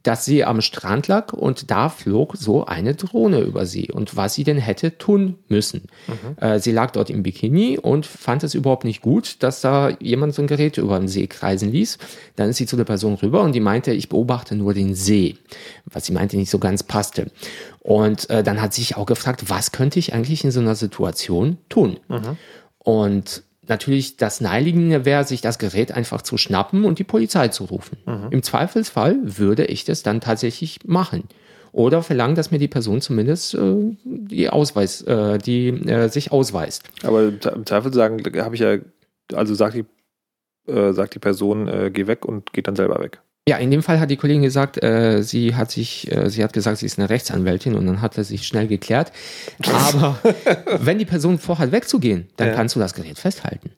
dass 0.02 0.24
sie 0.24 0.44
am 0.44 0.60
Strand 0.60 1.08
lag 1.08 1.32
und 1.32 1.70
da 1.70 1.88
flog 1.88 2.36
so 2.36 2.66
eine 2.66 2.94
Drohne 2.94 3.40
über 3.40 3.66
sie 3.66 3.90
und 3.90 4.16
was 4.16 4.34
sie 4.34 4.44
denn 4.44 4.58
hätte 4.58 4.98
tun 4.98 5.38
müssen. 5.48 5.84
Mhm. 6.06 6.42
Äh, 6.42 6.58
sie 6.60 6.72
lag 6.72 6.90
dort 6.92 7.10
im 7.10 7.22
Bikini 7.22 7.78
und 7.78 8.06
fand 8.06 8.44
es 8.44 8.54
überhaupt 8.54 8.84
nicht 8.84 9.00
gut, 9.00 9.42
dass 9.42 9.60
da 9.60 9.90
jemand 10.00 10.34
so 10.34 10.42
ein 10.42 10.48
Gerät 10.48 10.78
über 10.78 10.98
den 10.98 11.08
See 11.08 11.26
kreisen 11.26 11.70
ließ. 11.72 11.98
Dann 12.36 12.50
ist 12.50 12.58
sie 12.58 12.66
zu 12.66 12.76
der 12.76 12.84
Person 12.84 13.14
rüber 13.14 13.42
und 13.42 13.52
die 13.52 13.60
meinte, 13.60 13.92
ich 13.92 14.08
beobachte 14.08 14.54
nur 14.54 14.74
den 14.74 14.94
See, 14.94 15.36
was 15.86 16.06
sie 16.06 16.12
meinte 16.12 16.36
nicht 16.36 16.50
so 16.50 16.58
ganz 16.58 16.82
passte. 16.82 17.30
Und 17.80 18.28
äh, 18.30 18.42
dann 18.42 18.60
hat 18.60 18.74
sie 18.74 18.82
sich 18.82 18.96
auch 18.96 19.06
gefragt, 19.06 19.48
was 19.48 19.72
könnte 19.72 19.98
ich 19.98 20.12
eigentlich 20.12 20.44
in 20.44 20.50
so 20.50 20.60
einer 20.60 20.74
Situation 20.74 21.58
tun? 21.68 21.98
Mhm. 22.08 22.36
Und 22.78 23.42
natürlich 23.68 24.16
das 24.16 24.40
Naheliegende 24.40 25.04
wäre, 25.04 25.24
sich 25.24 25.40
das 25.40 25.58
Gerät 25.58 25.92
einfach 25.92 26.22
zu 26.22 26.36
schnappen 26.38 26.84
und 26.84 26.98
die 26.98 27.04
Polizei 27.04 27.48
zu 27.48 27.64
rufen. 27.64 27.98
Mhm. 28.06 28.28
Im 28.30 28.42
Zweifelsfall 28.42 29.16
würde 29.22 29.64
ich 29.66 29.84
das 29.84 30.02
dann 30.02 30.20
tatsächlich 30.20 30.80
machen. 30.84 31.24
Oder 31.72 32.02
verlangen, 32.02 32.36
dass 32.36 32.50
mir 32.50 32.58
die 32.58 32.68
Person 32.68 33.02
zumindest 33.02 33.54
äh, 33.54 33.74
die 34.04 34.48
Ausweis, 34.48 35.02
äh, 35.02 35.36
die 35.38 35.68
äh, 35.68 36.08
sich 36.08 36.32
ausweist. 36.32 36.84
Aber 37.02 37.24
im 37.24 37.66
Zweifel 37.66 37.92
sagen, 37.92 38.22
habe 38.42 38.54
ich 38.54 38.62
ja, 38.62 38.78
also 39.34 39.54
sagt 39.54 39.74
die, 39.74 40.70
äh, 40.70 40.92
sagt 40.94 41.14
die 41.14 41.18
Person, 41.18 41.68
äh, 41.68 41.90
geh 41.92 42.06
weg 42.06 42.24
und 42.24 42.52
geht 42.54 42.66
dann 42.66 42.76
selber 42.76 42.98
weg. 43.00 43.20
Ja, 43.48 43.58
in 43.58 43.70
dem 43.70 43.82
Fall 43.82 44.00
hat 44.00 44.10
die 44.10 44.16
Kollegin 44.16 44.42
gesagt, 44.42 44.82
äh, 44.82 45.22
sie 45.22 45.54
hat 45.54 45.70
sich, 45.70 46.10
äh, 46.10 46.28
sie 46.28 46.42
hat 46.42 46.52
gesagt, 46.52 46.78
sie 46.78 46.86
ist 46.86 46.98
eine 46.98 47.08
Rechtsanwältin 47.08 47.76
und 47.76 47.86
dann 47.86 48.00
hat 48.00 48.18
er 48.18 48.24
sich 48.24 48.44
schnell 48.44 48.66
geklärt. 48.66 49.12
Aber 49.64 50.18
wenn 50.80 50.98
die 50.98 51.04
Person 51.04 51.38
vorhat 51.38 51.70
wegzugehen, 51.70 52.26
dann 52.36 52.48
ja. 52.48 52.54
kannst 52.54 52.74
du 52.74 52.80
das 52.80 52.94
Gerät 52.94 53.18
festhalten. 53.18 53.70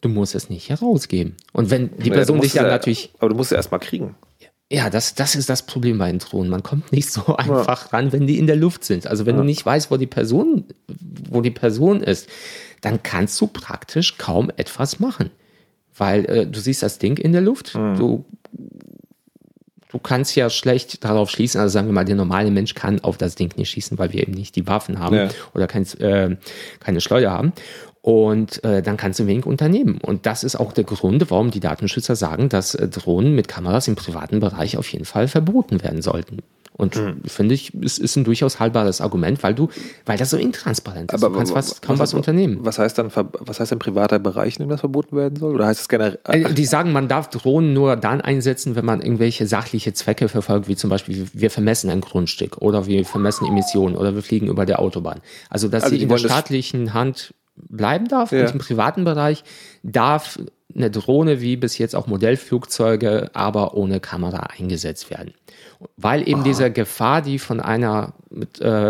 Du 0.00 0.08
musst 0.08 0.36
es 0.36 0.48
nicht 0.48 0.68
herausgeben. 0.68 1.34
Und 1.52 1.70
wenn 1.70 1.96
die 1.96 2.10
Person 2.10 2.40
dich 2.40 2.52
dann 2.52 2.66
ja, 2.66 2.70
natürlich. 2.70 3.10
Aber 3.18 3.30
du 3.30 3.34
musst 3.34 3.50
es 3.50 3.56
erstmal 3.56 3.80
kriegen. 3.80 4.14
Ja, 4.70 4.90
das, 4.90 5.16
das 5.16 5.34
ist 5.34 5.48
das 5.48 5.66
Problem 5.66 5.98
bei 5.98 6.08
den 6.10 6.20
Drohnen. 6.20 6.50
Man 6.50 6.62
kommt 6.62 6.92
nicht 6.92 7.10
so 7.10 7.36
einfach 7.36 7.86
ja. 7.86 7.88
ran, 7.98 8.12
wenn 8.12 8.28
die 8.28 8.38
in 8.38 8.46
der 8.46 8.56
Luft 8.56 8.84
sind. 8.84 9.08
Also 9.08 9.26
wenn 9.26 9.34
ja. 9.34 9.40
du 9.40 9.46
nicht 9.46 9.66
weißt, 9.66 9.90
wo 9.90 9.96
die 9.96 10.06
Person, 10.06 10.66
wo 11.30 11.40
die 11.40 11.50
Person 11.50 12.00
ist, 12.00 12.28
dann 12.80 13.02
kannst 13.02 13.40
du 13.40 13.48
praktisch 13.48 14.18
kaum 14.18 14.52
etwas 14.56 15.00
machen. 15.00 15.30
Weil 15.96 16.24
äh, 16.26 16.46
du 16.46 16.60
siehst 16.60 16.82
das 16.82 16.98
Ding 16.98 17.16
in 17.16 17.32
der 17.32 17.40
Luft, 17.40 17.74
mhm. 17.74 17.96
du 17.96 18.24
du 19.90 19.98
kannst 19.98 20.34
ja 20.36 20.50
schlecht 20.50 21.04
darauf 21.04 21.30
schließen, 21.30 21.60
also 21.60 21.72
sagen 21.72 21.86
wir 21.88 21.92
mal, 21.92 22.04
der 22.04 22.16
normale 22.16 22.50
Mensch 22.50 22.74
kann 22.74 23.00
auf 23.00 23.16
das 23.16 23.34
Ding 23.34 23.52
nicht 23.56 23.70
schießen, 23.70 23.98
weil 23.98 24.12
wir 24.12 24.22
eben 24.22 24.32
nicht 24.32 24.56
die 24.56 24.66
Waffen 24.66 24.98
haben 24.98 25.16
Ja. 25.16 25.28
oder 25.54 25.66
kein, 25.66 25.84
äh, 26.00 26.36
keine 26.80 27.00
Schleuder 27.00 27.30
haben. 27.30 27.52
Und 28.02 28.62
äh, 28.62 28.82
dann 28.82 28.96
kannst 28.96 29.18
du 29.18 29.26
wenig 29.26 29.46
unternehmen. 29.46 29.98
Und 30.00 30.26
das 30.26 30.44
ist 30.44 30.54
auch 30.54 30.72
der 30.72 30.84
Grund, 30.84 31.28
warum 31.28 31.50
die 31.50 31.58
Datenschützer 31.58 32.14
sagen, 32.14 32.48
dass 32.48 32.76
äh, 32.76 32.86
Drohnen 32.86 33.34
mit 33.34 33.48
Kameras 33.48 33.88
im 33.88 33.96
privaten 33.96 34.38
Bereich 34.38 34.76
auf 34.76 34.88
jeden 34.92 35.04
Fall 35.04 35.26
verboten 35.26 35.82
werden 35.82 36.02
sollten. 36.02 36.38
Und 36.78 36.96
Hm. 36.96 37.22
finde 37.26 37.54
ich, 37.54 37.72
es 37.82 37.96
ist 37.96 38.16
ein 38.16 38.24
durchaus 38.24 38.60
haltbares 38.60 39.00
Argument, 39.00 39.42
weil 39.42 39.54
du, 39.54 39.68
weil 40.04 40.18
das 40.18 40.28
so 40.30 40.36
intransparent 40.36 41.10
ist. 41.10 41.22
du 41.22 41.30
kannst 41.30 41.54
was, 41.54 41.80
kaum 41.80 41.98
was, 41.98 42.12
unternehmen. 42.12 42.58
Was 42.60 42.78
heißt 42.78 42.98
dann, 42.98 43.10
was 43.14 43.60
heißt 43.60 43.70
denn 43.70 43.78
privater 43.78 44.18
Bereich, 44.18 44.56
in 44.58 44.64
dem 44.64 44.68
das 44.68 44.80
verboten 44.80 45.16
werden 45.16 45.36
soll? 45.36 45.54
Oder 45.54 45.66
heißt 45.66 45.80
es 45.80 45.88
generell? 45.88 46.18
Also 46.24 46.52
die 46.52 46.64
sagen, 46.66 46.92
man 46.92 47.08
darf 47.08 47.30
Drohnen 47.30 47.72
nur 47.72 47.96
dann 47.96 48.20
einsetzen, 48.20 48.76
wenn 48.76 48.84
man 48.84 49.00
irgendwelche 49.00 49.46
sachliche 49.46 49.94
Zwecke 49.94 50.28
verfolgt, 50.28 50.68
wie 50.68 50.76
zum 50.76 50.90
Beispiel, 50.90 51.26
wir 51.32 51.50
vermessen 51.50 51.88
ein 51.88 52.02
Grundstück 52.02 52.58
oder 52.58 52.86
wir 52.86 53.06
vermessen 53.06 53.46
Emissionen 53.46 53.96
oder 53.96 54.14
wir 54.14 54.22
fliegen 54.22 54.48
über 54.48 54.66
der 54.66 54.78
Autobahn. 54.80 55.20
Also, 55.48 55.68
dass 55.68 55.84
Also 55.84 55.96
sie 55.96 56.02
in 56.02 56.08
der 56.10 56.18
staatlichen 56.18 56.92
Hand 56.92 57.32
bleiben 57.56 58.06
darf 58.08 58.32
Ja. 58.32 58.42
und 58.44 58.52
im 58.52 58.58
privaten 58.58 59.04
Bereich 59.04 59.44
darf 59.82 60.38
eine 60.74 60.90
Drohne 60.90 61.40
wie 61.40 61.56
bis 61.56 61.78
jetzt 61.78 61.96
auch 61.96 62.06
Modellflugzeuge, 62.06 63.30
aber 63.32 63.74
ohne 63.74 63.98
Kamera 64.00 64.48
eingesetzt 64.58 65.08
werden. 65.10 65.32
Weil 65.96 66.26
eben 66.28 66.42
diese 66.44 66.70
Gefahr, 66.70 67.22
die 67.22 67.38
von 67.38 67.60
einer 67.60 68.14
mit 68.30 68.60
äh, 68.60 68.88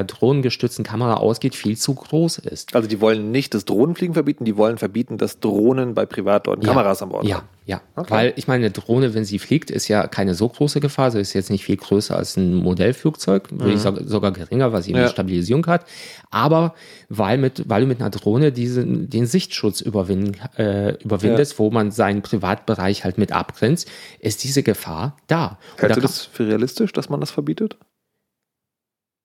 äh, 0.00 0.04
drohnengestützten 0.04 0.84
Kamera 0.84 1.14
ausgeht, 1.14 1.54
viel 1.54 1.76
zu 1.76 1.94
groß 1.94 2.38
ist. 2.38 2.74
Also 2.74 2.88
die 2.88 3.00
wollen 3.00 3.30
nicht 3.30 3.54
das 3.54 3.64
Drohnenfliegen 3.64 4.14
verbieten, 4.14 4.44
die 4.44 4.56
wollen 4.56 4.78
verbieten, 4.78 5.18
dass 5.18 5.40
Drohnen 5.40 5.94
bei 5.94 6.06
Privatleuten 6.06 6.64
Kameras 6.64 7.02
an 7.02 7.10
Bord 7.10 7.24
Ja, 7.24 7.36
haben. 7.38 7.48
ja. 7.66 7.80
Okay. 7.96 8.10
Weil 8.10 8.32
ich 8.36 8.48
meine, 8.48 8.64
eine 8.66 8.70
Drohne, 8.72 9.14
wenn 9.14 9.24
sie 9.24 9.38
fliegt, 9.38 9.70
ist 9.70 9.88
ja 9.88 10.06
keine 10.06 10.34
so 10.34 10.48
große 10.48 10.80
Gefahr. 10.80 11.10
Sie 11.10 11.20
ist 11.20 11.32
jetzt 11.34 11.50
nicht 11.50 11.64
viel 11.64 11.76
größer 11.76 12.16
als 12.16 12.36
ein 12.36 12.54
Modellflugzeug, 12.54 13.48
würde 13.52 13.74
ich 13.74 13.80
sagen, 13.80 14.08
sogar 14.08 14.32
geringer, 14.32 14.72
weil 14.72 14.82
sie 14.82 14.90
Mhm. 14.92 14.96
Ja. 14.96 15.02
eine 15.02 15.10
Stabilisierung 15.10 15.66
hat. 15.66 15.84
Aber 16.30 16.74
weil, 17.08 17.38
mit, 17.38 17.68
weil 17.68 17.82
du 17.82 17.86
mit 17.86 18.00
einer 18.00 18.10
Drohne 18.10 18.52
diesen, 18.52 19.10
den 19.10 19.26
Sichtschutz 19.26 19.80
überwinden, 19.80 20.36
äh, 20.56 20.94
überwindest, 21.04 21.58
wo 21.58 21.70
man 21.70 21.90
seinen 21.90 22.22
Privatbereich 22.22 23.04
halt 23.04 23.18
mit 23.18 23.32
abgrenzt, 23.32 23.88
ist 24.18 24.42
diese 24.44 24.62
Gefahr 24.62 25.16
da. 25.26 25.58
Hältst 25.76 25.90
da 25.90 25.94
du 25.94 26.00
das 26.00 26.27
für 26.32 26.46
realistisch, 26.46 26.92
dass 26.92 27.08
man 27.08 27.20
das 27.20 27.30
verbietet? 27.30 27.76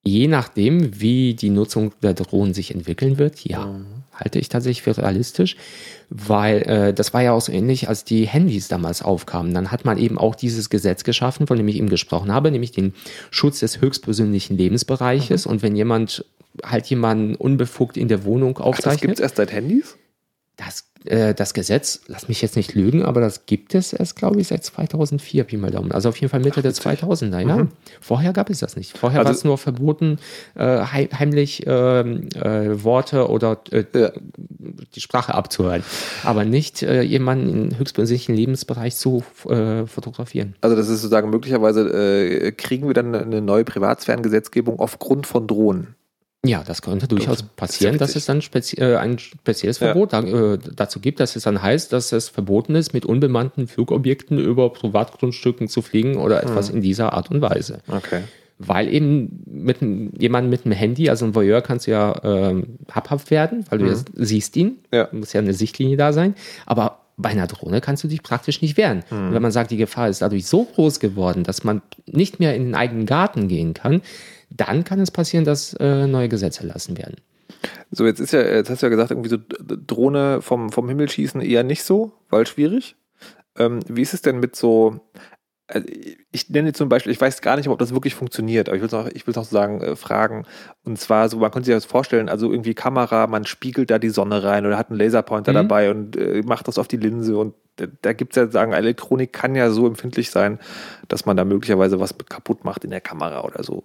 Je 0.05 0.27
nachdem, 0.27 0.99
wie 0.99 1.33
die 1.33 1.49
Nutzung 1.49 1.93
der 2.01 2.13
Drohnen 2.13 2.53
sich 2.53 2.73
entwickeln 2.75 3.17
wird, 3.17 3.45
ja, 3.45 3.67
Mhm. 3.67 3.85
halte 4.13 4.37
ich 4.37 4.49
tatsächlich 4.49 4.81
für 4.81 4.97
realistisch, 4.97 5.55
weil 6.09 6.57
äh, 6.63 6.93
das 6.93 7.13
war 7.13 7.21
ja 7.23 7.31
auch 7.31 7.39
so 7.39 7.53
ähnlich, 7.53 7.87
als 7.87 8.03
die 8.03 8.27
Handys 8.27 8.67
damals 8.67 9.01
aufkamen. 9.01 9.53
Dann 9.53 9.71
hat 9.71 9.85
man 9.85 9.97
eben 9.97 10.17
auch 10.17 10.35
dieses 10.35 10.69
Gesetz 10.69 11.05
geschaffen, 11.05 11.47
von 11.47 11.55
dem 11.55 11.67
ich 11.69 11.77
eben 11.77 11.87
gesprochen 11.89 12.33
habe, 12.33 12.51
nämlich 12.51 12.71
den 12.71 12.93
Schutz 13.31 13.61
des 13.61 13.79
höchstpersönlichen 13.79 14.57
Lebensbereiches. 14.57 15.45
Und 15.45 15.61
wenn 15.61 15.75
jemand 15.75 16.25
halt 16.63 16.85
jemanden 16.87 17.35
unbefugt 17.35 17.95
in 17.95 18.09
der 18.09 18.25
Wohnung 18.25 18.51
Ach, 18.55 18.57
das 18.59 18.67
aufzeichnet, 18.67 19.01
gibt 19.01 19.13
es 19.13 19.19
erst 19.21 19.37
seit 19.37 19.53
Handys? 19.53 19.95
Das, 20.55 20.85
äh, 21.05 21.33
das 21.33 21.55
Gesetz, 21.55 22.01
lass 22.07 22.27
mich 22.27 22.41
jetzt 22.43 22.55
nicht 22.55 22.75
lügen, 22.75 23.03
aber 23.03 23.21
das 23.21 23.47
gibt 23.47 23.73
es 23.73 23.91
erst, 23.91 24.15
glaube 24.15 24.39
ich, 24.39 24.49
seit 24.49 24.63
2004, 24.63 25.45
Pi 25.45 25.57
mal 25.57 25.71
Daumen. 25.71 25.91
Also 25.91 26.09
auf 26.09 26.17
jeden 26.17 26.29
Fall 26.29 26.41
Mitte 26.41 26.61
der 26.61 26.73
2000er, 26.73 27.39
ja. 27.39 27.67
Vorher 28.01 28.33
gab 28.33 28.51
es 28.51 28.59
das 28.59 28.75
nicht. 28.75 28.95
Vorher 28.95 29.21
Also- 29.21 29.29
war 29.29 29.35
es 29.35 29.43
nur 29.43 29.57
verboten, 29.57 30.19
äh, 30.55 30.61
hei- 30.85 31.09
heimlich 31.11 31.63
ähm, 31.65 32.29
äh, 32.35 32.83
Worte 32.83 33.29
oder 33.29 33.61
äh, 33.71 33.83
die 34.95 35.01
Sprache 35.01 35.33
abzuhören, 35.33 35.83
aber 36.23 36.45
nicht 36.45 36.83
äh, 36.83 37.01
jemanden 37.01 37.49
in 37.49 37.77
höchstpersönlichen 37.79 38.35
Lebensbereich 38.35 38.95
zu 38.95 39.23
äh, 39.49 39.87
fotografieren. 39.87 40.55
Also 40.61 40.75
das 40.75 40.87
ist 40.87 41.01
sozusagen 41.01 41.31
möglicherweise, 41.31 42.51
kriegen 42.55 42.87
wir 42.87 42.93
dann 42.93 43.15
eine 43.15 43.41
neue 43.41 43.63
Privatsphärengesetzgebung 43.65 44.79
aufgrund 44.79 45.25
von 45.25 45.47
Drohnen. 45.47 45.95
Ja, 46.45 46.61
das 46.65 46.81
könnte 46.81 47.07
durchaus 47.07 47.41
passieren, 47.43 47.93
ja 47.95 47.99
dass 47.99 48.17
es 48.17 48.25
dann 48.25 48.41
spezi 48.41 48.75
äh, 48.75 48.97
ein 48.97 49.17
spezielles 49.17 49.79
Ja. 49.79 49.87
Verbot 49.87 50.11
da, 50.11 50.21
äh, 50.23 50.59
dazu 50.75 50.99
gibt, 50.99 51.21
dass 51.21 51.37
es 51.37 51.43
dann 51.43 51.61
heißt, 51.61 51.93
dass 51.93 52.11
es 52.11 52.27
verboten 52.27 52.75
ist, 52.75 52.93
mit 52.93 53.05
unbemannten 53.05 53.67
Flugobjekten 53.67 54.37
über 54.39 54.71
Privatgrundstücken 54.73 55.69
zu 55.69 55.81
fliegen 55.81 56.17
oder 56.17 56.43
etwas 56.43 56.67
Hm. 56.67 56.75
in 56.77 56.81
dieser 56.81 57.13
Art 57.13 57.31
und 57.31 57.41
Weise. 57.41 57.79
Okay. 57.87 58.23
Weil 58.59 58.93
eben 58.93 59.43
mit 59.45 59.77
jemandem 60.19 60.49
mit 60.49 60.65
einem 60.65 60.73
Handy, 60.73 61.09
also 61.09 61.25
ein 61.25 61.33
Voyeur, 61.33 61.61
kannst 61.61 61.87
du 61.87 61.91
ja 61.91 62.13
ähm, 62.23 62.77
habhaft 62.91 63.31
werden, 63.31 63.65
weil 63.69 63.79
du 63.79 63.85
ja 63.87 63.95
siehst 64.13 64.55
ihn. 64.57 64.67
Mhm. 64.67 64.75
Ja. 64.91 65.07
Muss 65.13 65.33
ja 65.33 65.39
eine 65.41 65.53
Sichtlinie 65.53 65.95
da 65.97 66.11
sein. 66.13 66.35
Aber 66.65 66.99
bei 67.17 67.29
einer 67.29 67.47
Drohne 67.47 67.79
kannst 67.81 68.03
du 68.03 68.07
dich 68.07 68.21
praktisch 68.21 68.61
nicht 68.61 68.75
wehren. 68.77 69.03
Mhm. 69.09 69.27
Und 69.27 69.33
wenn 69.33 69.41
man 69.41 69.51
sagt, 69.51 69.71
die 69.71 69.77
Gefahr 69.77 70.09
ist 70.09 70.21
dadurch 70.21 70.45
so 70.45 70.65
groß 70.65 70.99
geworden, 70.99 71.43
dass 71.43 71.63
man 71.63 71.81
nicht 72.05 72.39
mehr 72.39 72.55
in 72.55 72.65
den 72.65 72.75
eigenen 72.75 73.05
Garten 73.05 73.47
gehen 73.47 73.73
kann, 73.73 74.01
dann 74.55 74.83
kann 74.83 74.99
es 74.99 75.11
passieren, 75.11 75.45
dass 75.45 75.73
äh, 75.75 76.07
neue 76.07 76.29
Gesetze 76.29 76.61
erlassen 76.61 76.97
werden. 76.97 77.15
So, 77.91 78.05
jetzt 78.05 78.19
ist 78.19 78.33
ja, 78.33 78.41
jetzt 78.41 78.69
hast 78.69 78.81
du 78.81 78.87
ja 78.87 78.89
gesagt, 78.89 79.11
irgendwie 79.11 79.29
so 79.29 79.37
Drohne 79.37 80.41
vom, 80.41 80.71
vom 80.71 80.89
Himmel 80.89 81.09
schießen 81.09 81.41
eher 81.41 81.63
nicht 81.63 81.83
so, 81.83 82.13
weil 82.29 82.47
schwierig. 82.47 82.95
Ähm, 83.57 83.79
wie 83.87 84.01
ist 84.01 84.13
es 84.13 84.21
denn 84.21 84.39
mit 84.39 84.55
so, 84.55 84.99
also 85.67 85.87
ich 86.31 86.49
nenne 86.49 86.69
jetzt 86.69 86.77
zum 86.77 86.89
Beispiel, 86.89 87.11
ich 87.11 87.21
weiß 87.21 87.41
gar 87.41 87.55
nicht, 87.55 87.69
ob 87.69 87.79
das 87.79 87.93
wirklich 87.93 88.15
funktioniert, 88.15 88.67
aber 88.67 88.75
ich 88.75 88.81
will 88.81 88.87
es 88.87 88.93
noch, 88.93 89.07
ich 89.07 89.27
will 89.27 89.33
noch 89.35 89.45
sagen, 89.45 89.81
äh, 89.81 89.95
fragen. 89.95 90.45
Und 90.83 90.99
zwar 90.99 91.29
so, 91.29 91.37
man 91.37 91.51
könnte 91.51 91.67
sich 91.67 91.75
das 91.75 91.85
vorstellen, 91.85 92.29
also 92.29 92.51
irgendwie 92.51 92.73
Kamera, 92.73 93.27
man 93.27 93.45
spiegelt 93.45 93.91
da 93.91 93.99
die 93.99 94.09
Sonne 94.09 94.43
rein 94.43 94.65
oder 94.65 94.77
hat 94.77 94.89
einen 94.89 94.99
Laserpointer 94.99 95.51
Mhm. 95.51 95.55
dabei 95.55 95.91
und 95.91 96.15
äh, 96.17 96.41
macht 96.43 96.67
das 96.67 96.77
auf 96.77 96.87
die 96.87 96.97
Linse 96.97 97.37
und 97.37 97.53
da, 97.77 97.85
da 98.01 98.13
gibt 98.13 98.33
es 98.33 98.35
ja 98.37 98.47
sagen, 98.51 98.73
Elektronik 98.73 99.33
kann 99.33 99.55
ja 99.55 99.69
so 99.71 99.87
empfindlich 99.87 100.29
sein, 100.31 100.59
dass 101.07 101.25
man 101.25 101.37
da 101.37 101.45
möglicherweise 101.45 101.99
was 101.99 102.15
kaputt 102.29 102.65
macht 102.65 102.83
in 102.83 102.91
der 102.91 103.01
Kamera 103.01 103.43
oder 103.43 103.63
so. 103.63 103.83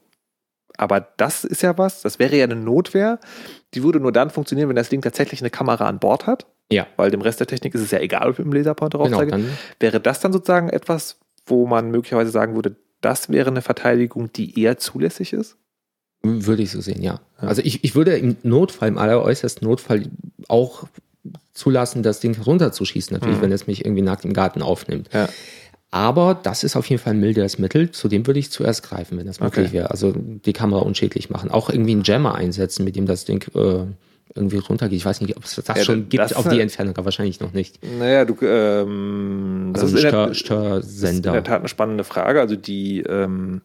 Aber 0.79 1.07
das 1.19 1.45
ist 1.45 1.63
ja 1.63 1.77
was, 1.77 2.01
das 2.03 2.19
wäre 2.19 2.37
ja 2.37 2.45
eine 2.45 2.57
Notwehr, 2.57 3.19
die 3.75 3.83
würde 3.83 4.01
nur 4.01 4.13
dann 4.13 4.31
funktionieren, 4.31 4.69
wenn 4.71 4.77
das 4.77 4.89
Ding 4.89 5.03
tatsächlich 5.03 5.41
eine 5.43 5.51
Kamera 5.51 5.87
an 5.89 5.99
Bord 5.99 6.27
hat, 6.27 6.47
Ja. 6.73 6.87
weil 6.97 7.11
dem 7.11 7.21
Rest 7.21 7.41
der 7.41 7.47
Technik 7.47 7.75
ist 7.75 7.83
es 7.83 7.91
ja 7.91 7.99
egal, 8.01 8.29
ob 8.31 8.33
ich 8.33 8.39
mit 8.39 8.47
dem 8.47 8.53
Laserpointer 8.55 8.99
Genau, 8.99 9.19
raufzeige. 9.19 9.31
dann 9.31 9.47
wäre 9.81 10.01
das 10.01 10.21
dann 10.21 10.33
sozusagen 10.33 10.71
etwas, 10.71 11.19
wo 11.47 11.67
man 11.67 11.91
möglicherweise 11.91 12.31
sagen 12.31 12.55
würde, 12.55 12.77
das 13.01 13.29
wäre 13.29 13.51
eine 13.51 13.61
Verteidigung, 13.63 14.33
die 14.33 14.59
eher 14.61 14.79
zulässig 14.79 15.33
ist? 15.35 15.57
würde 16.25 16.63
ich 16.65 16.73
so 16.73 16.81
sehen, 16.81 17.01
ja. 17.01 17.21
Ja. 17.41 17.49
Also 17.49 17.63
ich, 17.65 17.85
ich 17.85 17.95
würde 17.95 18.17
im 18.19 18.37
Notfall, 18.43 18.89
im 18.89 18.99
alleräußersten 18.99 19.67
Notfall 19.69 20.09
auch 20.49 20.85
zulassen, 21.55 22.03
das 22.03 22.19
Ding 22.21 22.37
runterzuschießen, 22.41 23.15
natürlich, 23.15 23.39
Mhm. 23.39 23.43
wenn 23.43 23.53
es 23.53 23.67
mich 23.69 23.85
irgendwie 23.85 24.03
nackt 24.03 24.25
im 24.25 24.33
Garten 24.33 24.61
aufnimmt. 24.63 25.09
Ja. 25.13 25.29
Aber 25.91 26.35
das 26.43 26.65
ist 26.65 26.77
auf 26.77 26.87
jeden 26.91 27.01
Fall 27.03 27.15
ein 27.15 27.21
milderes 27.21 27.59
Mittel, 27.59 27.91
zu 27.91 28.09
dem 28.09 28.27
würde 28.27 28.39
ich 28.41 28.51
zuerst 28.51 28.83
greifen, 28.83 29.17
wenn 29.19 29.27
das 29.27 29.41
möglich 29.41 29.69
Okay. 29.69 29.75
wäre. 29.79 29.91
Also 29.91 30.13
die 30.15 30.53
Kamera 30.53 30.81
unschädlich 30.83 31.31
machen. 31.31 31.51
Auch 31.51 31.71
irgendwie 31.71 31.93
einen 31.93 32.03
Jammer 32.05 32.35
einsetzen, 32.35 32.85
mit 32.85 32.95
dem 32.95 33.07
das 33.07 33.25
Ding 33.25 33.43
äh, 33.55 33.87
irgendwie 34.35 34.59
runtergeht. 34.59 34.99
Ich 34.99 35.07
weiß 35.07 35.23
nicht, 35.23 35.35
ob 35.39 35.45
es 35.45 35.55
das 35.55 35.67
Ja, 35.79 35.85
schon 35.85 36.11
gibt 36.11 36.23
das 36.23 36.35
auf 36.35 36.45
ist 36.45 36.51
die 36.51 36.57
eine- 36.57 36.63
Entfernung, 36.65 36.95
aber 36.97 37.07
wahrscheinlich 37.07 37.41
noch 37.41 37.55
nicht. 37.55 37.79
Naja, 37.99 38.27
du, 38.27 38.37
ähm, 38.45 39.71
das 39.73 39.85
Also 39.85 39.97
ist 39.97 40.05
in 40.05 40.09
ein 40.15 40.27
der, 40.29 40.35
Stör, 40.35 40.77
das 40.77 40.89
ist 40.89 41.03
in 41.05 41.23
der 41.23 41.43
Tat 41.43 41.61
eine 41.61 41.69
spannende 41.69 42.05
Frage. 42.05 42.41
Also 42.41 42.55
die, 42.55 43.01
ähm, 43.01 43.63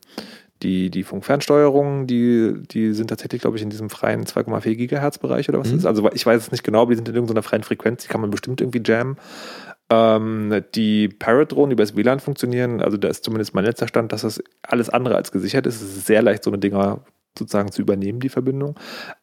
die, 0.62 0.90
die 0.90 1.04
Funkfernsteuerungen, 1.04 2.08
die, 2.08 2.54
die 2.72 2.94
sind 2.94 3.08
tatsächlich, 3.08 3.42
glaube 3.42 3.58
ich, 3.58 3.64
in 3.64 3.70
diesem 3.70 3.90
freien 3.90 4.24
2,4 4.26 4.76
Gigahertz 4.76 5.18
Bereich 5.18 5.50
oder 5.50 5.60
was 5.60 5.68
Mhm. 5.68 5.72
das 5.74 5.80
ist. 5.82 5.86
Also 5.88 6.10
ich 6.14 6.26
weiß 6.26 6.42
es 6.42 6.52
nicht 6.54 6.64
genau, 6.64 6.84
aber 6.84 6.92
die 6.92 6.96
sind 6.96 7.10
in 7.10 7.16
irgendeiner 7.16 7.44
freien 7.44 7.64
Frequenz, 7.64 8.04
die 8.04 8.08
kann 8.08 8.22
man 8.22 8.32
bestimmt 8.32 8.62
irgendwie 8.62 8.82
jammen. 8.86 9.18
Ähm, 9.94 10.64
die 10.74 11.08
Parrot-Drohnen, 11.08 11.70
die 11.70 11.74
über 11.74 11.84
das 11.84 11.96
WLAN 11.96 12.20
funktionieren, 12.20 12.82
also 12.82 12.98
da 12.98 13.10
ist 13.10 13.24
zumindest 13.24 13.54
mein 13.54 13.66
letzter 13.66 13.88
Stand, 13.88 14.12
dass 14.12 14.22
das 14.22 14.44
alles 14.64 14.90
andere 14.90 15.16
als 15.16 15.32
gesichert 15.32 15.68
ist. 15.68 15.82
Es 15.82 15.98
ist 15.98 16.08
sehr 16.08 16.24
leicht, 16.24 16.44
so 16.44 16.50
eine 16.50 16.58
Dinger 16.58 17.02
sozusagen 17.38 17.72
zu 17.72 17.82
übernehmen, 17.82 18.20
die 18.20 18.30
Verbindung. 18.30 18.76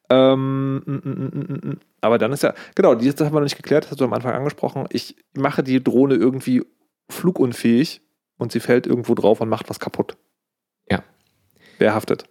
Ähm, 0.09 0.77
mm, 0.77 0.91
mm, 0.91 1.69
mm. 1.69 1.79
aber 2.01 2.17
dann 2.17 2.31
ist 2.31 2.43
ja, 2.43 2.53
genau, 2.75 2.97
Sache 2.99 3.25
haben 3.25 3.33
wir 3.33 3.39
noch 3.39 3.41
nicht 3.41 3.57
geklärt, 3.57 3.85
das 3.85 3.91
hast 3.91 3.99
du 3.99 4.05
am 4.05 4.13
Anfang 4.13 4.33
angesprochen. 4.33 4.85
Ich 4.91 5.15
mache 5.33 5.63
die 5.63 5.83
Drohne 5.83 6.15
irgendwie 6.15 6.63
flugunfähig 7.09 8.01
und 8.37 8.51
sie 8.51 8.59
fällt 8.59 8.87
irgendwo 8.87 9.13
drauf 9.13 9.41
und 9.41 9.49
macht 9.49 9.69
was 9.69 9.79
kaputt. 9.79 10.17
Ja. 10.89 11.03
Wer 11.79 11.95
haftet? 11.95 12.25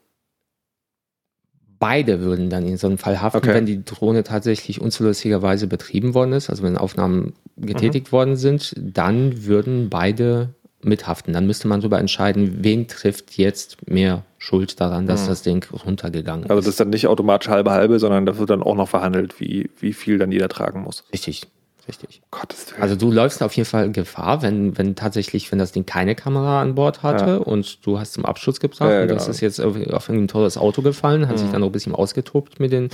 Beide 1.80 2.20
würden 2.20 2.50
dann 2.50 2.64
in 2.66 2.76
so 2.76 2.86
einem 2.86 2.98
Fall 2.98 3.20
haften, 3.20 3.38
Okay. 3.38 3.54
wenn 3.54 3.66
die 3.66 3.84
Drohne 3.84 4.22
tatsächlich 4.22 4.80
unzulässigerweise 4.80 5.66
betrieben 5.66 6.14
worden 6.14 6.32
ist, 6.34 6.48
also 6.50 6.62
wenn 6.62 6.76
Aufnahmen 6.78 7.32
getätigt 7.56 8.12
worden 8.12 8.36
sind, 8.36 8.74
dann 8.78 9.44
würden 9.46 9.88
beide 9.90 10.50
mithaften. 10.82 11.32
Dann 11.34 11.46
müsste 11.46 11.68
man 11.68 11.80
darüber 11.80 11.98
entscheiden, 11.98 12.58
wen 12.62 12.86
trifft 12.86 13.36
jetzt 13.36 13.88
mehr 13.90 14.24
Schuld 14.38 14.80
daran, 14.80 15.06
dass 15.06 15.24
Mhm. 15.24 15.28
das 15.28 15.42
Ding 15.42 15.64
runtergegangen 15.84 16.44
Also 16.44 16.58
ist. 16.60 16.66
das 16.66 16.72
ist 16.74 16.80
dann 16.80 16.90
nicht 16.90 17.06
automatisch 17.06 17.48
halbe 17.48 17.70
halbe, 17.72 17.98
sondern 17.98 18.24
das 18.24 18.38
wird 18.38 18.48
dann 18.50 18.62
auch 18.62 18.74
noch 18.76 18.88
verhandelt, 18.88 19.40
wie, 19.40 19.68
wie 19.78 19.92
viel 19.92 20.16
dann 20.18 20.32
jeder 20.32 20.48
tragen 20.48 20.82
muss. 20.82 21.04
richtig, 21.12 21.42
richtig. 21.90 22.22
Gottes 22.30 22.70
Willen. 22.72 22.82
Also 22.82 22.96
du 22.96 23.10
läufst 23.10 23.42
auf 23.42 23.52
jeden 23.52 23.68
Fall 23.68 23.90
Gefahr, 23.92 24.42
wenn, 24.42 24.78
wenn 24.78 24.94
tatsächlich, 24.96 25.50
wenn 25.52 25.58
das 25.58 25.72
Ding 25.72 25.84
keine 25.86 26.14
Kamera 26.14 26.62
an 26.62 26.74
Bord 26.74 27.02
hatte 27.02 27.24
Ja. 27.26 27.36
und 27.36 27.84
du 27.86 27.98
hast 27.98 28.12
zum 28.14 28.24
Abschluss 28.24 28.60
gebracht 28.60 28.90
Ja, 28.90 29.02
und 29.02 29.08
das 29.08 29.24
genau. 29.24 29.30
ist 29.30 29.40
jetzt 29.40 29.60
auf, 29.60 29.74
auf 29.92 30.08
irgendein 30.08 30.28
teures 30.28 30.56
Auto 30.56 30.82
gefallen, 30.82 31.28
hat 31.28 31.38
sich 31.38 31.48
Mhm. 31.48 31.52
dann 31.52 31.60
noch 31.62 31.68
ein 31.68 31.72
bisschen 31.72 31.94
ausgetobt 31.94 32.60
mit 32.60 32.72
den 32.72 32.88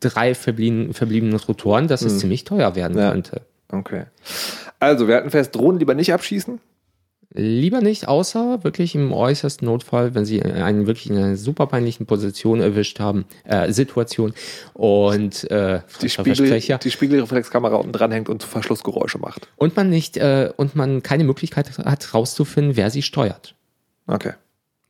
drei 0.00 0.34
verbliebenen, 0.34 0.92
verbliebenen 0.94 1.36
Rotoren, 1.36 1.88
dass 1.88 2.02
es 2.02 2.14
Mhm. 2.14 2.18
ziemlich 2.18 2.44
teuer 2.44 2.74
werden 2.76 2.96
könnte. 2.96 3.42
Okay. 3.70 4.04
Also, 4.80 5.08
wir 5.08 5.16
hatten 5.16 5.30
fest, 5.30 5.54
Drohnen 5.56 5.78
lieber 5.78 5.94
nicht 5.94 6.12
abschießen. 6.12 6.60
Lieber 7.34 7.80
nicht, 7.80 8.08
außer 8.08 8.62
wirklich 8.62 8.94
im 8.94 9.10
äußersten 9.10 9.64
Notfall, 9.64 10.14
wenn 10.14 10.26
Sie 10.26 10.42
einen 10.42 10.86
wirklich 10.86 11.08
in 11.08 11.16
einer 11.16 11.36
super 11.36 11.66
peinlichen 11.66 12.04
Position 12.04 12.60
erwischt 12.60 13.00
haben, 13.00 13.24
äh, 13.44 13.72
Situation 13.72 14.34
und 14.74 15.50
äh, 15.50 15.80
die, 16.02 16.10
Spiegel, 16.10 16.60
die 16.60 16.90
Spiegelreflexkamera 16.90 17.76
unten 17.76 17.92
dranhängt 17.92 18.28
und 18.28 18.42
Verschlussgeräusche 18.42 19.18
macht. 19.18 19.48
Und 19.56 19.74
man 19.76 19.88
nicht 19.88 20.18
äh, 20.18 20.52
und 20.58 20.76
man 20.76 21.02
keine 21.02 21.24
Möglichkeit 21.24 21.78
hat, 21.78 22.12
rauszufinden, 22.12 22.76
wer 22.76 22.90
sie 22.90 23.00
steuert. 23.00 23.54
Okay. 24.06 24.34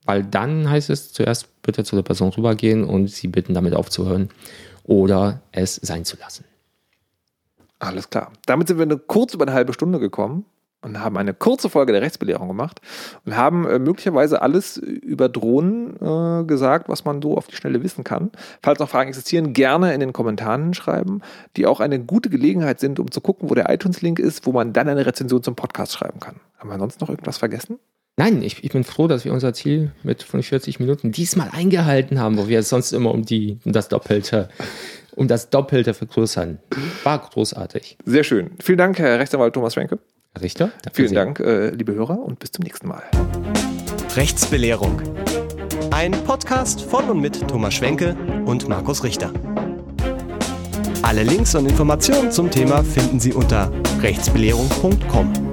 Weil 0.05 0.25
dann 0.25 0.69
heißt 0.69 0.91
es 0.91 1.13
zuerst 1.13 1.63
bitte 1.63 1.85
zu 1.85 1.95
der 1.95 2.03
Person 2.03 2.31
rübergehen 2.31 2.83
und 2.83 3.09
sie 3.09 3.29
bitten, 3.29 3.55
damit 3.55 3.75
aufzuhören 3.75 4.31
oder 4.83 5.43
es 5.53 5.77
sein 5.77 6.05
zu 6.05 6.17
lassen. 6.17 6.45
Alles 7.79 8.11
klar. 8.11 8.33
Damit 8.47 8.67
sind 8.67 8.79
wir 8.79 8.83
eine, 8.83 8.99
kurz 8.99 9.33
über 9.33 9.45
eine 9.45 9.53
halbe 9.53 9.73
Stunde 9.73 10.01
gekommen 10.01 10.45
und 10.83 11.01
haben 11.01 11.17
eine 11.17 11.33
kurze 11.33 11.71
Folge 11.71 11.93
der 11.93 12.03
Rechtsbelehrung 12.03 12.49
gemacht 12.49 12.81
und 13.25 13.37
haben 13.37 13.67
äh, 13.67 13.79
möglicherweise 13.79 14.43
alles 14.43 14.77
über 14.77 15.29
Drohnen 15.29 15.97
äh, 15.97 16.45
gesagt, 16.45 16.89
was 16.89 17.05
man 17.05 17.23
so 17.23 17.37
auf 17.37 17.47
die 17.47 17.57
Schnelle 17.57 17.83
wissen 17.83 18.05
kann. 18.05 18.31
Falls 18.63 18.79
noch 18.79 18.89
Fragen 18.89 19.09
existieren, 19.09 19.53
gerne 19.53 19.95
in 19.95 20.01
den 20.01 20.13
Kommentaren 20.13 20.75
schreiben, 20.75 21.23
die 21.57 21.67
auch 21.67 21.81
eine 21.81 22.01
gute 22.01 22.29
Gelegenheit 22.29 22.81
sind, 22.81 23.01
um 23.01 23.11
zu 23.11 23.21
gucken, 23.21 23.49
wo 23.49 23.55
der 23.55 23.71
iTunes-Link 23.71 24.19
ist, 24.19 24.47
wo 24.47 24.53
man 24.53 24.73
dann 24.73 24.89
eine 24.89 25.07
Rezension 25.07 25.43
zum 25.43 25.55
Podcast 25.55 25.93
schreiben 25.93 26.21
kann. 26.21 26.37
Haben 26.59 26.71
wir 26.71 26.79
sonst 26.79 27.01
noch 27.01 27.09
irgendwas 27.09 27.39
vergessen? 27.39 27.79
Nein, 28.19 28.43
ich, 28.43 28.63
ich 28.63 28.71
bin 28.71 28.85
froh, 28.85 29.09
dass 29.09 29.25
wir 29.25 29.33
unser 29.33 29.55
Ziel 29.55 29.93
mit 30.03 30.23
45 30.23 30.81
Minuten 30.81 31.13
diesmal 31.13 31.49
eingehalten 31.51 32.21
haben, 32.21 32.37
wo 32.37 32.47
wir 32.47 32.63
sonst 32.63 32.93
immer 32.93 33.11
um, 33.11 33.25
die, 33.25 33.59
um 33.65 33.73
das 33.73 33.89
Doppelte 33.89 34.51
um 35.15 35.29
das 35.29 35.51
Doppelte 35.51 35.95
vergrößern. 35.95 36.59
War 37.05 37.19
großartig. 37.19 37.99
Sehr 38.05 38.25
schön. 38.25 38.51
Vielen 38.61 38.79
Dank, 38.79 38.99
Herr 38.99 39.19
Rechtsanwalt 39.19 39.55
Thomas 39.55 39.75
Schwenke. 39.75 39.99
Richter. 40.41 40.73
Vielen 40.93 41.09
Sie. 41.09 41.15
Dank, 41.15 41.41
äh, 41.41 41.71
liebe 41.71 41.95
Hörer, 41.95 42.19
und 42.19 42.39
bis 42.39 42.53
zum 42.53 42.65
nächsten 42.65 42.89
Mal. 42.89 43.03
Rechtsbelehrung. 44.17 45.01
Ein 45.91 46.13
Podcast 46.25 46.83
von 46.83 47.09
und 47.11 47.21
mit 47.21 47.47
Thomas 47.49 47.75
Schwenke 47.75 48.17
und 48.47 48.69
Markus 48.69 49.05
Richter. 49.05 49.33
Alle 51.03 51.25
Links 51.25 51.55
und 51.55 51.67
Informationen 51.67 52.31
zum 52.31 52.51
Thema 52.51 52.83
finden 52.83 53.21
Sie 53.21 53.33
unter 53.33 53.71
rechtsbelehrung.com. 54.01 55.52